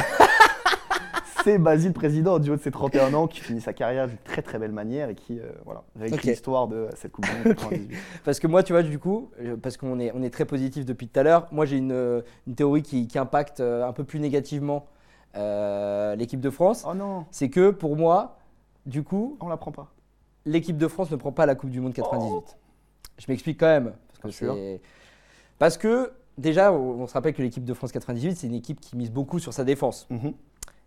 c'est 1.46 1.58
Basile 1.60 1.94
président 1.94 2.38
du 2.38 2.52
haut 2.52 2.58
de 2.58 2.62
ses 2.62 2.70
31 2.70 3.14
ans 3.14 3.28
qui 3.28 3.40
finit 3.40 3.62
sa 3.62 3.72
carrière 3.72 4.10
d'une 4.10 4.18
très 4.26 4.42
très 4.42 4.60
belle 4.60 4.74
manière 4.74 5.08
et 5.08 5.16
qui 5.16 5.40
euh, 5.40 5.44
voilà, 5.64 5.84
réécrit 5.98 6.32
l'histoire 6.32 6.68
de 6.68 6.90
cette 6.98 7.14
Coupe 7.14 7.28
du 7.28 7.32
Monde 7.32 7.56
98. 7.56 7.98
Parce 8.26 8.42
que 8.42 8.48
moi, 8.48 8.62
tu 8.62 8.74
vois, 8.74 8.84
du 8.84 9.00
coup, 9.00 9.32
euh, 9.40 9.56
parce 9.56 9.78
qu'on 9.78 10.02
est, 10.02 10.12
on 10.14 10.22
est 10.22 10.32
très 10.32 10.44
positif 10.44 10.86
depuis 10.86 11.08
tout 11.08 11.18
à 11.18 11.24
l'heure, 11.24 11.48
moi 11.54 11.66
j'ai 11.66 11.78
une, 11.78 12.24
une 12.46 12.56
théorie 12.56 12.84
qui, 12.84 13.08
qui 13.08 13.18
impacte 13.18 13.62
un 13.62 13.94
peu 13.94 14.04
plus 14.04 14.20
négativement 14.20 14.88
euh, 15.38 16.18
l'équipe 16.18 16.42
de 16.42 16.50
France. 16.50 16.86
Oh 16.86 16.94
non, 16.94 17.24
C'est 17.32 17.50
que 17.50 17.70
pour 17.70 17.96
moi, 17.96 18.38
du 18.86 19.04
coup, 19.04 19.38
on 19.40 19.48
la 19.48 19.56
prend 19.56 19.72
pas. 19.72 19.93
L'équipe 20.46 20.78
de 20.78 20.88
France 20.88 21.12
ne 21.12 21.16
prend 21.16 21.32
pas 21.32 21.46
la 21.46 21.56
Coupe 21.56 21.70
du 21.70 21.80
Monde 21.80 21.94
98. 21.94 22.58
Je 23.18 23.26
m'explique 23.30 23.60
quand 23.60 23.68
même. 23.68 23.94
Parce 24.22 24.38
que, 24.38 24.80
parce 25.60 25.78
que 25.78 26.12
déjà, 26.38 26.72
on, 26.72 27.02
on 27.02 27.08
se 27.08 27.14
rappelle 27.14 27.34
que 27.34 27.42
l'équipe 27.42 27.66
de 27.66 27.74
France 27.74 27.92
98, 27.92 28.36
c'est 28.36 28.48
une 28.48 28.54
équipe 28.56 28.80
qui 28.80 28.96
mise 28.98 29.12
beaucoup 29.12 29.40
sur 29.40 29.54
sa 29.54 29.64
défense. 29.64 30.08
Mhm. 30.10 30.34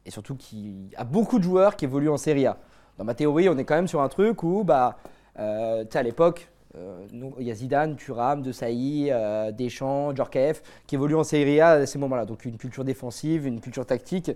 et 0.05 0.11
surtout 0.11 0.37
qui 0.37 0.91
a 0.97 1.05
beaucoup 1.05 1.39
de 1.39 1.45
joueurs 1.45 1.77
qui 1.77 1.85
évoluent 1.85 2.11
en 2.11 2.17
Serie 2.17 2.47
A. 2.47 2.59
Dans 2.99 3.05
ma 3.05 3.15
théorie, 3.15 3.49
on 3.49 3.59
est 3.59 3.65
quand 3.65 3.75
même 3.75 3.89
sur 3.89 4.01
un 4.01 4.09
truc 4.09 4.43
où, 4.43 4.65
bah, 4.65 4.97
euh, 5.39 5.85
tu 5.85 5.93
sais, 5.93 5.99
à 5.99 6.03
l'époque, 6.03 6.49
euh, 6.77 7.07
il 7.39 7.47
y 7.47 7.51
a 7.51 7.55
Zidane, 7.55 7.97
Thuram, 7.97 8.43
De 8.43 8.53
Sailly, 8.53 9.09
euh, 9.11 9.51
Deschamps, 9.53 10.15
Djorkaeff 10.15 10.63
qui 10.87 10.95
évoluent 10.95 11.17
en 11.17 11.25
Serie 11.25 11.61
A 11.61 11.71
à 11.71 11.87
ces 11.87 11.99
moments-là. 11.99 12.25
Donc 12.25 12.45
une 12.45 12.59
culture 12.59 12.85
défensive, 12.85 13.47
une 13.47 13.61
culture 13.61 13.87
tactique 13.87 14.31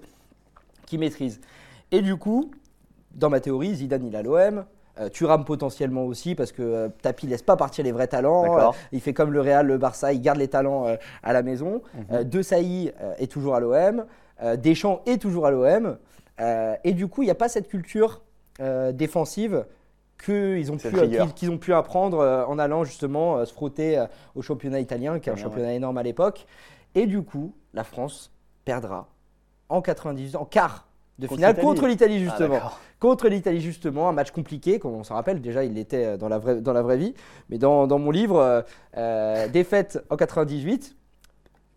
qui 0.86 0.98
maîtrise. 0.98 1.40
Et 1.90 2.02
du 2.02 2.16
coup, 2.16 2.50
dans 3.12 3.30
ma 3.30 3.40
théorie, 3.40 3.74
Zidane, 3.74 4.06
il 4.06 4.16
a 4.16 4.22
l'OM. 4.22 4.64
Euh, 5.00 5.08
Thuram 5.08 5.44
potentiellement 5.44 6.04
aussi 6.04 6.34
parce 6.34 6.52
que 6.52 6.62
euh, 6.62 6.88
Tapi 7.02 7.26
laisse 7.26 7.42
pas 7.42 7.56
partir 7.56 7.84
les 7.84 7.92
vrais 7.92 8.06
talents. 8.06 8.58
Euh, 8.58 8.70
il 8.92 9.00
fait 9.00 9.14
comme 9.14 9.32
le 9.32 9.40
Real, 9.40 9.66
le 9.66 9.78
Barça, 9.78 10.12
il 10.12 10.20
garde 10.20 10.38
les 10.38 10.48
talents 10.48 10.86
à 11.22 11.32
la 11.32 11.42
maison. 11.42 11.82
Mhm. 12.10 12.24
De 12.24 12.42
Sailly 12.42 12.92
est 13.18 13.30
toujours 13.30 13.54
à 13.54 13.60
l'OM. 13.60 14.04
Deschamps 14.58 15.02
est 15.06 15.20
toujours 15.20 15.46
à 15.46 15.50
l'OM. 15.50 15.98
Et 16.84 16.92
du 16.92 17.08
coup, 17.08 17.22
il 17.22 17.26
n'y 17.26 17.30
a 17.30 17.36
pas 17.36 17.48
cette 17.48 17.68
culture 17.68 18.22
défensive 18.92 19.64
qu'ils 20.22 20.70
ont, 20.70 20.76
pu, 20.76 21.48
ont 21.48 21.58
pu 21.58 21.72
apprendre 21.72 22.44
en 22.46 22.58
allant 22.58 22.84
justement 22.84 23.44
se 23.44 23.52
frotter 23.52 24.04
au 24.34 24.42
championnat 24.42 24.80
italien, 24.80 25.18
qui 25.18 25.28
est 25.28 25.32
un 25.32 25.36
Ouais, 25.36 25.42
championnat 25.42 25.72
énorme 25.72 25.98
à 25.98 26.02
l'époque. 26.02 26.46
Et 26.94 27.06
du 27.06 27.22
coup, 27.22 27.54
la 27.72 27.84
France 27.84 28.32
perdra 28.64 29.08
en 29.68 29.80
98, 29.80 30.36
en 30.36 30.44
quart 30.44 30.89
de 31.20 31.26
Contre 31.28 31.38
finale 31.38 31.56
contre 31.60 31.86
l'Italie 31.86 32.16
Ah, 32.18 32.24
justement. 32.30 32.60
contre 32.98 33.28
l'Italie 33.28 33.60
justement, 33.60 34.08
un 34.08 34.12
match 34.12 34.30
compliqué, 34.32 34.78
comme 34.78 34.94
on 34.94 35.04
se 35.04 35.12
rappelle, 35.12 35.40
déjà 35.40 35.62
il 35.64 35.74
l'était 35.74 36.04
euh, 36.04 36.16
dans 36.16 36.28
la 36.28 36.38
vraie, 36.38 36.60
dans 36.60 36.72
la 36.72 36.82
vraie 36.82 36.96
vie, 36.96 37.14
mais 37.48 37.58
dans, 37.58 37.86
dans 37.86 37.98
mon 37.98 38.10
livre, 38.10 38.38
euh, 38.40 38.62
euh, 38.96 39.46
défaite 39.48 40.02
en 40.10 40.16
98, 40.16 40.96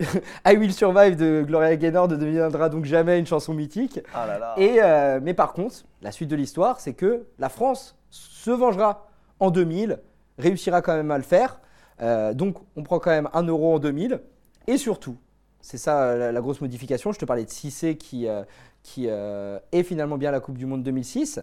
I 0.46 0.56
Will 0.56 0.72
Survive 0.72 1.16
de 1.16 1.44
Gloria 1.46 1.76
Gaynor 1.76 2.08
ne 2.08 2.16
deviendra 2.16 2.68
donc 2.68 2.84
jamais 2.84 3.18
une 3.18 3.26
chanson 3.26 3.54
mythique, 3.54 4.00
Ah 4.12 4.26
là 4.26 4.38
là. 4.38 4.54
et, 4.56 4.78
euh, 4.82 5.20
mais 5.22 5.34
par 5.34 5.52
contre, 5.52 5.76
la 6.02 6.10
suite 6.10 6.28
de 6.28 6.36
l'histoire, 6.36 6.80
c'est 6.80 6.94
que 6.94 7.26
la 7.38 7.48
France 7.48 7.96
se 8.10 8.50
vengera 8.50 9.06
en 9.40 9.50
2000, 9.50 10.00
réussira 10.38 10.82
quand 10.82 10.94
même 10.96 11.10
à 11.10 11.16
le 11.18 11.24
faire, 11.24 11.60
Euh, 12.02 12.34
donc 12.34 12.56
on 12.74 12.82
prend 12.82 12.98
quand 12.98 13.12
même 13.12 13.28
1 13.34 13.44
euro 13.44 13.72
en 13.74 13.78
2000, 13.78 14.20
et 14.66 14.78
surtout, 14.78 15.16
c'est 15.64 15.78
ça 15.78 16.02
euh, 16.02 16.18
la, 16.18 16.32
la 16.32 16.40
grosse 16.40 16.60
modification, 16.60 17.12
je 17.12 17.18
te 17.18 17.24
parlais 17.24 17.44
de 17.44 17.50
Cissé 17.50 17.96
qui, 17.96 18.28
euh, 18.28 18.42
qui 18.82 19.06
euh, 19.08 19.58
est 19.72 19.82
finalement 19.82 20.18
bien 20.18 20.28
à 20.28 20.32
la 20.32 20.40
Coupe 20.40 20.58
du 20.58 20.66
Monde 20.66 20.82
2006, 20.82 21.40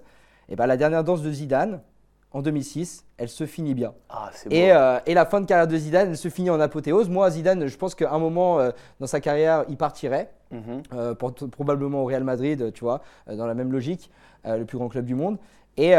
et 0.50 0.56
ben 0.56 0.68
la 0.68 0.78
dernière 0.78 1.04
danse 1.04 1.22
de 1.24 1.32
Zidane, 1.32 1.82
en 2.34 2.42
2006, 2.42 3.04
elle 3.18 3.28
se 3.30 3.46
finit 3.46 3.74
bien. 3.74 3.94
Ah. 4.10 4.30
Et, 4.50 4.72
euh, 4.72 5.00
et 5.06 5.14
la 5.14 5.26
fin 5.26 5.42
de 5.42 5.46
carrière 5.46 5.68
de 5.68 5.76
Zidane, 5.76 6.10
elle 6.12 6.18
se 6.18 6.30
finit 6.30 6.50
en 6.50 6.62
apothéose. 6.62 7.10
Moi, 7.10 7.30
Zidane, 7.30 7.68
je 7.68 7.78
pense 7.78 7.94
qu'à 7.94 8.12
un 8.14 8.20
moment 8.20 8.60
euh, 8.60 8.72
dans 9.02 9.08
sa 9.08 9.20
carrière, 9.20 9.66
il 9.68 9.76
partirait, 9.76 10.30
Mhm. 10.52 10.84
euh, 10.94 11.14
pour- 11.16 11.34
probablement 11.34 12.04
au 12.04 12.06
Real 12.06 12.24
Madrid, 12.24 12.72
tu 12.74 12.86
vois, 12.86 13.02
dans 13.28 13.46
la 13.48 13.54
même 13.54 13.72
logique, 13.72 14.12
le 14.46 14.64
plus 14.66 14.78
grand 14.78 14.88
club 14.90 15.06
du 15.06 15.16
monde. 15.16 15.38
Et, 15.78 15.94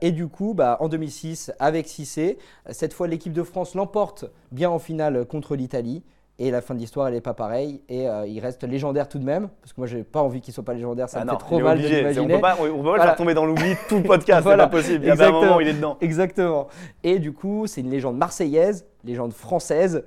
et 0.00 0.10
du 0.12 0.28
coup, 0.28 0.54
bah, 0.54 0.76
en 0.80 0.88
2006, 0.88 1.52
avec 1.58 1.86
Cissé, 1.88 2.38
cette 2.70 2.92
fois 2.92 3.08
l'équipe 3.08 3.32
de 3.32 3.42
France 3.42 3.74
l'emporte 3.74 4.24
bien 4.52 4.70
en 4.70 4.78
finale 4.78 5.24
contre 5.26 5.54
l'Italie. 5.56 6.02
Et 6.40 6.52
la 6.52 6.60
fin 6.60 6.74
de 6.74 6.78
l'histoire, 6.78 7.08
elle 7.08 7.14
n'est 7.14 7.20
pas 7.20 7.34
pareille. 7.34 7.80
Et 7.88 8.08
euh, 8.08 8.24
il 8.26 8.38
reste 8.38 8.62
légendaire 8.62 9.08
tout 9.08 9.18
de 9.18 9.24
même. 9.24 9.48
Parce 9.60 9.72
que 9.72 9.80
moi, 9.80 9.88
j'ai 9.88 10.04
pas 10.04 10.20
envie 10.22 10.40
qu'il 10.40 10.54
soit 10.54 10.64
pas 10.64 10.74
légendaire. 10.74 11.08
Ça 11.08 11.18
Ah 11.20 11.24
me 11.24 11.30
non, 11.30 11.38
fait 11.38 11.44
trop 11.44 11.58
mal 11.58 11.78
de 11.78 11.84
obligé. 11.84 12.20
On 12.20 12.26
peut 12.28 12.40
pas, 12.40 12.56
on 12.60 12.78
peut 12.82 12.90
pas 12.90 12.96
le 12.96 13.02
faire 13.02 13.16
tomber 13.16 13.34
dans 13.34 13.44
l'oubli 13.44 13.74
tout 13.88 13.96
le 13.96 14.02
podcast, 14.04 14.42
Voilà. 14.44 14.64
c'est 14.64 14.70
pas 14.70 14.76
possible. 14.76 15.04
Il 15.04 15.08
y 15.08 15.10
a 15.10 15.26
un 15.28 15.32
moment 15.32 15.56
où 15.56 15.60
il 15.60 15.66
est 15.68 15.72
dedans. 15.74 15.96
Exactement. 16.00 16.68
Et 17.02 17.18
du 17.18 17.32
coup, 17.32 17.66
c'est 17.66 17.80
une 17.80 17.90
légende 17.90 18.16
marseillaise, 18.16 18.86
légende 19.04 19.32
française 19.32 20.04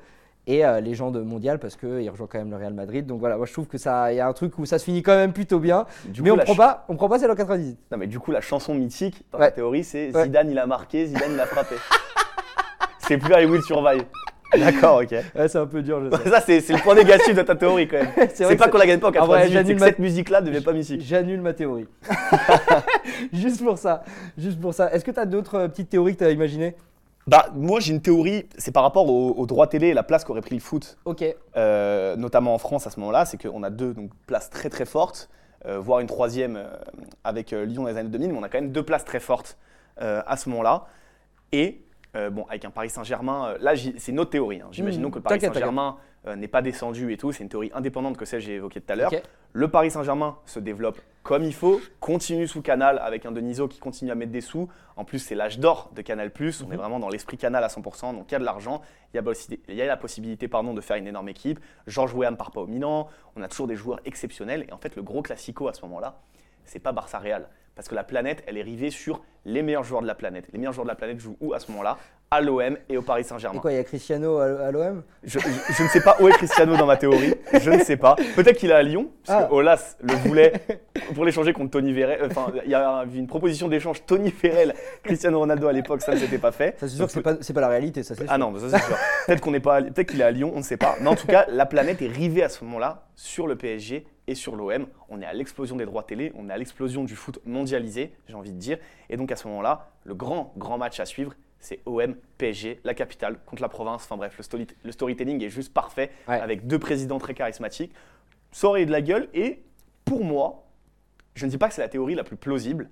et 0.47 0.65
euh, 0.65 0.79
légende 0.79 1.21
mondiale 1.23 1.59
parce 1.59 1.75
qu'il 1.75 2.09
rejoint 2.09 2.27
quand 2.31 2.39
même 2.39 2.49
le 2.49 2.55
Real 2.55 2.73
Madrid. 2.73 3.05
Donc 3.05 3.19
voilà, 3.19 3.35
moi 3.35 3.45
je 3.45 3.51
trouve 3.53 3.67
que 3.67 3.77
ça, 3.77 4.11
il 4.13 4.15
y 4.15 4.19
a 4.21 4.27
un 4.27 4.33
truc 4.33 4.57
où 4.57 4.65
ça 4.65 4.79
se 4.79 4.85
finit 4.85 5.03
quand 5.03 5.15
même 5.15 5.33
plutôt 5.33 5.59
bien. 5.59 5.85
Du 6.05 6.21
mais 6.23 6.29
coup, 6.31 6.37
on 6.39 6.43
prend 6.45 6.55
pas, 6.55 6.85
on 6.87 6.95
prend 6.95 7.09
pas 7.09 7.19
celle 7.19 7.29
en 7.29 7.35
98. 7.35 7.77
Non, 7.91 7.97
mais 7.97 8.07
du 8.07 8.19
coup, 8.19 8.31
la 8.31 8.41
chanson 8.41 8.73
mythique, 8.73 9.23
dans 9.33 9.37
Ouais. 9.37 9.45
la 9.45 9.51
théorie, 9.51 9.83
c'est 9.83 10.15
Ouais. 10.15 10.23
Zidane, 10.23 10.49
il 10.49 10.57
a 10.57 10.65
marqué, 10.65 11.07
Zidane, 11.07 11.33
il 11.33 11.39
a 11.41 11.45
frappé. 11.45 11.75
c'est 12.99 13.17
plus 13.17 13.33
I 13.33 13.45
Will 13.45 13.61
Survive. 13.63 14.05
D'accord, 14.57 15.01
ok. 15.01 15.11
Ouais, 15.35 15.47
c'est 15.47 15.57
un 15.57 15.65
peu 15.65 15.81
dur, 15.81 16.01
je 16.03 16.15
sais. 16.17 16.29
Ça, 16.29 16.41
c'est 16.41 16.69
le 16.69 16.81
point 16.83 16.95
négatif 16.95 17.35
de 17.35 17.41
ta 17.41 17.55
théorie 17.55 17.87
quand 17.87 17.97
même. 17.97 18.11
C'est 18.33 18.55
pas 18.55 18.67
qu'on 18.69 18.77
la 18.77 18.85
gagne 18.87 18.99
pas 18.99 19.07
en 19.09 19.23
En 19.23 19.25
vrai, 19.27 19.47
98, 19.49 19.67
c'est 19.67 19.75
que 19.75 19.79
ma- 19.79 19.85
cette 19.87 19.99
musique-là 19.99 20.41
devient 20.41 20.61
pas 20.61 20.73
mythique. 20.73 21.01
J'annule 21.01 21.41
ma 21.41 21.53
théorie. 21.53 21.87
Juste 23.33 23.63
pour 23.63 23.77
ça. 23.77 24.03
Juste 24.37 24.59
pour 24.59 24.73
ça. 24.73 24.91
Est-ce 24.93 25.05
que 25.05 25.11
tu 25.11 25.19
as 25.19 25.25
d'autres 25.25 25.55
euh, 25.55 25.67
petites 25.67 25.89
théories 25.89 26.13
que 26.13 26.19
tu 26.19 26.25
as 26.25 26.31
imaginées? 26.31 26.75
Bah, 27.27 27.47
moi, 27.53 27.79
j'ai 27.79 27.93
une 27.93 28.01
théorie, 28.01 28.45
c'est 28.57 28.71
par 28.71 28.83
rapport 28.83 29.07
au, 29.07 29.31
au 29.37 29.45
droit 29.45 29.67
télé 29.67 29.87
et 29.89 29.93
la 29.93 30.03
place 30.03 30.23
qu'aurait 30.23 30.41
pris 30.41 30.55
le 30.55 30.61
foot, 30.61 30.97
Ok. 31.05 31.23
euh, 31.55 32.15
notamment 32.15 32.53
en 32.53 32.57
France 32.57 32.87
à 32.87 32.89
ce 32.89 32.99
moment-là, 32.99 33.25
c'est 33.25 33.37
qu'on 33.41 33.61
a 33.63 33.69
deux 33.69 33.93
donc, 33.93 34.09
places 34.25 34.49
très 34.49 34.69
très 34.69 34.85
fortes, 34.85 35.29
euh, 35.67 35.79
voire 35.79 35.99
une 35.99 36.07
troisième 36.07 36.55
euh, 36.57 36.65
avec 37.23 37.51
Lyon 37.51 37.83
dans 37.83 37.89
les 37.89 37.97
années 37.97 38.09
2000, 38.09 38.31
mais 38.31 38.37
on 38.39 38.43
a 38.43 38.49
quand 38.49 38.59
même 38.59 38.71
deux 38.71 38.83
places 38.83 39.05
très 39.05 39.19
fortes 39.19 39.57
à 39.99 40.35
ce 40.35 40.49
moment-là. 40.49 40.85
Et 41.51 41.79
euh, 42.15 42.29
bon, 42.29 42.45
avec 42.49 42.65
un 42.65 42.71
Paris 42.71 42.89
Saint-Germain, 42.89 43.49
euh, 43.53 43.57
là 43.61 43.73
c'est 43.97 44.11
notre 44.11 44.31
théorie. 44.31 44.61
hein. 44.61 44.67
J'imaginons 44.71 45.07
Mhm. 45.07 45.11
que 45.13 45.17
le 45.19 45.23
Paris 45.23 45.39
Saint-Germain 45.41 45.97
euh, 46.27 46.35
n'est 46.35 46.47
pas 46.47 46.61
descendu 46.61 47.11
et 47.13 47.17
tout, 47.17 47.31
c'est 47.31 47.41
une 47.43 47.49
théorie 47.49 47.71
indépendante 47.73 48.15
que 48.17 48.25
celle 48.25 48.41
que 48.41 48.45
j'ai 48.45 48.55
évoquée 48.55 48.79
tout 48.81 48.93
à 48.93 48.95
l'heure. 48.95 49.11
Le 49.53 49.67
Paris 49.69 49.89
Saint-Germain 49.91 50.37
se 50.45 50.59
développe 50.59 50.99
comme 51.23 51.43
il 51.43 51.53
faut, 51.53 51.79
continue 51.99 52.47
sous 52.47 52.61
Canal 52.61 52.99
avec 52.99 53.25
un 53.25 53.31
Denisot 53.31 53.67
qui 53.67 53.79
continue 53.79 54.11
à 54.11 54.15
mettre 54.15 54.31
des 54.31 54.41
sous. 54.41 54.69
En 54.97 55.03
plus, 55.05 55.19
c'est 55.19 55.35
l'âge 55.35 55.57
d'or 55.59 55.89
de 55.95 56.01
Canal+. 56.01 56.31
On 56.39 56.43
est 56.43 56.63
Mhm. 56.65 56.75
vraiment 56.75 56.99
dans 56.99 57.09
l'esprit 57.09 57.37
Canal 57.37 57.63
à 57.63 57.69
100%, 57.69 58.13
donc 58.13 58.25
il 58.29 58.33
y 58.33 58.35
a 58.35 58.39
de 58.39 58.43
l'argent. 58.45 58.81
Il 59.13 59.17
y 59.17 59.19
a, 59.19 59.23
possi- 59.23 59.59
il 59.67 59.75
y 59.75 59.81
a 59.81 59.85
la 59.87 59.97
possibilité 59.97 60.47
pardon, 60.47 60.73
de 60.73 60.81
faire 60.81 60.97
une 60.97 61.07
énorme 61.07 61.29
équipe. 61.29 61.59
Georges 61.87 62.13
Weah 62.13 62.29
ne 62.31 62.35
part 62.35 62.51
pas 62.51 62.61
au 62.61 62.67
Milan. 62.67 63.07
On 63.35 63.41
a 63.41 63.47
toujours 63.47 63.67
des 63.67 63.75
joueurs 63.75 63.99
exceptionnels. 64.05 64.65
Et 64.69 64.73
en 64.73 64.77
fait, 64.77 64.95
le 64.95 65.01
gros 65.03 65.21
classico 65.21 65.67
à 65.67 65.73
ce 65.73 65.81
moment-là, 65.83 66.19
c'est 66.65 66.79
pas 66.79 66.91
Barça 66.91 67.17
Real. 67.19 67.47
Parce 67.81 67.89
que 67.89 67.95
la 67.95 68.03
planète, 68.03 68.43
elle 68.45 68.59
est 68.59 68.61
rivée 68.61 68.91
sur 68.91 69.23
les 69.43 69.63
meilleurs 69.63 69.83
joueurs 69.83 70.03
de 70.03 70.07
la 70.07 70.13
planète. 70.13 70.45
Les 70.53 70.59
meilleurs 70.59 70.71
joueurs 70.73 70.85
de 70.85 70.91
la 70.91 70.95
planète 70.95 71.19
jouent 71.19 71.35
où 71.41 71.55
à 71.55 71.59
ce 71.59 71.71
moment-là? 71.71 71.97
À 72.29 72.39
l'OM 72.39 72.77
et 72.89 72.95
au 72.95 73.01
Paris 73.01 73.21
Et 73.21 73.23
Saint-Germain. 73.23 73.59
quoi, 73.59 73.71
il 73.73 73.75
y 73.75 73.79
a 73.79 73.83
Cristiano 73.83 74.37
à, 74.37 74.71
l'OM 74.71 75.01
Je, 75.23 75.39
je- 75.39 75.47
je 75.73 75.83
ne 75.83 75.87
sais 75.87 75.99
pas 75.99 76.15
où 76.21 76.27
est 76.27 76.31
Cristiano 76.33 76.77
dans 76.77 76.85
ma 76.85 76.95
théorie. 76.95 77.33
Je 77.59 77.71
ne 77.71 77.79
sais 77.83 77.97
pas. 77.97 78.15
Peut-être 78.35 78.57
qu'il 78.57 78.69
est 78.69 78.75
à 78.75 78.83
Lyon, 78.83 79.09
parce 79.25 79.41
Ah. 79.41 79.47
que 79.47 79.53
Olas 79.53 79.97
le 79.99 80.13
voulait 80.13 80.53
pour 81.15 81.25
l'échanger 81.25 81.53
contre 81.53 81.71
Tony 81.71 81.91
Vérel. 81.91 82.19
Enfin, 82.23 82.53
il 82.63 82.69
y 82.69 82.75
a 82.75 83.03
une 83.15 83.25
proposition 83.27 83.67
d'échange 83.67 84.05
Tony 84.05 84.29
Vérel, 84.29 84.75
Cristiano 85.03 85.39
Ronaldo 85.39 85.67
à 85.67 85.73
l'époque, 85.73 86.03
ça 86.03 86.13
ne 86.13 86.19
s'était 86.19 86.37
pas 86.37 86.51
fait. 86.51 86.75
Ça, 86.79 86.87
c'est 86.87 86.95
sûr 86.97 87.07
que 87.11 87.19
pas, 87.19 87.35
c'est 87.41 87.53
pas 87.53 87.61
la 87.61 87.67
réalité, 87.69 88.03
ça 88.03 88.13
c'est 88.13 88.25
Ah 88.29 88.35
sûr. 88.35 88.37
non, 88.37 88.55
ça 88.59 88.69
c'est 88.77 88.85
sûr. 88.85 88.95
Peut-être 89.25 89.41
qu'on 89.41 89.51
n'est 89.51 89.59
pas, 89.59 89.81
peut-être 89.81 90.07
qu'il 90.11 90.21
est 90.21 90.23
à 90.23 90.29
Lyon, 90.31 90.51
on 90.53 90.59
ne 90.59 90.63
sait 90.63 90.77
pas. 90.77 90.95
Mais 91.01 91.07
en 91.09 91.15
tout 91.15 91.25
cas, 91.27 91.47
la 91.49 91.65
planète 91.65 92.01
est 92.03 92.07
rivée 92.07 92.43
à 92.43 92.49
ce 92.49 92.63
moment-là 92.63 93.07
sur 93.15 93.47
le 93.47 93.55
PSG 93.57 94.05
et 94.27 94.35
sur 94.35 94.55
l'OM. 94.55 94.85
On 95.09 95.21
est 95.21 95.25
à 95.25 95.33
l'explosion 95.33 95.75
des 95.75 95.85
droits 95.85 96.03
télé, 96.03 96.31
on 96.37 96.47
est 96.49 96.53
à 96.53 96.57
l'explosion 96.57 97.03
du 97.03 97.15
foot 97.17 97.39
mondialisé, 97.75 98.13
j'ai 98.27 98.35
envie 98.35 98.51
de 98.51 98.57
dire. 98.57 98.77
Et 99.09 99.17
donc 99.17 99.31
à 99.31 99.35
ce 99.35 99.47
moment-là, 99.47 99.89
le 100.03 100.13
grand 100.13 100.53
grand 100.57 100.77
match 100.77 100.99
à 100.99 101.05
suivre, 101.05 101.33
c'est 101.59 101.79
OM 101.85 102.15
PSG, 102.37 102.81
la 102.83 102.93
capitale 102.93 103.37
contre 103.45 103.61
la 103.61 103.69
province. 103.69 104.03
Enfin 104.03 104.17
bref, 104.17 104.35
le, 104.37 104.43
story- 104.43 104.67
le 104.83 104.91
storytelling 104.91 105.41
est 105.43 105.49
juste 105.49 105.73
parfait 105.73 106.11
Ouais. 106.27 106.39
avec 106.39 106.67
deux 106.67 106.79
présidents 106.79 107.19
très 107.19 107.33
charismatiques. 107.33 107.93
Eu 108.53 108.85
de 108.85 108.91
la 108.91 109.01
gueule 109.01 109.29
et 109.33 109.63
pour 110.03 110.25
moi, 110.25 110.65
je 111.35 111.45
ne 111.45 111.51
dis 111.51 111.57
pas 111.57 111.69
que 111.69 111.73
c'est 111.73 111.81
la 111.81 111.87
théorie 111.87 112.15
la 112.15 112.23
plus 112.25 112.35
plausible, 112.35 112.89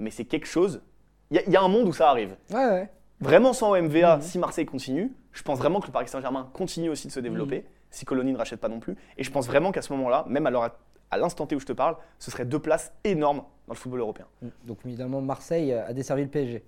mais 0.00 0.10
c'est 0.10 0.24
quelque 0.24 0.46
chose. 0.46 0.82
Il 1.30 1.36
y 1.36 1.38
a- 1.40 1.42
il 1.46 1.52
y 1.52 1.56
a 1.56 1.62
un 1.62 1.68
monde 1.68 1.86
où 1.86 1.92
ça 1.92 2.10
arrive. 2.10 2.36
Ouais, 2.50 2.66
ouais. 2.66 2.90
Vraiment 3.20 3.52
sans 3.52 3.70
OMVA, 3.72 4.16
Mhm. 4.16 4.22
si 4.22 4.38
Marseille 4.38 4.66
continue, 4.66 5.12
je 5.32 5.42
pense 5.42 5.58
vraiment 5.58 5.80
que 5.80 5.86
le 5.86 5.92
Paris 5.92 6.08
Saint-Germain 6.08 6.50
continue 6.52 6.88
aussi 6.90 7.06
de 7.06 7.12
se 7.12 7.20
développer, 7.20 7.58
Mhm. 7.58 7.64
si 7.90 8.04
Colony 8.04 8.32
ne 8.32 8.38
rachète 8.38 8.60
pas 8.60 8.68
non 8.68 8.80
plus. 8.80 8.96
Et 9.16 9.22
je 9.22 9.30
pense 9.30 9.46
vraiment 9.46 9.70
qu'à 9.72 9.82
ce 9.82 9.92
moment-là, 9.92 10.24
même 10.28 10.46
à, 10.46 10.50
l'heure- 10.50 10.76
à 11.10 11.16
l'instant 11.18 11.46
T 11.46 11.56
où 11.56 11.60
je 11.60 11.66
te 11.66 11.72
parle, 11.72 11.96
ce 12.18 12.30
serait 12.30 12.44
deux 12.44 12.58
places 12.58 12.92
énormes 13.04 13.42
dans 13.66 13.74
le 13.74 13.78
football 13.78 14.00
européen. 14.00 14.26
Donc 14.64 14.78
évidemment, 14.84 15.20
Marseille 15.20 15.72
a 15.72 15.92
desservi 15.92 16.22
le 16.22 16.28
PSG. 16.28 16.64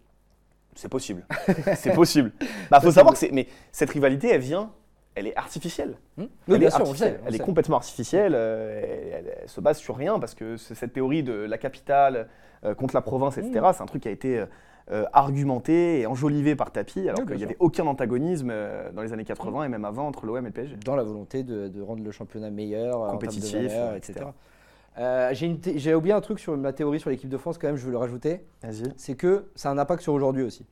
C'est 0.74 0.88
possible. 0.88 1.26
c'est 1.76 1.92
possible. 1.92 2.32
Bah, 2.70 2.80
faut 2.80 2.92
savoir 2.92 3.12
que 3.12 3.18
c'est. 3.18 3.32
Mais 3.32 3.48
cette 3.72 3.90
rivalité, 3.90 4.28
elle 4.28 4.40
vient. 4.40 4.70
Elle 5.18 5.26
est 5.26 5.36
artificielle. 5.36 5.96
Hmm 6.16 6.22
oui, 6.22 6.28
elle 6.48 6.58
bien 6.58 6.68
est 6.68 6.70
sûr, 6.70 6.80
on 6.80 6.82
artificielle. 6.84 7.12
sait. 7.14 7.18
on 7.22 7.26
Elle 7.26 7.30
le 7.30 7.34
est 7.34 7.38
sait. 7.38 7.44
complètement 7.44 7.76
artificielle. 7.76 8.32
euh, 8.36 8.80
elle, 8.84 9.26
elle- 9.26 9.34
elle 9.42 9.48
se 9.48 9.60
base 9.60 9.78
sur 9.78 9.96
rien 9.96 10.18
parce 10.18 10.34
que 10.34 10.56
cette 10.56 10.92
théorie 10.92 11.22
de 11.22 11.32
la 11.32 11.58
capitale 11.58 12.28
euh, 12.64 12.74
contre 12.74 12.94
la 12.94 13.02
province, 13.02 13.36
etc. 13.38 13.60
Mmh. 13.60 13.72
C'est 13.74 13.82
un 13.82 13.86
truc 13.86 14.02
qui 14.02 14.08
a 14.08 14.12
été 14.12 14.44
euh, 14.90 15.04
argumenté 15.12 16.00
et 16.00 16.06
enjolivé 16.06 16.56
par 16.56 16.72
tapis, 16.72 17.08
alors 17.08 17.20
Oui, 17.20 17.26
qu'il 17.26 17.36
n'y 17.36 17.44
avait 17.44 17.56
aucun 17.60 17.86
antagonisme 17.86 18.52
dans 18.94 19.02
les 19.02 19.12
années 19.12 19.24
80 19.24 19.64
et 19.64 19.68
même 19.68 19.84
avant 19.84 20.06
entre 20.06 20.24
l'OM 20.24 20.38
et 20.38 20.48
le 20.48 20.50
PSG. 20.52 20.76
Dans 20.84 20.96
la 20.96 21.02
volonté 21.02 21.42
de, 21.42 21.68
de 21.68 21.82
rendre 21.82 22.02
le 22.02 22.10
championnat 22.10 22.50
meilleur, 22.50 23.00
en 23.00 23.06
termes 23.06 23.18
de 23.18 23.26
Compétitif, 23.26 23.52
valeur, 23.72 23.94
etc. 23.94 24.12
etc. 24.20 24.26
J'ai, 25.76 25.94
oublié 25.94 26.14
un 26.14 26.20
truc 26.20 26.38
sur 26.40 26.56
ma 26.56 26.72
théorie 26.72 26.98
sur 27.00 27.10
l'équipe 27.10 27.28
de 27.28 27.36
France, 27.36 27.58
quand 27.58 27.66
même, 27.68 27.76
je 27.76 27.84
veux 27.84 27.92
le 27.92 27.98
rajouter. 27.98 28.40
C'est 28.96 29.14
que 29.14 29.46
ça 29.54 29.68
a 29.68 29.72
un 29.72 29.78
impact 29.78 30.02
sur 30.02 30.12
aujourd'hui 30.14 30.42
aussi. 30.42 30.64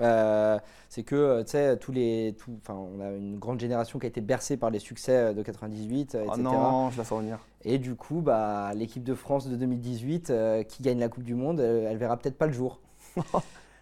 Euh, 0.00 0.58
c'est 0.88 1.02
que, 1.02 1.14
euh, 1.14 1.42
tu 1.44 1.52
sais, 1.52 1.76
tous 1.78 1.92
les. 1.92 2.34
tout- 2.38 2.58
Enfin, 2.62 2.74
on 2.74 3.00
a 3.00 3.10
une 3.10 3.38
grande 3.38 3.58
génération 3.60 3.98
qui 3.98 4.06
a 4.06 4.08
été 4.08 4.20
bercée 4.20 4.56
par 4.56 4.70
les 4.70 4.78
succès 4.78 5.12
euh, 5.12 5.32
de 5.32 5.42
98, 5.42 6.14
euh, 6.14 6.24
Oh 6.26 6.28
etc. 6.28 6.42
non, 6.42 6.90
je 6.90 6.98
la 6.98 7.04
sens 7.04 7.20
venir. 7.20 7.38
Et 7.64 7.78
du 7.78 7.94
coup, 7.94 8.20
bah, 8.20 8.72
l'équipe 8.74 9.02
de 9.02 9.14
France 9.14 9.48
de 9.48 9.56
2018 9.56 10.30
euh, 10.30 10.62
qui 10.62 10.82
gagne 10.82 10.98
la 10.98 11.08
Coupe 11.08 11.24
du 11.24 11.34
Monde, 11.34 11.60
euh, 11.60 11.88
elle 11.90 11.96
verra 11.96 12.16
peut-être 12.16 12.36
pas 12.38 12.46
le 12.46 12.52
jour. 12.52 12.80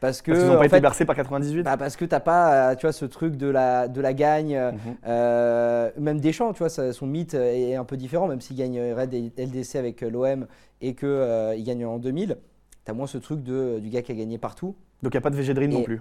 Parce 0.01 0.21
que, 0.21 0.33
Parce 0.33 0.43
qu'ils 0.43 0.51
n'ont 0.53 0.59
pas 0.59 0.67
été 0.67 0.77
fait, 0.77 0.81
bercés 0.83 1.05
par 1.07 1.17
98 1.17 1.63
bah, 1.63 1.79
parce 1.79 1.97
que 1.97 2.05
t'as 2.05 2.21
pas, 2.21 2.77
tu 2.77 2.85
vois, 2.85 2.93
ce 2.93 3.07
truc 3.07 3.37
de 3.37 3.47
la, 3.47 3.89
de 3.89 4.03
la 4.03 4.13
gagne. 4.13 4.55
Mhm. 4.59 4.79
euh, 5.07 5.91
même 5.97 6.21
Deschamps, 6.21 6.53
tu 6.53 6.59
vois, 6.59 6.69
son 6.69 7.07
mythe 7.07 7.33
est 7.33 7.75
un 7.77 7.85
peu 7.85 7.97
différent, 7.97 8.29
même 8.29 8.43
s'il 8.43 8.57
gagne 8.57 8.93
Red 8.93 9.15
et 9.15 9.33
LDC 9.39 9.77
avec 9.77 10.03
l'OM 10.03 10.47
et 10.83 10.95
qu'il 10.95 11.65
gagne 11.65 11.87
en 11.87 11.99
2000. 11.99 12.37
T'as 12.85 12.93
moins 12.93 13.07
ce 13.07 13.17
truc 13.17 13.43
de, 13.43 13.79
du 13.81 13.89
gars 13.89 14.03
qui 14.03 14.13
a 14.13 14.15
gagné 14.15 14.37
partout. 14.37 14.77
Donc 15.03 15.13
il 15.15 15.17
n'y 15.17 15.19
a 15.19 15.21
pas 15.21 15.31
de 15.31 15.53
Dream 15.53 15.71
non 15.71 15.83
plus. 15.83 16.01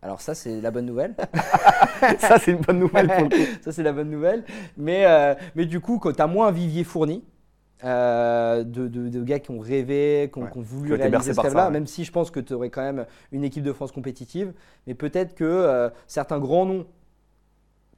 Alors 0.00 0.20
ça, 0.20 0.34
c'est 0.34 0.60
la 0.60 0.70
bonne 0.70 0.86
nouvelle. 0.86 1.14
Ça, 2.18 2.38
c'est 2.38 2.50
une 2.50 2.58
bonne 2.60 2.80
nouvelle 2.80 3.06
pour 3.06 3.22
le 3.22 3.28
coup. 3.28 3.52
ça, 3.62 3.70
c'est 3.70 3.84
la 3.84 3.92
bonne 3.92 4.10
nouvelle. 4.10 4.42
Mais, 4.76 5.06
euh, 5.06 5.34
mais 5.54 5.64
du 5.66 5.78
coup, 5.78 5.98
quand 6.00 6.12
tu 6.12 6.20
as 6.20 6.26
moins 6.26 6.48
un 6.48 6.50
vivier 6.50 6.82
fourni 6.82 7.22
euh, 7.84 8.64
de, 8.64 8.88
de- 8.88 9.08
de 9.08 9.22
gars 9.22 9.38
qui 9.38 9.52
ont 9.52 9.60
rêvé, 9.60 10.28
qui 10.32 10.38
ont, 10.40 10.42
Ouais. 10.42 10.50
qui 10.50 10.58
ont 10.58 10.62
voulu 10.62 10.94
réaliser 10.94 11.32
ce 11.32 11.40
rêve-là, 11.40 11.66
ouais. 11.66 11.70
même 11.72 11.86
si 11.86 12.04
je 12.04 12.10
pense 12.10 12.32
que 12.32 12.40
tu 12.40 12.52
aurais 12.54 12.70
quand 12.70 12.82
même 12.82 13.06
une 13.30 13.44
équipe 13.44 13.62
de 13.62 13.72
France 13.72 13.92
compétitive, 13.92 14.52
mais 14.88 14.94
peut-être 14.94 15.34
que 15.36 15.44
euh, 15.44 15.88
certains 16.08 16.40
grands 16.40 16.66
noms 16.66 16.86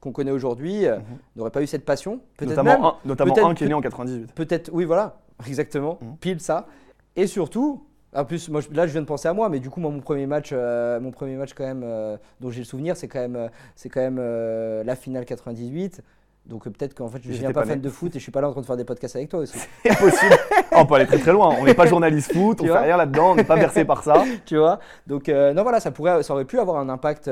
qu'on 0.00 0.12
connaît 0.12 0.30
aujourd'hui 0.30 0.86
euh, 0.86 0.98
Mhm. 0.98 1.04
n'auraient 1.36 1.50
pas 1.50 1.62
eu 1.62 1.66
cette 1.66 1.86
passion. 1.86 2.20
Même, 2.40 2.50
Notamment, 2.50 2.88
un, 2.88 2.96
notamment 3.06 3.32
peut-être 3.34 3.46
un 3.46 3.54
qui 3.54 3.64
est 3.64 3.68
né 3.68 3.74
en 3.74 3.80
98. 3.80 4.32
peut-être, 4.34 4.70
oui, 4.74 4.84
voilà. 4.84 5.20
exactement, 5.46 5.98
Mhm. 6.02 6.16
pile 6.18 6.40
ça. 6.40 6.66
Et 7.16 7.26
surtout, 7.26 7.86
en 8.14 8.24
plus, 8.24 8.48
moi, 8.48 8.60
je- 8.60 8.74
là, 8.74 8.86
je 8.86 8.92
viens 8.92 9.00
de 9.00 9.06
penser 9.06 9.28
à 9.28 9.32
moi, 9.32 9.48
mais 9.48 9.60
du 9.60 9.70
coup, 9.70 9.80
moi, 9.80 9.90
mon 9.90 10.00
premier 10.00 10.26
match, 10.26 10.50
euh, 10.52 11.00
mon 11.00 11.10
premier 11.10 11.36
match 11.36 11.52
quand 11.54 11.64
même, 11.64 11.82
euh, 11.84 12.16
dont 12.40 12.50
j'ai 12.50 12.60
le 12.60 12.64
souvenir, 12.66 12.96
c'est 12.96 13.08
quand 13.08 13.20
même, 13.20 13.36
euh, 13.36 13.48
c'est 13.74 13.88
quand 13.88 14.00
même 14.00 14.18
euh, 14.20 14.84
la 14.84 14.96
finale 14.96 15.24
98. 15.24 16.00
Donc 16.46 16.64
peut-être 16.64 16.92
qu'en 16.94 17.08
fait, 17.08 17.22
je 17.22 17.28
ne 17.28 17.32
deviens 17.32 17.52
pas 17.52 17.62
pas 17.62 17.66
fan 17.66 17.80
de 17.80 17.88
foot 17.88 18.14
et 18.14 18.18
je 18.18 18.22
suis 18.22 18.30
pas 18.30 18.42
là 18.42 18.48
en 18.48 18.52
train 18.52 18.60
de 18.60 18.66
faire 18.66 18.76
des 18.76 18.84
podcasts 18.84 19.16
avec 19.16 19.30
toi 19.30 19.40
aussi. 19.40 19.56
Impossible. 19.88 20.34
Ah, 20.70 20.76
on 20.80 20.84
peut 20.86 20.96
aller 20.96 21.06
très 21.06 21.18
très 21.18 21.32
loin. 21.32 21.56
On 21.58 21.64
n'est 21.64 21.72
pas 21.72 21.86
journaliste 21.86 22.32
foot, 22.34 22.60
on 22.60 22.66
fait 22.66 22.78
rien 22.78 22.98
là-dedans, 22.98 23.32
on 23.32 23.34
n'est 23.34 23.44
pas 23.44 23.56
versé 23.56 23.86
par 23.86 24.02
ça. 24.02 24.24
tu 24.44 24.58
vois 24.58 24.78
Donc 25.06 25.28
non, 25.28 25.62
voilà, 25.62 25.80
ça 25.80 25.90
pourrait, 25.90 26.22
ça 26.22 26.34
aurait 26.34 26.44
pu 26.44 26.58
avoir 26.58 26.76
un 26.76 26.90
impact 26.90 27.30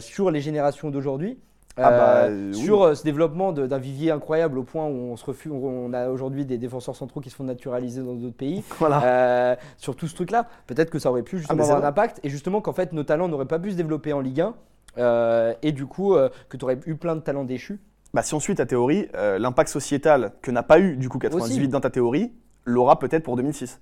sur 0.00 0.30
les 0.32 0.40
générations 0.40 0.90
d'aujourd'hui. 0.90 1.38
Ah 1.76 1.90
bah, 1.90 2.14
Euh, 2.24 2.28
euh, 2.30 2.52
oui. 2.52 2.54
sur 2.54 2.82
euh, 2.82 2.94
ce 2.94 3.02
développement 3.02 3.52
d'un 3.52 3.78
vivier 3.78 4.10
incroyable 4.12 4.58
au 4.58 4.62
point 4.62 4.86
où 4.86 4.92
on 5.12 5.16
se 5.16 5.24
refuse, 5.24 5.50
on 5.52 5.92
a 5.92 6.08
aujourd'hui 6.08 6.44
des 6.44 6.56
défenseurs 6.58 6.94
centraux 6.94 7.20
qui 7.20 7.30
se 7.30 7.34
font 7.36 7.44
naturaliser 7.44 8.02
dans 8.02 8.14
d'autres 8.14 8.36
pays. 8.36 8.62
Voilà. 8.78 9.02
Euh, 9.04 9.56
sur 9.76 9.96
tout 9.96 10.06
ce 10.06 10.14
truc-là, 10.14 10.46
peut-être 10.66 10.90
que 10.90 10.98
ça 10.98 11.10
aurait 11.10 11.22
pu 11.22 11.38
justement 11.38 11.58
Ah, 11.60 11.64
avoir 11.64 11.84
un 11.84 11.88
impact 11.88 12.20
et 12.22 12.28
justement 12.28 12.60
qu'en 12.60 12.72
fait 12.72 12.92
nos 12.92 13.02
talents 13.02 13.28
n'auraient 13.28 13.44
pas 13.46 13.58
pu 13.58 13.72
se 13.72 13.76
développer 13.76 14.12
en 14.12 14.20
Ligue 14.20 14.40
1 14.42 14.54
euh, 14.98 15.54
et 15.62 15.72
du 15.72 15.86
coup 15.86 16.14
que 16.48 16.56
tu 16.56 16.64
aurais 16.64 16.78
eu 16.86 16.94
plein 16.94 17.16
de 17.16 17.20
talents 17.20 17.44
déchus. 17.44 17.80
Bah, 18.12 18.22
si 18.22 18.34
on 18.34 18.40
suit 18.40 18.54
ta 18.54 18.66
théorie, 18.66 19.08
l'impact 19.14 19.68
sociétal 19.68 20.32
que 20.42 20.50
n'a 20.52 20.62
pas 20.62 20.78
eu 20.78 20.96
du 20.96 21.08
coup 21.08 21.18
98 21.18 21.58
Aussi. 21.62 21.68
dans 21.68 21.80
ta 21.80 21.90
théorie, 21.90 22.32
l'aura 22.64 22.98
peut-être 23.00 23.24
pour 23.24 23.36
2006. 23.36 23.80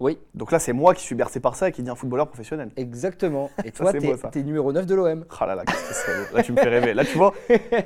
Oui, 0.00 0.18
Donc 0.34 0.50
là, 0.50 0.58
c'est 0.58 0.72
moi 0.72 0.92
qui 0.92 1.02
suis 1.04 1.14
bercé 1.14 1.38
par 1.38 1.54
ça 1.54 1.68
et 1.68 1.72
qui 1.72 1.88
un 1.88 1.94
footballeur 1.94 2.26
professionnel. 2.26 2.70
exactement. 2.76 3.50
Et 3.64 3.70
toi, 3.70 3.92
t'es 4.32 4.42
numéro 4.42 4.72
9 4.72 4.86
de 4.86 4.94
l'OM. 4.94 5.24
Ah 5.40 5.46
là 5.46 5.54
là, 5.54 5.62
qu'est-ce 5.64 5.88
que 5.88 5.94
c'est. 5.94 6.34
Là, 6.36 6.42
tu 6.42 6.52
me 6.52 6.56
fais 6.60 6.68
rêver. 6.68 6.94
Là, 6.94 7.04
tu 7.04 7.16
vois, 7.16 7.32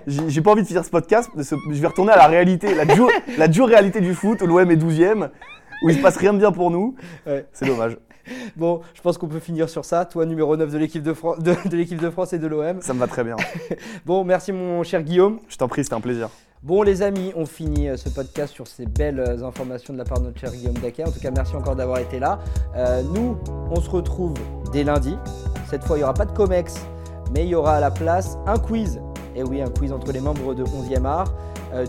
j'ai 0.07 0.41
pas 0.41 0.53
envie 0.53 0.63
de 0.63 0.67
finir 0.67 0.85
ce 0.85 0.91
podcast. 0.91 1.31
ce- 1.43 1.55
Je 1.71 1.81
vais 1.81 1.87
retourner 1.87 2.13
à 2.13 2.17
la 2.17 2.27
réalité, 2.27 2.75
la 2.75 2.87
dure, 2.87 3.09
la 3.37 3.47
dure 3.49 3.69
réalité 3.69 4.01
du 4.01 4.15
foot 4.15 4.41
où 4.43 4.47
l'OM 4.47 4.71
est 4.71 4.77
12ème, 4.77 5.29
où 5.83 5.91
il 5.91 5.97
se 5.97 6.01
passe 6.03 6.17
rien 6.17 6.33
de 6.33 6.39
bien 6.39 6.51
pour 6.53 6.71
nous. 6.71 6.95
Ouais. 7.27 7.45
C'est 7.53 7.67
dommage. 7.67 7.99
Bon, 8.57 8.81
je 8.95 9.01
pense 9.01 9.17
qu'on 9.19 9.29
peut 9.29 9.39
finir 9.41 9.69
sur 9.69 9.85
ça. 9.85 10.05
Toi, 10.05 10.25
numéro 10.27 10.57
9 10.57 10.71
de 10.71 10.79
l'équipe 10.79 11.03
de, 11.03 11.13
Fran- 11.15 11.37
de, 11.39 11.55
de 11.69 11.77
l'équipe 11.77 12.01
de 12.01 12.11
France 12.11 12.33
et 12.33 12.39
de 12.39 12.47
l'OM. 12.47 12.81
Ça 12.83 12.95
me 12.95 12.99
va 12.99 13.07
très 13.07 13.25
bien. 13.25 13.37
Bon, 14.07 14.25
merci 14.25 14.53
mon 14.53 14.83
cher 14.83 15.03
Guillaume. 15.03 15.41
Je 15.49 15.57
t'en 15.57 15.69
prie, 15.69 15.83
c'était 15.85 15.95
un 15.97 16.01
plaisir. 16.01 16.29
Bon 16.65 16.83
les 16.83 17.03
amis, 17.03 17.33
on 17.37 17.47
finit 17.47 17.89
euh, 17.89 17.97
ce 17.97 18.09
podcast 18.09 18.53
sur 18.53 18.67
ces 18.67 18.85
belles 18.85 19.21
euh, 19.21 19.47
informations 19.47 19.93
de 19.93 19.99
la 19.99 20.05
part 20.05 20.19
de 20.19 20.25
notre 20.25 20.41
cher 20.41 20.51
Guillaume 20.51 20.75
Daquet. 20.75 21.05
En 21.05 21.13
tout 21.13 21.21
cas, 21.21 21.31
merci 21.31 21.55
encore 21.55 21.77
d'avoir 21.77 21.99
été 21.99 22.19
là. 22.19 22.41
Euh, 22.75 23.01
nous, 23.15 23.39
on 23.71 23.81
se 23.81 23.89
retrouve 23.89 24.35
dès 24.73 24.83
lundi. 24.83 25.17
Cette 25.71 25.85
fois, 25.85 25.97
il 25.97 26.01
n'y 26.01 26.05
aura 26.05 26.15
pas 26.15 26.25
de 26.25 26.33
COMEX, 26.33 26.75
mais 27.33 27.45
il 27.45 27.51
y 27.51 27.55
aura 27.55 27.77
à 27.77 27.81
la 27.81 27.93
place 27.93 28.39
un 28.47 28.59
quiz. 28.59 29.01
Et 29.37 29.45
oui, 29.45 29.63
un 29.63 29.71
quiz 29.71 29.93
entre 29.93 30.11
les 30.11 30.21
membres 30.21 30.53
de 30.53 30.65
11e 30.65 31.05
art. 31.05 31.33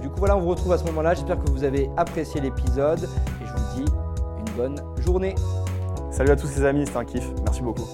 Du 0.01 0.10
coup, 0.10 0.19
voilà, 0.19 0.38
on 0.38 0.41
vous 0.41 0.49
retrouve 0.49 0.73
à 0.73 0.77
ce 0.77 0.84
moment-là. 0.84 1.15
J'espère 1.15 1.43
que 1.43 1.49
vous 1.49 1.63
avez 1.63 1.89
apprécié 1.97 2.39
l'épisode. 2.39 3.10
Et 3.41 3.47
je 3.47 3.51
vous 3.51 3.84
dis 3.84 3.91
une 4.38 4.55
bonne 4.55 4.82
journée. 4.99 5.34
Salut 6.12 6.29
à 6.29 6.36
tous 6.36 6.55
les 6.58 6.65
amis, 6.65 6.86
c'était 6.86 6.97
un 6.97 7.05
kiff. 7.05 7.25
Merci 7.43 7.63
beaucoup. 7.63 7.88